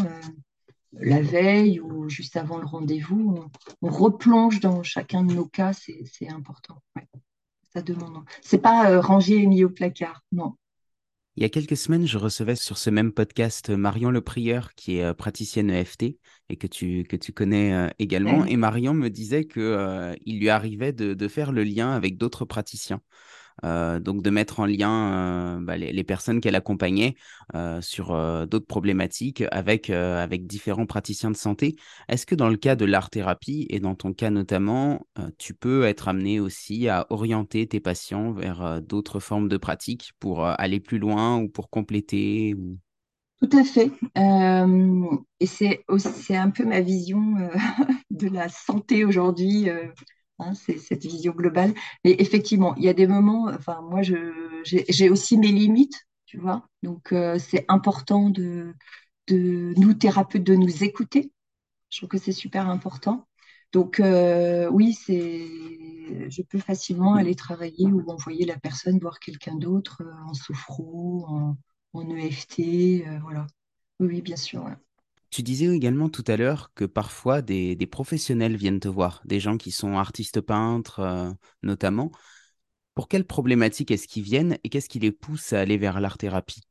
la 0.98 1.22
veille 1.22 1.82
ou 1.82 2.08
juste 2.08 2.38
avant 2.38 2.58
le 2.58 2.66
rendez-vous, 2.66 3.50
on, 3.82 3.88
on 3.88 3.92
replonge 3.92 4.62
dans 4.62 4.82
chacun 4.82 5.24
de 5.26 5.34
nos 5.34 5.46
cas, 5.46 5.74
c'est 5.74 6.30
important. 6.30 6.82
Ouais, 6.96 7.06
ça 7.74 7.82
demande. 7.82 8.24
C'est 8.42 8.60
pas 8.60 9.02
rangé 9.02 9.42
et 9.42 9.46
mis 9.46 9.66
au 9.66 9.70
placard, 9.70 10.24
non. 10.32 10.56
Il 11.38 11.44
y 11.44 11.46
a 11.46 11.50
quelques 11.50 11.76
semaines, 11.76 12.08
je 12.08 12.18
recevais 12.18 12.56
sur 12.56 12.78
ce 12.78 12.90
même 12.90 13.12
podcast 13.12 13.70
euh, 13.70 13.76
Marion 13.76 14.10
Le 14.10 14.22
Prieur, 14.22 14.74
qui 14.76 14.98
est 14.98 15.04
euh, 15.04 15.14
praticienne 15.14 15.70
EFT 15.70 16.18
et 16.48 16.56
que 16.56 16.68
tu, 16.68 17.04
que 17.04 17.18
tu 17.18 17.34
connais 17.34 17.74
euh, 17.74 17.90
également. 18.00 18.46
Et 18.46 18.56
Marion 18.56 18.94
me 18.94 19.10
disait 19.10 19.44
que, 19.44 19.60
euh, 19.60 20.14
il 20.26 20.40
lui 20.40 20.48
arrivait 20.50 20.94
de, 20.94 21.14
de 21.14 21.28
faire 21.28 21.52
le 21.52 21.64
lien 21.66 21.92
avec 21.92 22.18
d'autres 22.18 22.46
praticiens. 22.46 23.02
Euh, 23.64 24.00
donc 24.00 24.22
de 24.22 24.30
mettre 24.30 24.60
en 24.60 24.66
lien 24.66 25.14
euh, 25.14 25.60
bah, 25.62 25.78
les, 25.78 26.04
personnes 26.04 26.42
qu'elle 26.42 26.56
accompagnait 26.56 27.16
euh, 27.56 27.80
sur 27.82 28.08
d'autres 28.48 28.68
problématiques 28.68 29.44
avec, 29.52 29.90
avec 29.90 30.46
différents 30.46 30.86
praticiens 30.86 31.32
de 31.32 31.38
santé. 31.38 31.76
Est-ce 32.10 32.26
que 32.26 32.36
dans 32.36 32.50
le 32.50 32.58
cas 32.58 32.76
de 32.76 32.86
l'art-thérapie, 32.86 33.66
et 33.70 33.80
dans 33.80 33.96
ton 33.96 34.14
cas 34.14 34.30
notamment, 34.30 35.08
tu 35.38 35.54
peux 35.54 35.86
être 35.86 36.08
amené 36.08 36.40
aussi 36.40 36.88
à 36.90 37.08
orienter 37.10 37.68
tes 37.68 37.80
patients 37.80 38.34
vers 38.34 38.82
d'autres 38.82 39.20
formes 39.20 39.48
de 39.48 39.58
pratiques 39.58 40.12
pour 40.20 40.46
aller 40.46 40.80
plus 40.80 41.00
loin 41.00 41.38
ou 41.40 41.48
pour 41.48 41.70
compléter 41.70 42.56
ou... 42.56 42.78
Tout 43.42 43.58
à 43.58 43.64
fait. 43.64 43.92
Et 45.40 45.46
c'est 45.46 46.36
un 46.36 46.50
peu 46.50 46.66
ma 46.66 46.82
vision 46.82 47.22
de 48.12 48.28
la 48.28 48.50
santé 48.50 49.06
aujourd'hui. 49.06 49.70
Hein, 50.40 50.54
c'est 50.56 50.78
cette 50.78 51.04
vision 51.06 51.34
globale. 51.34 51.74
Mais 52.04 52.16
effectivement, 52.20 52.76
il 52.76 52.84
y 52.84 52.90
a 52.90 52.94
des 52.94 53.08
moments. 53.08 53.48
Enfin, 53.54 53.82
moi, 53.82 54.02
j'ai 54.04 55.10
aussi 55.10 55.38
mes 55.38 55.52
limites, 55.52 56.06
tu 56.26 56.38
vois. 56.40 56.68
Donc, 56.84 57.12
euh, 57.14 57.40
c'est 57.40 57.66
important 57.70 58.30
de 58.30 58.74
de 59.28 59.74
nous 59.78 59.94
thérapeutes 59.96 60.44
de 60.46 60.56
nous 60.56 60.84
écouter. 60.86 61.34
Je 61.90 61.98
trouve 62.00 62.10
que 62.10 62.18
c'est 62.18 62.32
super 62.34 62.70
important. 62.70 63.28
Donc, 63.74 64.00
euh, 64.00 64.70
oui, 64.72 64.94
c'est, 64.94 65.48
je 66.30 66.42
peux 66.44 66.60
facilement 66.60 67.16
aller 67.16 67.36
travailler 67.36 67.88
ou 67.88 68.10
envoyer 68.10 68.46
la 68.46 68.58
personne 68.58 69.00
voir 69.00 69.20
quelqu'un 69.20 69.56
d'autre 69.56 70.02
euh, 70.04 70.14
en 70.30 70.34
sophro, 70.34 71.26
en, 71.28 71.58
en 71.94 72.10
EFT, 72.18 73.04
voilà. 73.22 73.48
Oui, 74.00 74.08
oui, 74.08 74.22
bien 74.22 74.36
sûr. 74.38 74.64
ouais. 74.64 74.74
Tu 75.36 75.44
disais 75.44 75.66
également 75.66 76.08
tout 76.08 76.24
à 76.28 76.38
l'heure 76.38 76.72
que 76.76 76.86
parfois 76.86 77.42
des, 77.42 77.76
professionnels 77.92 78.56
viennent 78.56 78.80
te 78.80 78.88
voir, 78.88 79.22
des 79.26 79.42
gens 79.42 79.58
qui 79.58 79.72
sont 79.72 79.98
artistes 79.98 80.40
peintres 80.40 81.02
euh, 81.02 81.30
notamment. 81.62 82.10
Pour 82.94 83.10
quelles 83.10 83.26
problématiques 83.26 83.92
est-ce 83.92 84.08
qu'ils 84.08 84.24
viennent 84.24 84.58
et 84.64 84.70
qu'est-ce 84.70 84.88
qui 84.88 85.00
les 85.00 85.12
pousse 85.12 85.52
à 85.52 85.60
aller 85.60 85.78
vers 85.78 86.00
l'art-thérapie? 86.00 86.62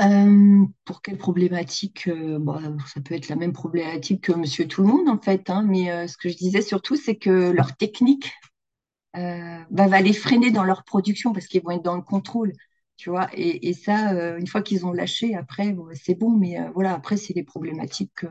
Euh, 0.00 0.64
pour 0.86 1.02
quelle 1.02 1.18
problématique 1.18 2.08
euh, 2.08 2.38
ça 2.86 3.02
peut 3.02 3.14
être 3.14 3.28
la 3.28 3.36
même 3.36 3.52
problématique 3.52 4.22
que 4.22 4.32
Monsieur 4.32 4.66
Tout 4.66 4.80
le 4.80 4.88
Monde 4.88 5.10
en 5.10 5.20
fait, 5.20 5.50
hein, 5.50 5.62
mais 5.68 6.08
ce 6.08 6.16
que 6.16 6.30
je 6.30 6.36
disais 6.38 6.62
surtout, 6.62 6.96
c'est 6.96 7.16
que 7.16 7.50
leur 7.50 7.76
technique 7.76 8.32
bah, 9.12 9.66
va 9.70 10.00
les 10.00 10.14
freiner 10.14 10.50
dans 10.50 10.64
leur 10.64 10.82
production 10.84 11.34
parce 11.34 11.46
qu'ils 11.46 11.62
vont 11.62 11.72
être 11.72 11.84
dans 11.84 11.96
le 11.96 12.00
contrôle, 12.00 12.54
tu 12.98 13.10
vois. 13.10 13.30
Et, 13.34 13.70
et 13.70 13.74
ça, 13.74 14.12
euh, 14.14 14.38
une 14.38 14.48
fois 14.48 14.62
qu'ils 14.62 14.86
ont 14.86 14.92
lâché, 14.92 15.36
après, 15.36 15.76
c'est 15.94 16.16
bon, 16.16 16.32
mais 16.32 16.60
euh, 16.60 16.70
voilà, 16.74 16.94
après, 16.94 17.18
c'est 17.18 17.34
les 17.34 17.44
problématiques 17.44 18.24
euh, 18.24 18.30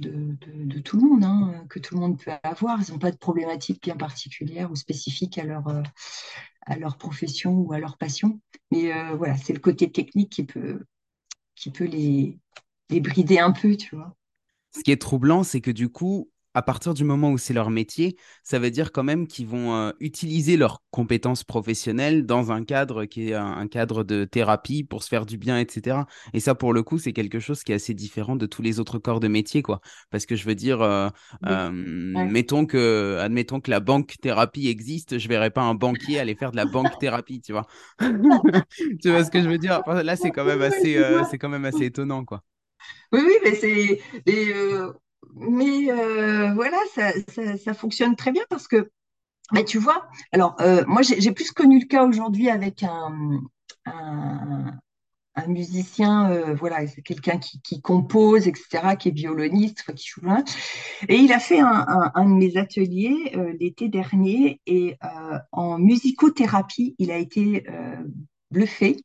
de, 0.00 0.36
de- 0.64 0.80
tout 0.80 0.98
le 1.00 1.08
monde, 1.08 1.24
hein, 1.24 1.66
que 1.70 1.78
tout 1.80 1.94
le 1.96 2.00
monde 2.00 2.18
peut 2.22 2.32
avoir. 2.44 2.80
Ils 2.82 2.92
n'ont 2.92 2.98
pas 3.00 3.12
de 3.12 3.18
problématiques 3.18 3.82
bien 3.82 3.96
particulières 3.96 4.70
ou 4.72 4.76
spécifiques 4.76 5.38
à 5.38 5.44
leur, 5.44 5.64
à 6.66 6.76
leur 6.76 6.96
profession 6.98 7.52
ou 7.58 7.72
à 7.72 7.78
leur 7.78 7.98
passion. 7.98 8.40
Mais 8.70 8.92
voilà, 9.16 9.36
c'est 9.36 9.52
le 9.52 9.60
côté 9.60 9.90
technique 9.92 10.30
qui 10.32 10.44
peut, 10.44 10.84
qui 11.56 11.70
peut 11.72 11.84
les, 11.86 12.38
les 12.90 13.00
brider 13.00 13.38
un 13.40 13.52
peu, 13.52 13.76
tu 13.76 13.96
vois. 13.96 14.16
Ce 14.74 14.82
qui 14.82 14.90
est 14.92 15.00
troublant, 15.00 15.44
c'est 15.44 15.60
que 15.60 15.70
du 15.70 15.88
coup, 15.88 16.30
à 16.54 16.62
partir 16.62 16.94
du 16.94 17.04
moment 17.04 17.30
où 17.30 17.38
c'est 17.38 17.54
leur 17.54 17.70
métier, 17.70 18.16
ça 18.42 18.58
veut 18.58 18.70
dire 18.70 18.92
quand 18.92 19.02
même 19.04 19.26
qu'ils 19.26 19.46
vont 19.46 19.74
euh, 19.74 19.92
utiliser 20.00 20.56
leurs 20.56 20.82
compétences 20.90 21.44
professionnelles 21.44 22.26
dans 22.26 22.52
un 22.52 22.64
cadre 22.64 23.04
qui 23.06 23.30
est 23.30 23.34
un, 23.34 23.46
un 23.56 23.68
cadre 23.68 24.04
de 24.04 24.24
thérapie 24.24 24.84
pour 24.84 25.02
se 25.02 25.08
faire 25.08 25.26
du 25.26 25.38
bien, 25.38 25.58
etc. 25.58 26.06
Et 26.34 26.40
ça, 26.40 26.54
pour 26.54 26.72
le 26.72 26.82
coup, 26.82 26.98
c'est 26.98 27.12
quelque 27.12 27.40
chose 27.40 27.62
qui 27.62 27.72
est 27.72 27.76
assez 27.76 27.94
différent 27.94 28.36
de 28.36 28.46
tous 28.46 28.62
les 28.62 28.80
autres 28.80 28.98
corps 28.98 29.20
de 29.20 29.28
métier, 29.28 29.62
quoi. 29.62 29.80
Parce 30.10 30.26
que 30.26 30.36
je 30.36 30.44
veux 30.46 30.54
dire, 30.54 30.80
euh, 30.82 31.08
Oui. 31.42 31.48
euh, 31.52 31.70
Ouais. 32.14 32.32
mettons 32.32 32.66
que, 32.66 33.16
admettons 33.20 33.60
que 33.60 33.70
la 33.70 33.80
banque 33.80 34.14
thérapie 34.20 34.68
existe, 34.68 35.18
je 35.18 35.28
verrais 35.28 35.50
pas 35.50 35.62
un 35.62 35.74
banquier 35.74 36.18
aller 36.18 36.34
faire 36.34 36.50
de 36.52 36.56
la 36.56 36.66
banque 36.66 36.98
thérapie, 36.98 37.40
tu 37.40 37.52
vois. 37.52 37.66
Tu 39.02 39.10
vois 39.10 39.24
ce 39.24 39.30
que 39.30 39.42
je 39.42 39.48
veux 39.48 39.58
dire? 39.58 39.82
Là, 39.86 40.16
c'est 40.16 40.32
quand 40.32 40.44
même 40.44 40.62
assez, 40.62 41.00
c'est 41.24 41.38
quand 41.38 41.48
même 41.48 41.64
assez 41.64 41.86
étonnant, 41.86 42.24
quoi. 42.24 42.42
Oui, 43.12 43.20
oui, 43.24 43.34
mais 43.44 43.54
c'est, 43.54 44.00
mais, 45.34 45.90
euh, 45.90 46.50
euh, 46.50 46.54
voilà, 46.54 46.78
ça, 46.94 47.74
fonctionne 47.74 48.16
très 48.16 48.32
bien 48.32 48.44
parce 48.50 48.68
que 48.68 48.90
tu 49.66 49.78
vois, 49.78 50.08
alors 50.30 50.56
moi 50.86 51.02
j'ai 51.02 51.32
plus 51.32 51.50
connu 51.50 51.78
le 51.80 51.86
cas 51.86 52.06
aujourd'hui 52.06 52.48
avec 52.48 52.82
un, 52.84 53.42
musicien, 55.48 56.30
euh, 56.30 56.54
voilà, 56.54 56.86
c'est 56.86 57.02
quelqu'un 57.02 57.38
qui, 57.38 57.80
compose, 57.80 58.46
etc., 58.48 58.96
qui 58.98 59.08
est 59.08 59.12
violoniste, 59.12 59.92
qui 59.94 60.06
joue. 60.06 60.20
Et 61.08 61.16
il 61.16 61.32
a 61.32 61.38
fait 61.38 61.60
un, 61.60 62.24
de 62.24 62.34
mes 62.34 62.56
ateliers 62.56 63.32
euh, 63.34 63.52
l'été 63.58 63.88
dernier 63.88 64.60
et 64.66 64.96
euh, 65.04 65.38
en 65.52 65.78
musicothérapie, 65.78 66.94
il 66.98 67.10
a 67.10 67.18
été 67.18 67.66
bluffé 68.50 68.96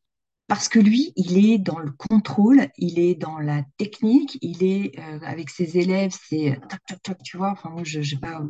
parce 0.48 0.70
que 0.70 0.80
lui, 0.80 1.14
il 1.16 1.46
est 1.46 1.58
dans 1.58 1.80
le 1.80 1.92
contrôle, 1.92 2.70
il 2.78 3.00
est 3.00 3.16
dans 3.16 3.40
la 3.40 3.64
technique, 3.78 4.38
il 4.42 4.64
est 4.64 4.98
avec 5.24 5.50
ses 5.50 5.78
élèves, 5.78 6.16
c'est 6.30 6.60
tu 7.24 7.38
vois. 7.38 7.52
Enfin, 7.52 7.70
moi, 7.70 7.84
je 7.84 8.00
n'ai 8.00 8.20
pas 8.20 8.42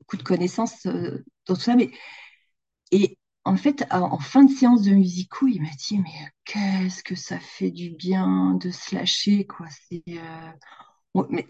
beaucoup 0.00 0.16
de 0.16 0.22
connaissances 0.22 0.86
dans 0.86 1.54
tout 1.54 1.56
ça, 1.56 1.76
mais 1.76 1.90
et 2.90 3.18
en 3.44 3.56
fait, 3.56 3.84
en 3.90 4.18
fin 4.18 4.44
de 4.44 4.50
séance 4.50 4.82
de 4.82 4.92
musico, 4.92 5.46
il 5.46 5.60
m'a 5.60 5.68
dit 5.76 5.98
mais 5.98 6.32
qu'est-ce 6.44 7.02
que 7.02 7.14
ça 7.14 7.38
fait 7.38 7.70
du 7.70 7.90
bien 7.90 8.54
de 8.54 8.70
se 8.70 8.94
lâcher 8.94 9.46
quoi. 9.46 9.66
C'est 9.88 10.02
euh, 10.08 10.52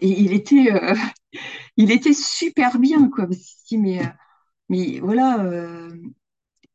il 0.01 0.33
était 0.33 0.71
euh, 0.71 0.95
il 1.77 1.91
était 1.91 2.13
super 2.13 2.79
bien 2.79 3.09
quoi. 3.09 3.27
mais 3.71 4.03
euh, 4.03 4.07
mais 4.69 4.99
voilà. 4.99 5.45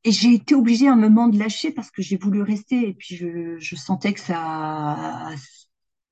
Et 0.04 0.12
j'ai 0.12 0.32
été 0.32 0.54
obligée 0.54 0.88
à 0.88 0.92
un 0.92 0.96
moment 0.96 1.28
de 1.28 1.38
lâcher 1.38 1.72
parce 1.72 1.90
que 1.90 2.00
j'ai 2.00 2.16
voulu 2.16 2.42
rester 2.42 2.88
et 2.88 2.94
puis 2.94 3.16
je, 3.16 3.76
sentais 3.76 4.14
que 4.14 4.20
ça 4.20 5.28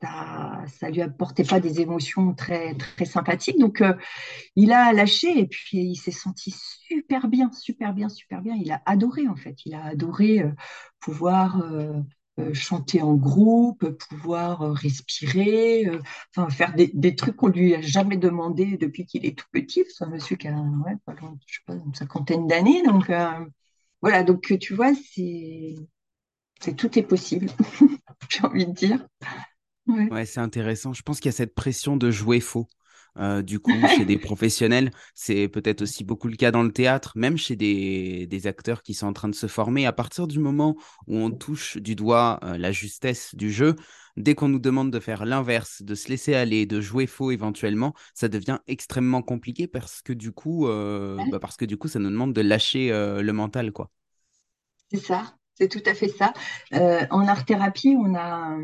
ça, 0.00 0.90
lui 0.90 1.02
apportait 1.02 1.44
pas 1.44 1.60
des 1.60 1.80
émotions 1.80 2.34
très 2.34 2.74
très 2.74 3.04
sympathiques. 3.04 3.58
Donc 3.58 3.80
euh, 3.80 3.94
il 4.56 4.72
a 4.72 4.92
lâché 4.92 5.38
et 5.40 5.46
puis 5.46 5.78
il 5.78 5.96
s'est 5.96 6.10
senti 6.10 6.54
super 6.86 7.28
bien, 7.28 7.50
super 7.52 7.94
bien, 7.94 8.08
super 8.08 8.42
bien. 8.42 8.54
Il 8.56 8.70
a 8.72 8.82
adoré 8.86 9.26
en 9.28 9.36
fait. 9.36 9.56
Il 9.64 9.74
a 9.74 9.84
adoré 9.84 10.40
euh, 10.40 10.50
pouvoir 11.00 11.60
euh, 11.62 12.02
chanter 12.52 13.02
en 13.02 13.14
groupe, 13.14 13.88
pouvoir 14.08 14.60
respirer, 14.74 15.90
enfin 16.36 16.48
faire 16.50 16.72
des, 16.74 17.16
trucs 17.16 17.34
qu'on 17.34 17.48
lui 17.48 17.74
a 17.74 17.80
jamais 17.80 18.16
demandé 18.16 18.76
depuis 18.76 19.06
qu'il 19.06 19.26
est 19.26 19.36
tout 19.36 19.46
petit. 19.52 19.84
C'est 19.88 20.04
un 20.04 20.08
monsieur 20.08 20.36
qui 20.36 20.46
a 20.46 20.52
ouais, 20.52 20.96
une 21.68 21.94
cinquantaine 21.94 22.46
d'années. 22.46 22.82
Donc 22.84 23.10
voilà, 24.02 24.22
donc 24.22 24.56
tu 24.60 24.74
vois, 24.74 24.92
c'est 24.94 25.74
c'est 26.60 26.76
tout 26.76 26.98
est 26.98 27.02
possible. 27.02 27.48
J'ai 28.28 28.44
envie 28.44 28.66
de 28.66 28.72
dire. 28.72 29.06
Ouais, 29.86 30.26
c'est 30.26 30.40
intéressant. 30.40 30.92
Je 30.92 31.02
pense 31.02 31.18
qu'il 31.20 31.30
y 31.30 31.34
a 31.34 31.36
cette 31.36 31.54
pression 31.54 31.96
de 31.96 32.10
jouer 32.10 32.40
faux. 32.40 32.66
Euh, 33.16 33.42
du 33.42 33.58
coup, 33.58 33.72
chez 33.96 34.04
des 34.04 34.18
professionnels, 34.18 34.92
c'est 35.14 35.48
peut-être 35.48 35.82
aussi 35.82 36.04
beaucoup 36.04 36.28
le 36.28 36.36
cas 36.36 36.50
dans 36.50 36.62
le 36.62 36.70
théâtre, 36.70 37.12
même 37.16 37.36
chez 37.36 37.56
des, 37.56 38.26
des, 38.26 38.46
acteurs 38.46 38.82
qui 38.82 38.94
sont 38.94 39.06
en 39.06 39.12
train 39.12 39.28
de 39.28 39.34
se 39.34 39.48
former. 39.48 39.86
À 39.86 39.92
partir 39.92 40.28
du 40.28 40.38
moment 40.38 40.76
où 41.06 41.16
on 41.16 41.30
touche 41.30 41.78
du 41.78 41.96
doigt 41.96 42.38
euh, 42.44 42.58
la 42.58 42.70
justesse 42.70 43.34
du 43.34 43.50
jeu, 43.50 43.74
dès 44.18 44.34
qu'on 44.34 44.48
nous 44.48 44.58
demande 44.58 44.90
de 44.90 45.00
faire 45.00 45.24
l'inverse, 45.24 45.82
de 45.82 45.94
se 45.94 46.08
laisser 46.08 46.34
aller, 46.34 46.66
de 46.66 46.80
jouer 46.80 47.06
faux 47.06 47.30
éventuellement, 47.30 47.94
ça 48.14 48.28
devient 48.28 48.58
extrêmement 48.66 49.22
compliqué 49.22 49.66
parce 49.66 50.02
que 50.02 50.12
du 50.12 50.32
coup, 50.32 50.68
euh, 50.68 51.16
bah 51.30 51.38
parce 51.38 51.56
que 51.56 51.64
du 51.64 51.76
coup, 51.76 51.88
ça 51.88 51.98
nous 51.98 52.10
demande 52.10 52.32
de 52.32 52.40
lâcher 52.40 52.90
le 52.90 53.32
mental, 53.32 53.72
quoi. 53.72 53.90
C'est 54.90 55.00
ça, 55.00 55.36
c'est 55.54 55.68
tout 55.68 55.82
à 55.86 55.94
fait 55.94 56.08
ça. 56.08 56.32
en 56.72 57.26
art 57.28 57.44
thérapie, 57.44 57.94
on 57.98 58.14
a 58.14 58.56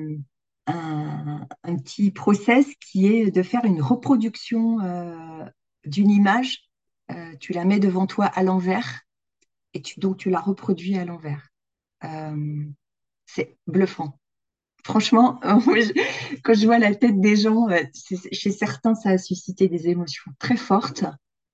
un, 0.66 1.76
petit 1.82 2.10
process 2.10 2.66
qui 2.76 3.06
est 3.06 3.30
de 3.30 3.42
faire 3.42 3.64
une 3.64 3.82
reproduction 3.82 4.80
euh, 4.80 5.44
d'une 5.84 6.10
image. 6.10 6.68
Euh, 7.10 7.36
tu 7.38 7.52
la 7.52 7.64
mets 7.64 7.80
devant 7.80 8.06
toi 8.06 8.26
à 8.26 8.42
l'envers 8.42 9.02
et 9.74 9.82
tu, 9.82 10.00
donc 10.00 10.16
tu 10.16 10.30
la 10.30 10.40
reproduis 10.40 10.96
à 10.96 11.04
l'envers. 11.04 11.48
Euh, 12.04 12.64
c'est 13.26 13.56
bluffant. 13.66 14.18
Franchement, 14.84 15.40
quand 16.44 16.54
je 16.54 16.66
vois 16.66 16.78
la 16.78 16.94
tête 16.94 17.18
des 17.20 17.36
gens, 17.36 17.66
chez 18.32 18.50
certains, 18.50 18.94
ça 18.94 19.10
a 19.10 19.18
suscité 19.18 19.68
des 19.68 19.88
émotions 19.88 20.30
très 20.38 20.56
fortes. 20.56 21.04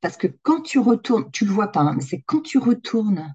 Parce 0.01 0.17
que 0.17 0.27
quand 0.43 0.63
tu 0.63 0.79
retournes, 0.79 1.31
tu 1.31 1.45
le 1.45 1.53
vois 1.53 1.69
pas, 1.69 1.81
hein, 1.81 1.95
mais 1.95 2.03
c'est 2.03 2.23
quand 2.23 2.41
tu 2.41 2.59
retournes 2.59 3.35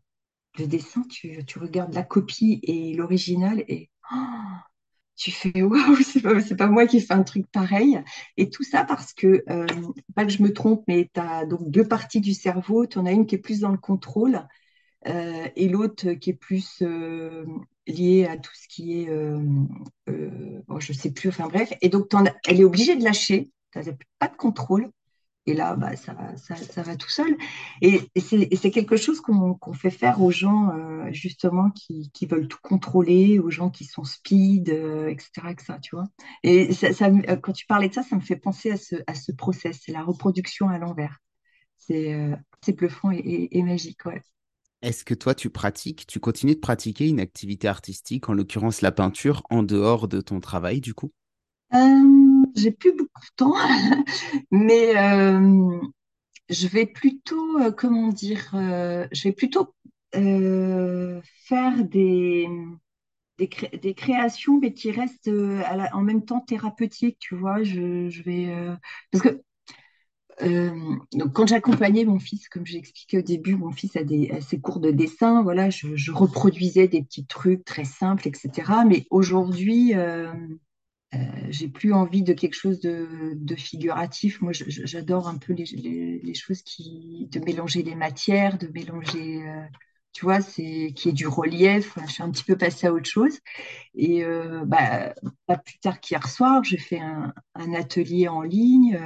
le 0.58 0.68
dessin, 0.68 1.04
tu, 1.10 1.44
regardes 1.58 1.94
la 1.94 2.04
copie 2.04 2.60
et 2.64 2.94
l'original 2.94 3.64
et 3.68 3.90
tu 5.16 5.32
fais 5.32 5.62
waouh, 5.62 5.96
c'est 6.04 6.22
pas, 6.22 6.42
pas 6.58 6.68
moi 6.68 6.88
qui 6.88 6.98
ai 6.98 7.02
fait 7.02 7.14
un 7.14 7.24
truc 7.24 7.46
pareil. 7.52 8.02
Et 8.38 8.50
tout 8.50 8.64
ça 8.64 8.84
parce 8.84 9.14
que, 9.14 9.44
euh, 9.50 9.68
pas 10.16 10.26
que 10.26 10.32
je 10.32 10.44
me 10.44 10.52
trompe, 10.54 10.84
mais 10.88 11.10
tu 11.14 11.20
as 11.20 11.46
donc 11.46 11.70
deux 11.70 11.88
parties 11.88 12.22
du 12.22 12.34
cerveau. 12.34 12.86
Tu 12.86 12.98
en 12.98 13.06
as 13.06 13.12
une 13.12 13.26
qui 13.26 13.36
est 13.36 13.40
plus 13.40 13.62
dans 13.62 13.72
le 13.72 13.78
contrôle 13.78 14.48
euh, 15.08 15.48
et 15.56 15.70
l'autre 15.70 16.14
qui 16.14 16.32
est 16.32 16.34
plus 16.34 16.82
euh, 16.82 17.46
liée 17.88 18.26
à 18.26 18.38
tout 18.38 18.54
ce 18.54 18.68
qui 18.68 19.02
est, 19.02 19.10
bon, 20.68 20.80
je 20.80 20.94
sais 20.94 21.12
plus, 21.12 21.30
enfin 21.30 21.48
bref. 21.48 21.74
Et 21.82 21.90
donc, 21.90 22.12
elle 22.48 22.60
est 22.60 22.64
obligée 22.64 22.96
de 22.96 23.04
lâcher. 23.04 23.52
Tu 23.72 23.80
n'as 23.80 23.94
pas 24.20 24.28
de 24.28 24.36
contrôle. 24.36 24.92
Et 25.48 25.54
là, 25.54 25.76
bah, 25.76 25.96
ça, 25.96 26.16
ça, 26.38 26.56
ça, 26.56 26.82
va 26.82 26.96
tout 26.96 27.10
seul. 27.10 27.38
Et, 27.82 28.02
c'est 28.20 28.72
quelque 28.72 28.98
chose 28.98 29.22
qu'on 29.22 29.74
fait 29.74 29.92
faire 29.92 30.22
aux 30.22 30.32
gens, 30.32 30.72
euh, 30.72 31.12
justement, 31.12 31.70
qui, 31.72 32.10
veulent 32.26 32.48
tout 32.48 32.58
contrôler, 32.64 33.38
aux 33.38 33.52
gens 33.52 33.70
qui 33.70 33.86
sont 33.86 34.04
speed, 34.04 34.70
euh, 34.70 35.08
etc.. 35.08 35.56
Tu 35.82 35.96
vois 35.96 36.06
et 36.44 36.70
quand 37.42 37.54
tu 37.54 37.66
parlais 37.68 37.90
de 37.90 37.94
ça, 37.94 38.02
ça 38.02 38.16
me 38.16 38.22
fait 38.22 38.36
penser 38.36 38.72
à 38.72 38.78
ce, 38.78 38.96
à 39.06 39.14
ce 39.14 39.32
process. 39.32 39.82
C'est 39.86 39.92
la 39.92 40.04
reproduction 40.04 40.70
à 40.70 40.80
l'envers. 40.80 41.20
C'est 41.78 42.14
euh, 42.16 42.36
bluffant 42.74 43.12
et, 43.12 43.50
et, 43.52 43.62
magique, 43.62 44.04
ouais. 44.06 44.22
Est-ce 44.86 45.04
que 45.04 45.16
toi, 45.16 45.34
tu 45.34 45.50
pratiques, 45.50 46.06
tu 46.06 46.20
continues 46.20 46.54
de 46.54 46.60
pratiquer 46.60 47.08
une 47.08 47.20
activité 47.20 47.68
artistique, 47.68 48.30
en 48.30 48.34
l'occurrence 48.34 48.82
la 48.82 48.92
peinture, 48.92 49.42
en 49.50 49.64
dehors 49.64 50.08
de 50.08 50.22
ton 50.22 50.40
travail, 50.40 50.80
du 50.80 50.94
coup? 50.94 51.12
J'ai 52.56 52.70
plus 52.70 52.92
beaucoup 52.92 53.20
de 53.20 53.36
temps, 53.36 53.56
mais 54.52 54.94
je 56.50 56.68
vais 56.68 56.86
plutôt, 56.86 57.58
comment 57.76 58.10
dire, 58.10 58.50
je 58.54 59.24
vais 59.24 59.32
plutôt 59.32 59.74
faire 60.14 61.84
des, 61.84 62.48
créations, 63.98 64.60
mais 64.60 64.72
qui 64.72 64.92
restent 64.92 65.32
en 65.94 66.02
même 66.02 66.24
temps 66.24 66.42
thérapeutiques, 66.42 67.18
tu 67.18 67.36
vois? 67.36 67.64
Je, 67.64 68.22
vais. 68.22 68.56
parce 69.12 69.24
quand 70.40 71.48
j'accompagnais 71.48 72.06
mon 72.06 72.20
fils, 72.20 72.50
comme 72.50 72.66
j'ai 72.66 72.78
expliqué 72.78 73.20
au 73.20 73.22
début, 73.22 73.56
mon 73.56 73.72
fils 73.72 73.96
a, 73.96 74.02
ses 74.42 74.60
cours 74.60 74.80
de 74.80 74.92
dessin, 74.92 75.44
voilà, 75.44 75.70
je, 75.70 76.12
reproduisais 76.12 76.88
des 76.88 77.02
petits 77.02 77.26
trucs 77.26 77.64
très 77.64 77.86
simples, 77.86 78.28
etc. 78.28 78.72
Mais 78.88 79.06
aujourd'hui, 79.10 79.94
euh, 81.16 81.20
j'ai 81.50 81.68
plus 81.68 81.94
envie 81.94 82.24
de 82.24 82.34
quelque 82.34 82.56
chose 82.56 82.80
de, 82.80 83.56
figuratif. 83.56 84.42
Moi, 84.42 84.52
j'adore 84.54 85.28
un 85.28 85.38
peu 85.38 85.54
les, 85.54 86.34
choses 86.34 86.62
qui, 86.62 87.28
de 87.32 87.40
mélanger 87.40 87.84
les 87.84 87.96
matières, 87.96 88.58
de 88.58 88.68
mélanger, 88.68 89.48
euh, 89.48 89.66
tu 90.14 90.26
vois, 90.26 90.42
c'est 90.42 90.94
qui 90.96 91.10
est 91.10 91.14
du 91.14 91.28
relief. 91.28 91.98
je 92.08 92.12
suis 92.12 92.24
un 92.24 92.32
petit 92.32 92.44
peu 92.44 92.58
passée 92.58 92.88
à 92.88 92.94
autre 92.94 93.10
chose. 93.10 93.40
Et 93.94 94.24
euh, 94.26 94.66
bah, 94.66 95.14
pas 95.46 95.58
plus 95.58 95.80
tard 95.80 96.00
qu'hier 96.00 96.28
soir, 96.28 96.64
j'ai 96.64 96.78
fait 96.78 97.00
un, 97.00 97.34
atelier 97.74 98.28
en 98.28 98.42
ligne. 98.42 99.00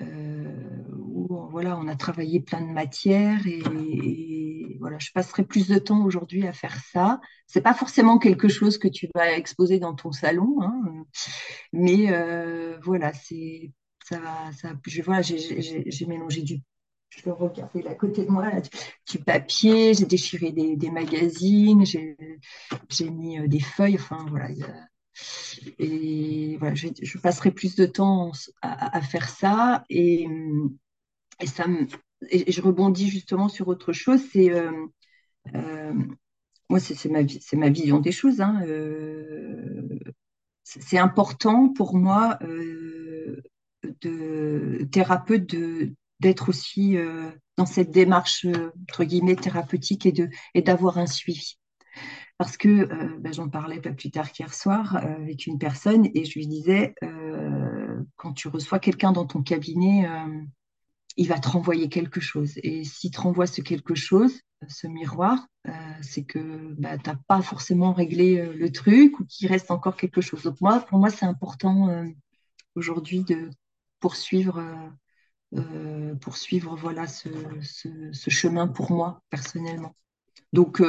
Où 0.00 1.48
voilà, 1.50 1.76
on 1.78 1.88
a 1.88 1.96
travaillé 1.96 2.40
plein 2.40 2.60
de 2.60 2.72
matières 2.72 3.46
et, 3.46 4.76
voilà, 4.80 4.98
je 4.98 5.10
passerai 5.12 5.44
plus 5.44 5.68
de 5.68 5.78
temps 5.78 6.04
aujourd'hui 6.04 6.46
à 6.46 6.52
faire 6.52 6.76
ça. 6.92 7.20
C'est 7.46 7.60
pas 7.60 7.74
forcément 7.74 8.18
quelque 8.18 8.48
chose 8.48 8.78
que 8.78 8.88
tu 8.88 9.08
vas 9.14 9.36
exposer 9.36 9.78
dans 9.80 9.94
ton 9.94 10.12
salon, 10.12 10.58
hein, 10.62 11.04
mais 11.72 12.12
euh, 12.12 12.78
voilà, 12.82 13.12
c'est 13.12 13.72
ça 14.04 14.18
va, 14.20 14.52
ça. 14.52 14.72
Je, 14.86 15.02
voilà, 15.02 15.22
j'ai 15.22 16.06
mélangé 16.06 16.42
du 16.42 16.62
je 17.10 17.22
peux 17.22 17.32
regarder 17.32 17.86
à 17.86 17.94
côté 17.94 18.24
de 18.24 18.30
moi 18.30 18.50
du 19.10 19.18
papier, 19.18 19.94
j'ai 19.94 20.04
déchiré 20.04 20.52
des, 20.52 20.76
des 20.76 20.90
magazines, 20.90 21.84
j'ai 21.84 23.10
mis 23.10 23.38
euh, 23.38 23.48
des 23.48 23.60
feuilles, 23.60 23.96
enfin 23.96 24.26
voilà. 24.28 24.48
Et 25.78 26.56
voilà, 26.58 26.74
je, 26.74 27.18
passerai 27.18 27.50
plus 27.50 27.76
de 27.76 27.86
temps 27.86 28.32
à, 28.62 29.00
faire 29.00 29.28
ça 29.28 29.84
et 29.88 30.28
ça 31.46 31.66
et 32.30 32.50
je 32.50 32.60
rebondis 32.60 33.08
justement 33.08 33.48
sur 33.48 33.68
autre 33.68 33.92
chose, 33.92 34.20
c'est 34.32 34.50
euh, 34.50 34.72
euh, 35.54 35.92
moi 36.68 36.80
c'est 36.80 37.08
ma 37.08 37.70
vision 37.70 38.00
des 38.00 38.12
choses. 38.12 38.40
Hein, 38.40 38.62
euh, 38.66 39.88
c'est 40.64 40.98
important 40.98 41.72
pour 41.72 41.96
moi 41.96 42.38
de 42.42 43.42
thérapeute 44.90 45.54
d'être 46.20 46.48
aussi 46.50 46.96
dans 47.56 47.66
cette 47.66 47.90
démarche 47.90 48.46
entre 48.82 49.04
guillemets 49.04 49.36
thérapeutique 49.36 50.04
et 50.04 50.12
de 50.12 50.28
et 50.54 50.62
d'avoir 50.62 50.98
un 50.98 51.06
suivi. 51.06 51.58
Parce 52.38 52.56
que 52.56 53.16
ben, 53.18 53.32
j'en 53.32 53.48
parlais 53.48 53.80
pas 53.80 53.90
plus 53.90 54.10
tard 54.10 54.30
qu'hier 54.30 54.54
soir 54.54 54.96
avec 54.96 55.46
une 55.46 55.58
personne 55.58 56.08
et 56.14 56.24
je 56.24 56.38
lui 56.38 56.46
disais 56.46 56.94
quand 58.16 58.32
tu 58.32 58.46
reçois 58.46 58.78
quelqu'un 58.78 59.10
dans 59.10 59.26
ton 59.26 59.42
cabinet 59.42 60.08
il 61.18 61.28
va 61.28 61.38
te 61.40 61.48
renvoyer 61.48 61.88
quelque 61.88 62.20
chose. 62.20 62.52
Et 62.62 62.84
s'il 62.84 63.10
te 63.10 63.20
renvoie 63.20 63.48
ce 63.48 63.60
quelque 63.60 63.96
chose, 63.96 64.40
ce 64.68 64.86
miroir, 64.86 65.46
euh, 65.66 65.72
c'est 66.00 66.24
que 66.24 66.74
bah, 66.78 66.96
tu 66.96 67.10
n'as 67.10 67.16
pas 67.26 67.42
forcément 67.42 67.92
réglé 67.92 68.38
euh, 68.38 68.52
le 68.52 68.70
truc 68.70 69.18
ou 69.18 69.24
qu'il 69.26 69.48
reste 69.48 69.72
encore 69.72 69.96
quelque 69.96 70.20
chose. 70.20 70.44
Donc 70.44 70.60
moi, 70.60 70.78
pour 70.80 70.98
moi, 70.98 71.10
c'est 71.10 71.26
important 71.26 71.88
euh, 71.88 72.06
aujourd'hui 72.76 73.24
de 73.24 73.50
poursuivre, 73.98 74.62
poursuivre 76.20 76.76
voilà, 76.76 77.08
ce, 77.08 77.28
chemin 78.12 78.68
pour 78.68 78.92
moi 78.92 79.22
personnellement. 79.28 79.96
Donc, 80.52 80.80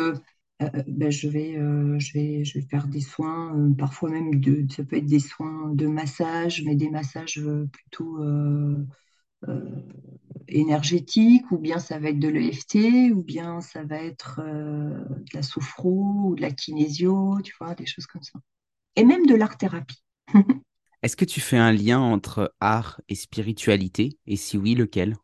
ben, 0.88 1.10
je, 1.12 1.28
vais, 1.30 1.54
je, 2.00 2.14
vais, 2.14 2.44
je 2.44 2.60
vais 2.60 2.66
faire 2.66 2.88
des 2.88 3.02
soins, 3.02 3.72
parfois 3.78 4.10
même 4.10 4.40
de, 4.40 4.66
ça 4.74 4.84
peut 4.84 4.98
être 4.98 5.06
des 5.06 5.20
soins 5.20 5.70
de 5.74 5.88
massage, 5.88 6.64
mais 6.66 6.76
des 6.76 6.90
massages 6.90 7.42
plutôt 7.72 8.18
énergétique, 10.48 11.52
ou 11.52 11.58
bien 11.58 11.80
ça 11.80 12.00
va 12.00 12.10
être 12.10 12.20
de 12.20 12.28
l'EFT, 12.28 13.12
ou 13.14 13.22
bien 13.24 13.62
ça 13.62 13.84
va 13.84 13.98
être 13.98 14.40
euh, 14.44 14.90
de 15.10 15.30
la 15.34 15.44
sophro 15.44 15.92
ou 16.26 16.36
de 16.36 16.42
la 16.42 16.52
kinésio, 16.52 17.40
tu 17.44 17.54
vois, 17.60 17.76
des 17.76 17.86
choses 17.86 18.08
comme 18.08 18.24
ça. 18.24 18.40
Et 18.96 19.06
même 19.06 19.28
de 19.28 19.36
l'art-thérapie. 19.36 20.04
Est-ce 21.04 21.18
que 21.18 21.26
tu 21.26 21.42
fais 21.42 21.58
un 21.58 21.74
lien 21.74 22.00
entre 22.00 22.56
art 22.62 23.02
et 23.10 23.16
spiritualité? 23.16 24.18
Et 24.26 24.38
si 24.38 24.58
oui, 24.58 24.76
lequel? 24.76 25.18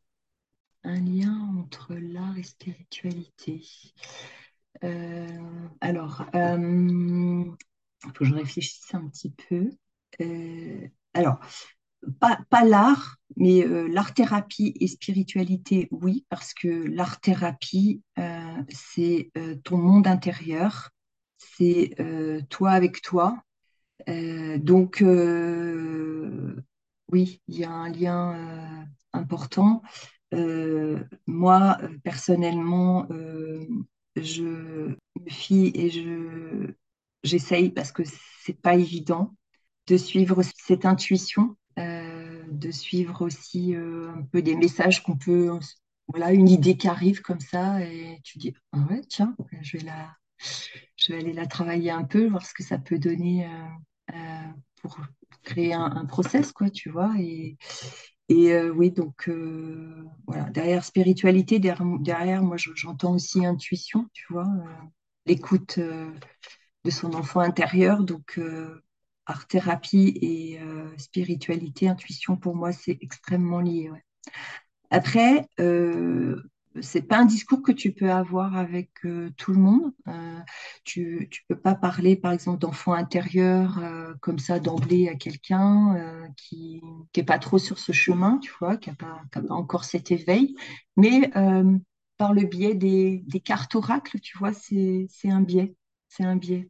Un 0.85 1.01
lien 1.01 1.37
entre 1.59 1.95
l'art 1.95 2.37
et 2.37 2.43
spiritualité. 2.43 3.61
Euh, 4.85 5.27
alors, 5.81 6.25
il 6.33 6.39
euh, 6.39 7.51
faut 7.99 8.11
que 8.11 8.25
je 8.25 8.33
réfléchisse 8.33 8.93
un 8.93 9.07
petit 9.09 9.33
peu. 9.49 9.69
alors, 11.13 11.39
pas, 12.19 12.63
l'art, 12.63 13.17
mais 13.37 13.65
euh, 13.65 13.87
l'art-thérapie 13.87 14.73
et 14.79 14.87
spiritualité, 14.87 15.87
oui, 15.91 16.25
parce 16.29 16.53
que 16.53 16.67
l'art-thérapie, 16.67 18.01
euh, 18.19 18.63
c'est 18.69 19.31
euh, 19.37 19.55
ton 19.63 19.77
monde 19.77 20.07
intérieur, 20.07 20.89
c'est 21.37 21.95
toi 22.49 22.71
avec 22.71 23.01
toi. 23.01 23.41
donc, 24.07 25.03
oui, 27.11 27.41
il 27.47 27.57
y 27.57 27.63
a 27.63 27.71
un 27.71 27.89
lien 27.89 28.87
important. 29.13 29.81
moi, 31.27 31.77
personnellement, 32.03 33.07
je 34.15 34.43
me 34.43 34.97
fie 35.29 35.71
et 35.75 35.89
je 35.89 36.73
j'essaye 37.23 37.71
parce 37.71 37.91
que 37.91 38.03
c'est 38.43 38.61
pas 38.61 38.75
évident 38.75 39.35
de 39.87 39.97
suivre 39.97 40.41
cette 40.43 40.85
intuition 40.85 41.55
euh, 41.77 42.43
de 42.47 42.71
suivre 42.71 43.21
aussi 43.21 43.75
euh, 43.75 44.09
un 44.09 44.21
peu 44.21 44.41
des 44.41 44.55
messages 44.55 45.03
qu'on 45.03 45.17
peut, 45.17 45.49
voilà, 46.07 46.31
une 46.31 46.47
idée 46.47 46.77
qui 46.77 46.87
arrive 46.87 47.21
comme 47.21 47.41
ça 47.41 47.81
et 47.81 48.21
tu 48.23 48.37
dis, 48.37 48.53
ah 48.71 48.79
ouais, 48.89 49.01
tiens, 49.09 49.35
je 49.61 49.77
vais, 49.77 49.91
je 50.95 51.11
vais 51.11 51.19
aller 51.19 51.33
la 51.33 51.47
travailler 51.47 51.91
un 51.91 52.05
peu, 52.05 52.27
voir 52.27 52.45
ce 52.45 52.53
que 52.53 52.63
ça 52.63 52.77
peut 52.77 52.97
donner 52.97 53.49
euh, 54.13 54.15
pour 54.81 54.97
créer 55.43 55.73
un, 55.73 56.05
process, 56.05 56.53
quoi, 56.53 56.69
tu 56.69 56.89
vois. 56.89 57.13
Et, 57.19 57.57
et 58.29 58.59
oui, 58.69 58.91
donc 58.91 59.29
voilà, 60.27 60.49
derrière 60.49 60.83
spiritualité, 60.83 61.59
derrière, 61.59 62.43
moi 62.43 62.57
j'entends 62.57 63.15
aussi 63.15 63.45
intuition, 63.45 64.07
tu 64.13 64.25
vois, 64.31 64.47
l'écoute 65.25 65.79
de 65.79 66.89
son 66.89 67.13
enfant 67.13 67.41
intérieur. 67.41 68.03
Donc 68.03 68.39
art-thérapie 69.25 70.17
et 70.21 70.59
euh, 70.61 70.95
spiritualité, 70.97 71.87
intuition, 71.87 72.37
pour 72.37 72.55
moi, 72.55 72.71
c'est 72.71 72.97
extrêmement 73.01 73.59
lié. 73.59 73.91
Après, 74.91 75.47
euh, 75.59 76.41
c'est 76.81 77.01
pas 77.01 77.19
un 77.19 77.25
discours 77.25 77.61
que 77.61 77.71
tu 77.71 77.91
peux 77.91 78.11
avoir 78.11 78.57
avec 78.57 78.91
euh, 79.05 79.31
tout 79.37 79.53
le 79.53 79.59
monde. 79.59 79.93
Euh, 80.07 80.39
tu 80.83 81.29
ne 81.31 81.55
peux 81.55 81.61
pas 81.61 81.75
parler, 81.75 82.15
par 82.15 82.31
exemple, 82.31 82.59
d'enfant 82.59 82.93
intérieur 82.93 83.81
comme 84.21 84.39
ça 84.39 84.59
d'emblée 84.59 85.09
à 85.09 85.15
quelqu'un 85.15 86.29
qui 86.37 86.81
n'est 87.15 87.23
pas 87.23 87.39
trop 87.39 87.57
sur 87.57 87.79
ce 87.79 87.91
chemin, 87.91 88.37
tu 88.39 88.51
vois, 88.59 88.77
qui 88.77 88.89
n'a 88.89 88.95
pas, 88.95 89.21
encore 89.49 89.85
cet 89.85 90.11
éveil. 90.11 90.55
Mais 90.97 91.31
par 92.17 92.33
le 92.33 92.43
biais 92.43 92.75
des, 92.75 93.23
cartes 93.43 93.75
oracles, 93.75 94.19
tu 94.19 94.37
vois, 94.37 94.53
c'est 94.53 95.07
un 95.25 95.41
biais. 95.41 95.75
C'est 96.07 96.23
un 96.23 96.35
biais 96.35 96.69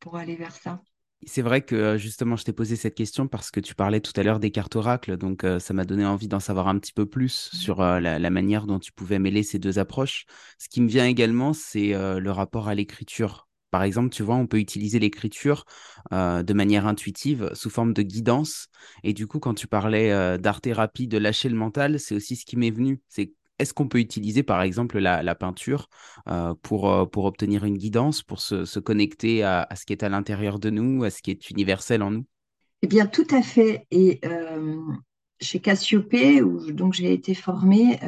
pour 0.00 0.16
aller 0.16 0.36
vers 0.36 0.54
ça. 0.54 0.82
C'est 1.24 1.42
vrai 1.42 1.62
que 1.62 1.76
euh, 1.76 1.98
justement, 1.98 2.34
je 2.34 2.44
t'ai 2.44 2.52
posé 2.52 2.74
cette 2.74 2.96
question 2.96 3.28
parce 3.28 3.50
que 3.50 3.60
tu 3.60 3.74
parlais 3.74 4.00
tout 4.00 4.12
à 4.16 4.24
l'heure 4.24 4.40
des 4.40 4.50
cartes 4.50 4.74
oracles, 4.74 5.16
donc 5.16 5.44
euh, 5.44 5.60
ça 5.60 5.72
m'a 5.72 5.84
donné 5.84 6.04
envie 6.04 6.26
d'en 6.26 6.40
savoir 6.40 6.66
un 6.66 6.78
petit 6.78 6.92
peu 6.92 7.06
plus 7.06 7.50
mmh. 7.52 7.56
sur 7.56 7.80
euh, 7.80 8.00
la, 8.00 8.30
manière 8.30 8.66
dont 8.66 8.80
tu 8.80 8.90
pouvais 8.92 9.20
mêler 9.20 9.44
ces 9.44 9.60
deux 9.60 9.78
approches. 9.78 10.24
Ce 10.58 10.68
qui 10.68 10.80
me 10.80 10.88
vient 10.88 11.06
également, 11.06 11.52
c'est 11.52 11.92
le 11.92 12.30
rapport 12.30 12.68
à 12.68 12.74
l'écriture. 12.74 13.48
Par 13.70 13.82
exemple, 13.82 14.10
tu 14.10 14.22
vois, 14.22 14.36
on 14.36 14.46
peut 14.46 14.58
utiliser 14.58 14.98
l'écriture 14.98 15.64
de 16.10 16.52
manière 16.52 16.86
intuitive 16.86 17.50
sous 17.54 17.70
forme 17.70 17.92
de 17.92 18.02
guidance. 18.02 18.68
Et 19.02 19.12
du 19.12 19.26
coup, 19.26 19.38
quand 19.38 19.54
tu 19.54 19.66
parlais 19.66 20.38
d'art-thérapie, 20.38 21.08
de 21.08 21.18
lâcher 21.18 21.48
le 21.48 21.56
mental, 21.56 21.98
c'est 22.00 22.14
aussi 22.14 22.36
ce 22.36 22.44
qui 22.44 22.56
m'est 22.56 22.70
venu. 22.70 23.00
C'est 23.08 23.32
est-ce 23.58 23.74
qu'on 23.74 23.88
peut 23.88 23.98
utiliser 23.98 24.42
par 24.42 24.62
exemple 24.62 24.98
la, 24.98 25.34
peinture 25.34 25.88
euh, 26.28 26.54
pour, 26.62 26.90
euh, 26.90 27.06
pour 27.06 27.24
obtenir 27.24 27.64
une 27.64 27.78
guidance, 27.78 28.22
pour 28.22 28.40
se, 28.40 28.78
connecter 28.78 29.42
à, 29.44 29.68
ce 29.76 29.86
qui 29.86 29.92
est 29.92 30.02
à 30.02 30.08
l'intérieur 30.08 30.58
de 30.58 30.70
nous, 30.70 31.04
à 31.04 31.10
ce 31.10 31.22
qui 31.22 31.30
est 31.30 31.50
universel 31.50 32.02
en 32.02 32.10
nous? 32.10 32.24
Eh 32.82 32.86
bien, 32.88 33.06
tout 33.06 33.26
à 33.30 33.42
fait. 33.42 33.86
Et 33.90 34.20
euh, 34.24 34.76
chez 35.40 35.60
Cassiopée, 35.60 36.42
où 36.42 36.92
j'ai 36.92 37.12
été 37.12 37.34
formée, 37.34 37.98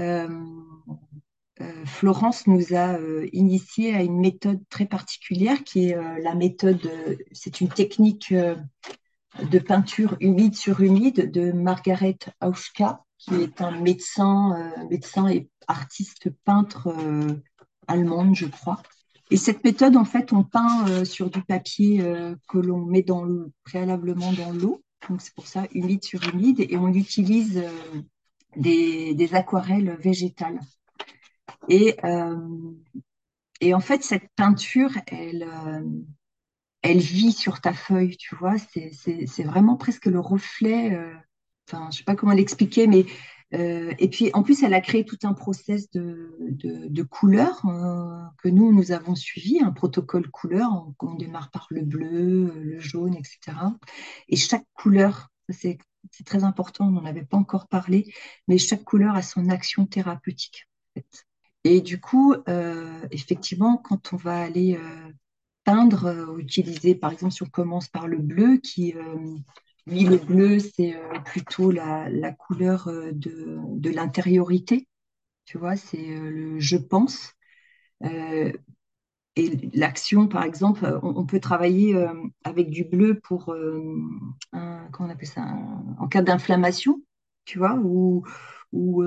Florence 1.87 2.49
nous 2.49 2.75
a 2.75 2.99
initié 3.33 3.95
à 3.95 4.03
une 4.03 4.19
méthode 4.19 4.61
très 4.69 4.87
particulière 4.87 5.63
qui 5.63 5.91
est 5.91 6.21
la 6.21 6.35
méthode, 6.35 6.91
c'est 7.31 7.61
une 7.61 7.69
technique 7.69 8.35
de 8.35 9.59
peinture 9.61 10.17
humide 10.19 10.57
sur 10.57 10.81
humide 10.81 11.31
de 11.31 11.53
Margaret 11.53 12.19
Auschka 12.41 13.04
qui 13.25 13.35
est 13.37 13.61
un 13.61 13.71
médecin, 13.81 14.53
euh, 14.57 14.89
médecin 14.89 15.29
et 15.29 15.49
artiste 15.67 16.31
peintre 16.45 16.89
euh, 16.89 17.43
allemande, 17.87 18.35
je 18.35 18.47
crois. 18.47 18.83
Et 19.31 19.37
cette 19.37 19.65
méthode, 19.65 19.97
en 19.97 20.05
fait, 20.05 20.33
on 20.33 20.45
peint 20.45 20.87
euh, 20.89 21.05
sur 21.05 21.31
du 21.31 21.43
papier 21.43 22.03
que 22.49 22.59
l'on 22.59 22.85
met 22.85 23.03
dans 23.03 23.27
préalablement 23.65 24.33
dans 24.33 24.53
l'eau. 24.53 24.83
Donc 25.09 25.21
c'est 25.21 25.35
pour 25.35 25.47
ça 25.47 25.65
humide 25.73 26.05
sur 26.05 26.23
humide 26.33 26.61
et 26.61 26.77
on 26.77 26.89
utilise 26.89 27.63
des, 28.57 29.29
aquarelles 29.33 29.97
végétales. 30.01 30.61
Et, 31.69 31.97
et 33.61 33.75
en 33.75 33.81
fait, 33.81 34.03
cette 34.03 34.29
peinture, 34.35 34.91
elle, 35.07 35.47
elle 36.81 36.99
vit 36.99 37.33
sur 37.33 37.61
ta 37.61 37.75
feuille, 37.75 38.17
tu 38.17 38.35
vois. 38.35 38.57
C'est 38.59 39.45
vraiment 39.45 39.77
presque 39.77 40.07
le 40.07 40.21
reflet 40.21 40.99
enfin, 41.69 41.89
je 41.91 41.99
sais 41.99 42.05
pas 42.05 42.15
comment 42.15 42.33
l'expliquer, 42.33 42.87
mais 42.87 43.07
euh, 43.55 43.93
et 43.99 44.09
puis 44.09 44.31
en 44.35 44.43
plus, 44.43 44.63
elle 44.63 44.75
a 44.75 44.81
créé 44.81 45.05
tout 45.05 45.19
un 45.23 45.33
process 45.33 45.91
de, 45.91 46.37
de, 46.41 47.03
couleurs 47.03 47.63
euh, 47.67 48.25
que 48.43 48.49
nous, 48.49 48.73
nous 48.73 48.91
avons 48.91 49.15
suivi, 49.15 49.61
un 49.61 49.71
protocole 49.71 50.29
couleur. 50.31 50.69
On, 51.01 51.15
démarre 51.15 51.51
par 51.51 51.67
le 51.71 51.83
bleu, 51.83 52.53
le 52.61 52.81
jaune, 52.81 53.15
etc. 53.15 53.57
Et 54.29 54.37
chaque 54.37 54.67
couleur, 54.75 55.29
c'est 55.51 55.79
très 56.25 56.43
important, 56.43 56.89
on 56.89 56.91
n'en 56.91 57.05
avait 57.05 57.25
pas 57.25 57.37
encore 57.37 57.69
parlé, 57.69 58.13
mais 58.49 58.59
chaque 58.59 58.83
couleur 58.83 59.15
a 59.15 59.23
son 59.23 59.49
action 59.49 59.87
thérapeutique. 59.87 60.69
Et 61.63 61.81
du 61.81 62.01
coup, 62.01 62.35
euh, 62.49 63.07
effectivement, 63.11 63.77
quand 63.77 64.13
on 64.13 64.17
va 64.17 64.41
aller 64.41 64.79
peindre 65.65 66.37
utiliser, 66.39 66.95
par 66.95 67.13
exemple, 67.13 67.33
si 67.33 67.43
on 67.43 67.49
commence 67.49 67.89
par 67.89 68.09
le 68.09 68.19
bleu, 68.19 68.57
qui 68.57 68.95
oui, 69.87 70.05
le 70.05 70.17
bleu, 70.17 70.59
c'est 70.61 70.97
euh, 70.97 71.19
plutôt 71.25 71.71
la, 71.71 72.33
couleur 72.33 72.89
euh, 72.89 73.11
de, 73.13 73.91
l'intériorité. 73.91 74.89
Tu 75.45 75.59
vois, 75.59 75.77
c'est 75.77 76.11
euh, 76.11 76.31
le 76.31 76.61
je 76.61 76.77
pense. 76.77 77.35
et 79.37 79.71
l'action, 79.75 80.29
par 80.29 80.45
exemple, 80.45 80.99
on, 81.03 81.27
peut 81.27 81.41
travailler 81.41 81.97
avec 82.45 82.71
du 82.71 82.85
bleu 82.85 83.19
pour, 83.21 83.47
comment 83.47 84.91
on 85.01 85.11
appelle 85.11 85.29
ça, 85.29 85.45
en 85.99 86.09
cas 86.09 86.23
d'inflammation, 86.23 87.03
tu 87.45 87.59
vois, 87.59 87.75
ou, 87.75 88.25
ou 88.73 89.03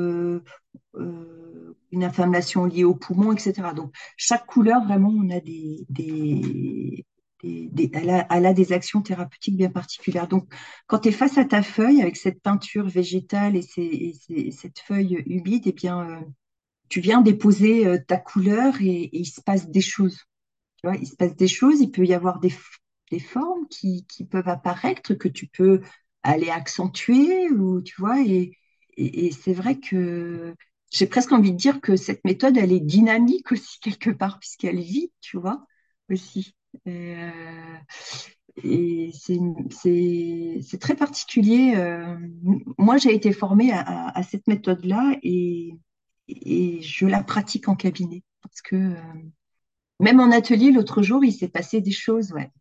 une 1.92 2.04
inflammation 2.04 2.66
liée 2.66 2.84
au 2.84 2.96
poumon, 2.96 3.32
etc. 3.34 3.74
Donc, 3.76 3.94
chaque 4.18 4.46
couleur, 4.46 4.84
vraiment, 4.84 5.10
on 5.10 5.30
a 5.30 5.40
des, 5.40 7.06
elle, 7.44 8.46
a, 8.46 8.54
des 8.54 8.74
actions 8.74 9.02
thérapeutiques 9.02 9.58
bien 9.58 9.70
particulières. 9.70 10.28
Donc, 10.28 10.52
quand 10.88 11.00
tu 11.00 11.10
es 11.10 11.12
face 11.12 11.38
à 11.38 11.46
ta 11.46 11.62
feuille 11.62 12.02
avec 12.02 12.18
cette 12.18 12.42
peinture 12.42 12.88
végétale 12.88 13.56
et, 13.56 14.52
cette 14.52 14.80
feuille 14.80 15.24
humide, 15.26 15.64
eh 15.66 15.72
bien, 15.72 16.10
euh, 16.10 16.20
tu 16.90 17.00
viens 17.00 17.22
déposer 17.22 17.86
euh, 17.86 17.98
ta 18.06 18.18
couleur 18.18 18.76
et, 18.82 19.10
il 19.14 19.26
se 19.26 19.42
passe 19.42 19.70
des 19.70 19.82
choses. 19.82 20.18
Tu 20.78 20.88
vois, 20.88 20.96
il 20.96 21.08
se 21.08 21.16
passe 21.16 21.36
des 21.36 21.48
choses, 21.48 21.82
il 21.82 21.92
peut 21.92 22.06
y 22.06 22.14
avoir 22.14 22.40
des, 22.40 22.52
formes 23.20 23.68
qui, 23.70 24.06
peuvent 24.30 24.50
apparaître, 24.50 25.14
que 25.14 25.28
tu 25.28 25.48
peux 25.48 25.82
aller 26.24 26.50
accentuer, 26.50 27.50
ou 27.50 27.82
tu 27.82 27.96
vois, 28.00 28.22
et, 28.22 28.52
et, 28.98 29.32
c'est 29.32 29.54
vrai 29.54 29.80
que 29.80 30.54
j'ai 30.92 31.08
presque 31.08 31.32
envie 31.32 31.52
de 31.52 31.58
dire 31.58 31.82
que 31.82 31.96
cette 31.96 32.24
méthode, 32.26 32.58
elle 32.58 32.72
est 32.72 32.80
dynamique 32.80 33.52
aussi 33.52 33.80
quelque 33.80 34.10
part, 34.10 34.40
puisqu'elle 34.40 34.80
vit, 34.80 35.12
tu 35.22 35.38
vois, 35.38 35.66
aussi. 36.10 36.56
Et, 36.86 37.16
c'est 39.14 40.80
très 40.80 40.96
particulier. 40.96 41.76
moi, 42.78 42.98
j'ai 42.98 43.14
été 43.14 43.32
formée 43.32 43.72
à, 43.72 44.22
cette 44.24 44.48
méthode-là 44.48 45.18
et, 45.24 45.74
je 46.28 47.06
la 47.06 47.24
pratique 47.24 47.70
en 47.70 47.76
cabinet. 47.76 48.24
Parce 48.42 48.62
que 48.62 48.96
même 50.00 50.20
en 50.20 50.32
atelier, 50.32 50.72
l'autre 50.72 51.02
jour, 51.02 51.24
il 51.26 51.32
s'est 51.32 51.48
passé 51.48 51.82
des 51.82 51.92
choses 51.92 52.32
ouais, 52.32 52.52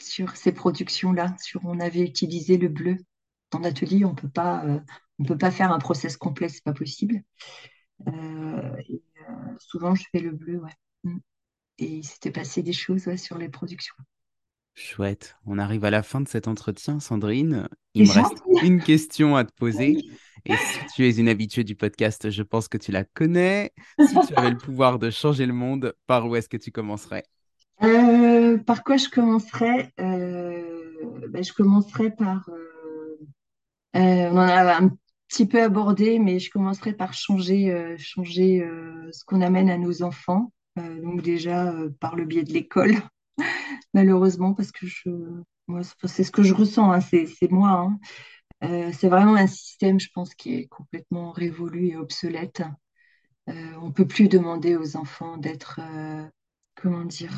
sur 0.00 0.36
ces 0.36 0.52
productions-là. 0.52 1.36
Sur, 1.40 1.64
on 1.64 1.80
avait 1.80 2.00
utilisé 2.00 2.58
le 2.58 2.68
bleu. 2.68 2.96
En 3.52 3.64
atelier, 3.64 4.04
on 4.04 4.14
peut 4.14 4.30
euh, 4.38 4.80
peut 5.26 5.38
pas 5.38 5.50
faire 5.50 5.72
un 5.72 5.78
process 5.78 6.16
complet, 6.16 6.48
c'est 6.48 6.64
pas 6.64 6.72
possible. 6.72 7.22
Euh, 8.08 8.12
euh, 8.12 9.56
souvent, 9.58 9.94
je 9.94 10.04
fais 10.10 10.20
le 10.20 10.32
bleu, 10.32 10.58
ouais. 10.58 11.12
Et 11.78 11.86
il 11.86 12.04
s'était 12.04 12.30
passé 12.30 12.62
des 12.62 12.72
choses 12.72 13.06
ouais, 13.06 13.16
sur 13.16 13.38
les 13.38 13.48
productions. 13.48 13.94
Chouette. 14.74 15.36
On 15.44 15.58
arrive 15.58 15.84
à 15.84 15.90
la 15.90 16.02
fin 16.02 16.20
de 16.20 16.28
cet 16.28 16.48
entretien, 16.48 16.98
Sandrine. 16.98 17.68
Il 17.94 18.08
me 18.08 18.12
reste 18.12 18.42
une 18.62 18.80
question 18.82 19.36
à 19.36 19.44
te 19.44 19.52
poser. 19.52 19.98
Et 20.44 20.56
si 20.56 20.78
tu 20.94 21.06
es 21.06 21.16
une 21.16 21.28
habituée 21.28 21.62
du 21.62 21.76
podcast, 21.76 22.30
je 22.30 22.42
pense 22.42 22.68
que 22.68 22.78
tu 22.78 22.90
la 22.90 23.04
connais. 23.04 23.72
Si 23.98 24.14
tu 24.26 24.34
avais 24.34 24.50
le 24.50 24.56
pouvoir 24.58 24.98
de 24.98 25.10
changer 25.10 25.46
le 25.46 25.52
monde, 25.52 25.94
par 26.06 26.26
où 26.26 26.36
est-ce 26.36 26.48
que 26.48 26.56
tu 26.56 26.72
commencerais? 26.72 27.24
Euh, 27.82 28.58
Par 28.58 28.82
quoi 28.82 28.96
je 28.96 29.08
commencerais? 29.08 29.92
Euh, 30.00 31.28
ben, 31.28 31.44
Je 31.44 31.52
commencerais 31.52 32.10
par. 32.10 32.48
Euh, 32.48 33.18
on 33.94 34.36
en 34.36 34.38
a 34.38 34.76
un 34.82 34.90
petit 35.28 35.46
peu 35.46 35.62
abordé, 35.62 36.18
mais 36.18 36.38
je 36.38 36.50
commencerais 36.50 36.94
par 36.94 37.12
changer, 37.12 37.94
changer 37.98 38.66
ce 39.12 39.24
qu'on 39.24 39.42
amène 39.42 39.68
à 39.68 39.78
nos 39.78 40.02
enfants. 40.02 40.52
Donc, 40.76 41.22
déjà 41.22 41.74
par 42.00 42.16
le 42.16 42.24
biais 42.24 42.44
de 42.44 42.52
l'école, 42.52 42.94
malheureusement, 43.94 44.54
parce 44.54 44.72
que 44.72 44.86
je, 44.86 45.10
moi, 45.68 45.82
c'est 46.04 46.24
ce 46.24 46.30
que 46.30 46.42
je 46.42 46.54
ressens, 46.54 46.92
hein, 46.92 47.00
c'est 47.00 47.50
moi. 47.50 47.70
Hein. 47.70 47.98
Euh, 48.64 48.90
c'est 48.92 49.08
vraiment 49.08 49.34
un 49.34 49.46
système, 49.46 49.98
je 49.98 50.08
pense, 50.14 50.34
qui 50.34 50.54
est 50.54 50.66
complètement 50.66 51.32
révolu 51.32 51.88
et 51.88 51.96
obsolète. 51.96 52.62
Euh, 53.48 53.72
on 53.80 53.88
ne 53.88 53.92
peut 53.92 54.06
plus 54.06 54.28
demander 54.28 54.76
aux 54.76 54.96
enfants 54.96 55.36
d'être, 55.36 55.80
euh, 55.82 56.24
comment 56.76 57.04
dire, 57.04 57.32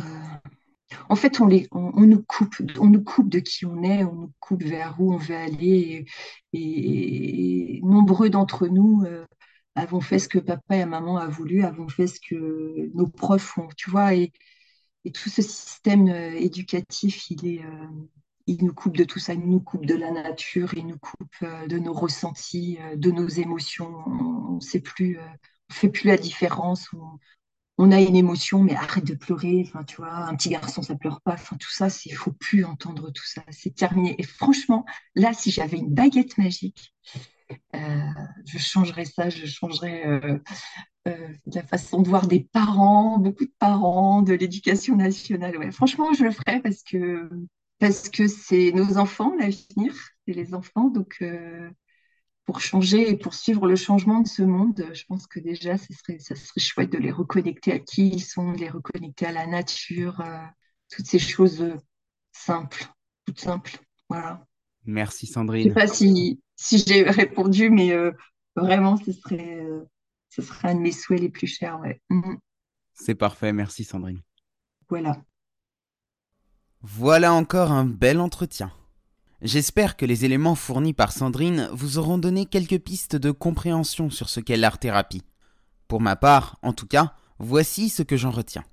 en 1.09 1.17
fait, 1.17 1.41
on, 1.41 1.47
les, 1.47 1.67
on, 1.73 2.03
nous 2.03 2.23
coupe, 2.23 2.55
on 2.79 2.87
nous 2.87 3.03
coupe 3.03 3.31
de 3.31 3.39
qui 3.39 3.65
on 3.65 3.83
est, 3.83 4.05
on 4.05 4.15
nous 4.15 4.33
coupe 4.39 4.63
vers 4.63 4.97
où 5.01 5.15
on 5.15 5.17
veut 5.17 5.35
aller. 5.35 6.05
Et, 6.53 7.81
nombreux 7.83 8.31
d'entre 8.31 8.67
nous 8.69 9.05
avons 9.75 10.01
fait 10.01 10.19
ce 10.19 10.29
que 10.29 10.39
papa 10.39 10.77
et 10.77 10.87
maman 10.87 11.17
a 11.19 11.29
voulu, 11.29 11.65
avons 11.65 11.89
fait 11.89 12.07
ce 12.07 12.21
que 12.21 12.91
nos 12.95 13.07
profs 13.09 13.43
font, 13.43 13.69
tu 13.77 13.91
vois. 13.91 14.15
Et, 14.15 14.33
tout 15.13 15.29
ce 15.29 15.43
système 15.43 16.09
éducatif, 16.09 17.31
il 17.31 17.47
est, 17.47 17.63
il 18.47 18.65
nous 18.65 18.75
coupe 18.75 18.97
de 18.97 19.05
tout 19.05 19.19
ça, 19.19 19.35
il 19.35 19.41
nous 19.41 19.61
coupe 19.61 19.87
de 19.87 19.95
la 19.95 20.11
nature, 20.11 20.75
il 20.75 20.87
nous 20.87 20.99
coupe 20.99 21.35
euh, 21.43 21.67
de 21.67 21.79
nos 21.79 21.93
ressentis, 21.93 22.79
euh, 22.81 22.97
de 22.97 23.11
nos 23.11 23.29
émotions. 23.29 24.03
On 24.07 24.57
ne 24.57 24.61
sait 24.61 24.81
plus, 24.81 25.19
euh, 25.19 25.27
on 25.71 25.75
fait 25.75 25.89
plus 25.89 26.09
la 26.09 26.17
différence. 26.17 26.89
On, 27.79 27.91
a 27.91 28.01
une 28.01 28.17
émotion, 28.17 28.63
mais 28.63 28.75
arrête 28.75 29.05
de 29.05 29.15
pleurer. 29.15 29.65
Enfin, 29.67 29.85
tu 29.85 29.97
vois, 29.97 30.13
un 30.13 30.35
petit 30.37 30.51
garçon, 30.51 30.83
ça 30.83 30.95
pleure 30.95 31.21
pas. 31.23 31.35
Enfin, 31.35 31.57
tout 31.57 31.71
ça, 31.71 31.89
il 32.05 32.15
faut 32.15 32.33
plus 32.33 32.65
entendre 32.65 33.11
tout 33.11 33.27
ça. 33.27 33.43
C'est 33.51 33.75
terminé. 33.75 34.15
Et 34.19 34.23
franchement, 34.23 34.85
là, 35.15 35.33
si 35.33 35.51
j'avais 35.51 35.79
une 35.79 35.93
baguette 35.93 36.39
magique, 36.39 36.95
je 37.73 38.59
changerais 38.59 39.05
ça. 39.05 39.31
Je 39.31 39.47
changerais 39.47 40.41
la 41.05 41.63
façon 41.63 42.03
de 42.03 42.09
voir 42.09 42.27
des 42.27 42.41
parents, 42.53 43.19
beaucoup 43.19 43.45
de 43.45 43.55
parents, 43.59 44.23
de 44.23 44.35
l'éducation 44.35 44.97
nationale. 44.97 45.57
Ouais, 45.59 45.71
franchement, 45.71 46.13
je 46.13 46.25
le 46.25 46.31
ferais 46.31 46.61
parce 46.61 46.83
que 46.83 47.29
parce 47.79 48.09
que 48.09 48.29
c'est 48.29 48.73
nos 48.73 48.99
enfants, 48.99 49.35
l'avenir, 49.39 49.95
c'est 50.27 50.35
les 50.35 50.55
enfants. 50.55 50.89
Donc, 50.89 51.17
euh, 51.23 51.69
pour 52.47 52.61
changer 52.61 53.11
et 53.11 53.17
pour 53.17 53.35
suivre 53.35 53.67
le 53.67 53.77
changement 53.77 54.21
de 54.21 54.29
ce 54.29 54.43
monde, 54.43 54.87
je 54.93 55.05
pense 55.07 55.27
que 55.27 55.41
déjà, 55.41 55.77
ce 55.77 55.93
serait, 55.93 56.19
ça 56.19 56.35
serait 56.35 56.61
chouette 56.61 56.91
de 56.91 56.99
les 56.99 57.11
reconnecter 57.11 57.73
à 57.73 57.79
qui 57.79 58.09
ils 58.09 58.25
sont, 58.25 58.53
de 58.53 58.59
les 58.59 58.69
reconnecter 58.69 59.27
à 59.27 59.33
la 59.33 59.47
nature, 59.47 60.21
euh, 60.21 60.45
toutes 60.91 61.07
ces 61.07 61.19
choses 61.19 61.63
euh, 61.63 61.77
simples, 62.33 62.87
toutes 63.27 63.41
simples. 63.41 63.79
Voilà. 64.09 64.47
Merci 64.85 65.27
Sandrine. 65.27 65.65
Je 65.65 65.69
sais 65.69 65.75
pas 65.75 65.87
si, 65.87 66.41
si 66.57 66.79
j'ai 66.79 67.03
répondu, 67.11 67.71
mais 67.71 67.93
vraiment, 68.57 68.97
ce 68.97 69.13
serait, 69.13 69.67
ce 70.29 70.43
serait 70.43 70.69
un 70.71 70.75
de 70.77 70.81
mes 70.81 70.93
souhaits 70.93 71.21
les 71.21 71.29
plus 71.29 71.47
chers. 71.47 71.79
Ouais. 71.81 72.01
Mm. 72.11 72.37
C'est 72.95 73.15
parfait. 73.15 73.53
Merci 73.53 73.85
Sandrine. 73.85 74.23
Voilà. 74.89 75.17
Voilà 76.83 77.33
encore 77.33 77.73
un 77.73 77.85
bel 77.85 78.21
entretien. 78.21 78.71
J'espère 79.43 79.97
que 79.97 80.07
les 80.07 80.25
éléments 80.25 80.55
fournis 80.55 80.95
par 80.95 81.13
Sandrine 81.13 81.69
vous 81.73 81.99
auront 81.99 82.19
donné 82.19 82.47
quelques 82.47 82.79
pistes 82.79 83.17
de 83.17 83.31
compréhension 83.31 84.11
sur 84.11 84.29
ce 84.29 84.41
qu'est 84.41 84.57
l'art-thérapie. 84.57 85.23
Pour 85.89 86.01
ma 86.01 86.17
part, 86.17 86.59
en 86.63 86.73
tout 86.73 86.87
cas, 86.87 87.15
voici 87.39 87.89
ce 87.89 88.03
que 88.03 88.17
j'en 88.17 88.31
retiens. 88.31 88.65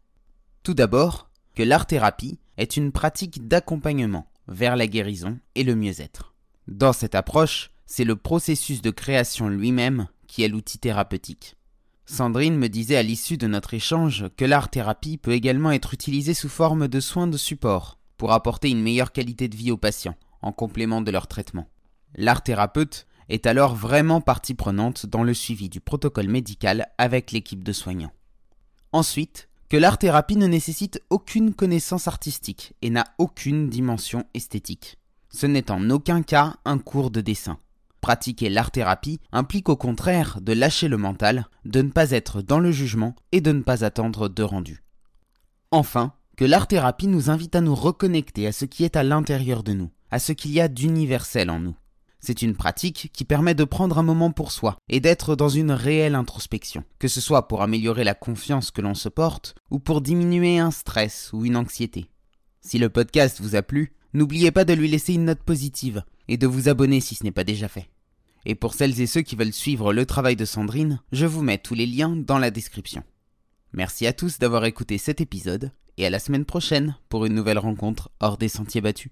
Tout 0.64 0.74
d'abord, 0.74 1.30
que 1.56 1.64
l'art-thérapie 1.64 2.40
est 2.58 2.78
une 2.78 2.92
pratique 2.92 3.48
d'accompagnement 3.48 4.28
vers 4.48 4.76
la 4.76 4.88
guérison 4.88 5.40
et 5.56 5.64
le 5.64 5.76
mieux-être. 5.76 6.31
Dans 6.68 6.94
cette 6.94 7.16
approche, 7.16 7.72
c'est 7.86 8.04
le 8.04 8.16
processus 8.16 8.82
de 8.82 8.92
création 8.92 9.50
lui-même 9.50 10.08
qui 10.28 10.44
est 10.44 10.48
l'outil 10.48 10.80
thérapeutique. 10.80 11.56
Sandrine 12.06 12.58
me 12.58 12.70
disait 12.70 12.98
à 12.98 13.04
l'issue 13.04 13.38
de 13.38 13.48
notre 13.48 13.74
échange 13.74 14.26
que 14.38 14.46
l'art-thérapie 14.46 15.18
peut 15.18 15.34
également 15.34 15.72
être 15.72 15.94
utilisée 15.94 16.34
sous 16.34 16.50
forme 16.50 16.88
de 16.88 17.00
soins 17.00 17.28
de 17.28 17.38
support, 17.38 18.00
pour 18.18 18.32
apporter 18.32 18.70
une 18.70 18.82
meilleure 18.82 19.12
qualité 19.12 19.48
de 19.48 19.56
vie 19.56 19.72
aux 19.72 19.78
patients, 19.78 20.18
en 20.42 20.52
complément 20.52 21.02
de 21.02 21.12
leur 21.12 21.28
traitement. 21.28 21.68
L'art 22.16 22.44
thérapeute 22.44 23.08
est 23.30 23.46
alors 23.46 23.76
vraiment 23.76 24.22
partie 24.22 24.54
prenante 24.54 25.06
dans 25.06 25.24
le 25.24 25.34
suivi 25.34 25.70
du 25.70 25.80
protocole 25.80 26.28
médical 26.28 26.88
avec 26.98 27.32
l'équipe 27.32 27.64
de 27.64 27.72
soignants. 27.72 28.14
Ensuite, 28.92 29.48
que 29.70 29.78
l'art 29.78 29.98
thérapie 29.98 30.36
ne 30.36 30.48
nécessite 30.48 31.02
aucune 31.10 31.54
connaissance 31.54 32.08
artistique 32.08 32.74
et 32.82 32.90
n'a 32.90 33.06
aucune 33.18 33.70
dimension 33.70 34.26
esthétique. 34.34 34.98
Ce 35.32 35.46
n'est 35.46 35.72
en 35.72 35.90
aucun 35.90 36.22
cas 36.22 36.56
un 36.66 36.78
cours 36.78 37.12
de 37.12 37.22
dessin. 37.22 37.58
Pratiquer 38.02 38.50
l'art 38.50 38.72
thérapie 38.72 39.20
implique 39.32 39.70
au 39.70 39.76
contraire 39.76 40.40
de 40.42 40.54
lâcher 40.54 40.88
le 40.88 40.98
mental, 40.98 41.48
de 41.66 41.82
ne 41.82 41.90
pas 41.90 42.12
être 42.12 42.42
dans 42.42 42.60
le 42.60 42.72
jugement 42.72 43.16
et 43.32 43.42
de 43.42 43.52
ne 43.52 43.62
pas 43.62 43.86
attendre 43.86 44.28
de 44.28 44.44
rendu. 44.44 44.84
Enfin, 45.72 46.14
que 46.36 46.46
l'art-thérapie 46.46 47.08
nous 47.08 47.30
invite 47.30 47.56
à 47.56 47.62
nous 47.62 47.76
reconnecter 47.76 48.48
à 48.48 48.52
ce 48.52 48.66
qui 48.66 48.84
est 48.84 48.96
à 48.96 49.04
l'intérieur 49.04 49.64
de 49.64 49.74
nous, 49.74 49.92
à 50.10 50.18
ce 50.18 50.32
qu'il 50.34 50.52
y 50.52 50.60
a 50.60 50.68
d'universel 50.68 51.50
en 51.50 51.60
nous. 51.60 51.76
C'est 52.20 52.42
une 52.42 52.56
pratique 52.56 53.12
qui 53.14 53.26
permet 53.26 53.56
de 53.56 53.64
prendre 53.64 53.98
un 53.98 54.04
moment 54.04 54.32
pour 54.32 54.52
soi 54.52 54.78
et 54.90 55.00
d'être 55.00 55.36
dans 55.36 55.50
une 55.50 55.72
réelle 55.72 56.16
introspection, 56.16 56.84
que 57.00 57.08
ce 57.08 57.22
soit 57.22 57.48
pour 57.48 57.62
améliorer 57.62 58.04
la 58.04 58.14
confiance 58.14 58.72
que 58.72 58.82
l'on 58.82 58.94
se 58.94 59.10
porte 59.10 59.56
ou 59.70 59.80
pour 59.80 60.02
diminuer 60.02 60.60
un 60.60 60.72
stress 60.72 61.32
ou 61.34 61.46
une 61.46 61.56
anxiété. 61.56 62.10
Si 62.62 62.78
le 62.78 62.90
podcast 62.90 63.40
vous 63.42 63.56
a 63.56 63.62
plu, 63.62 63.94
n'oubliez 64.14 64.52
pas 64.52 64.66
de 64.66 64.74
lui 64.74 64.88
laisser 64.88 65.14
une 65.14 65.26
note 65.26 65.44
positive 65.44 66.04
et 66.28 66.38
de 66.38 66.48
vous 66.48 66.70
abonner 66.70 67.00
si 67.00 67.16
ce 67.16 67.24
n'est 67.24 67.32
pas 67.32 67.44
déjà 67.44 67.68
fait. 67.68 67.90
Et 68.46 68.56
pour 68.56 68.74
celles 68.74 69.00
et 69.00 69.08
ceux 69.08 69.22
qui 69.22 69.36
veulent 69.36 69.54
suivre 69.54 69.94
le 69.94 70.06
travail 70.06 70.36
de 70.36 70.46
Sandrine, 70.46 71.02
je 71.12 71.26
vous 71.26 71.44
mets 71.44 71.58
tous 71.58 71.76
les 71.76 71.86
liens 71.86 72.16
dans 72.16 72.40
la 72.40 72.52
description. 72.52 73.04
Merci 73.74 74.08
à 74.08 74.14
tous 74.14 74.40
d'avoir 74.40 74.66
écouté 74.66 74.98
cet 74.98 75.22
épisode 75.22 75.72
et 75.98 76.06
à 76.06 76.10
la 76.10 76.20
semaine 76.20 76.46
prochaine 76.46 76.98
pour 77.10 77.26
une 77.26 77.36
nouvelle 77.36 77.60
rencontre 77.60 78.10
hors 78.20 78.38
des 78.38 78.50
sentiers 78.50 78.82
battus. 78.82 79.12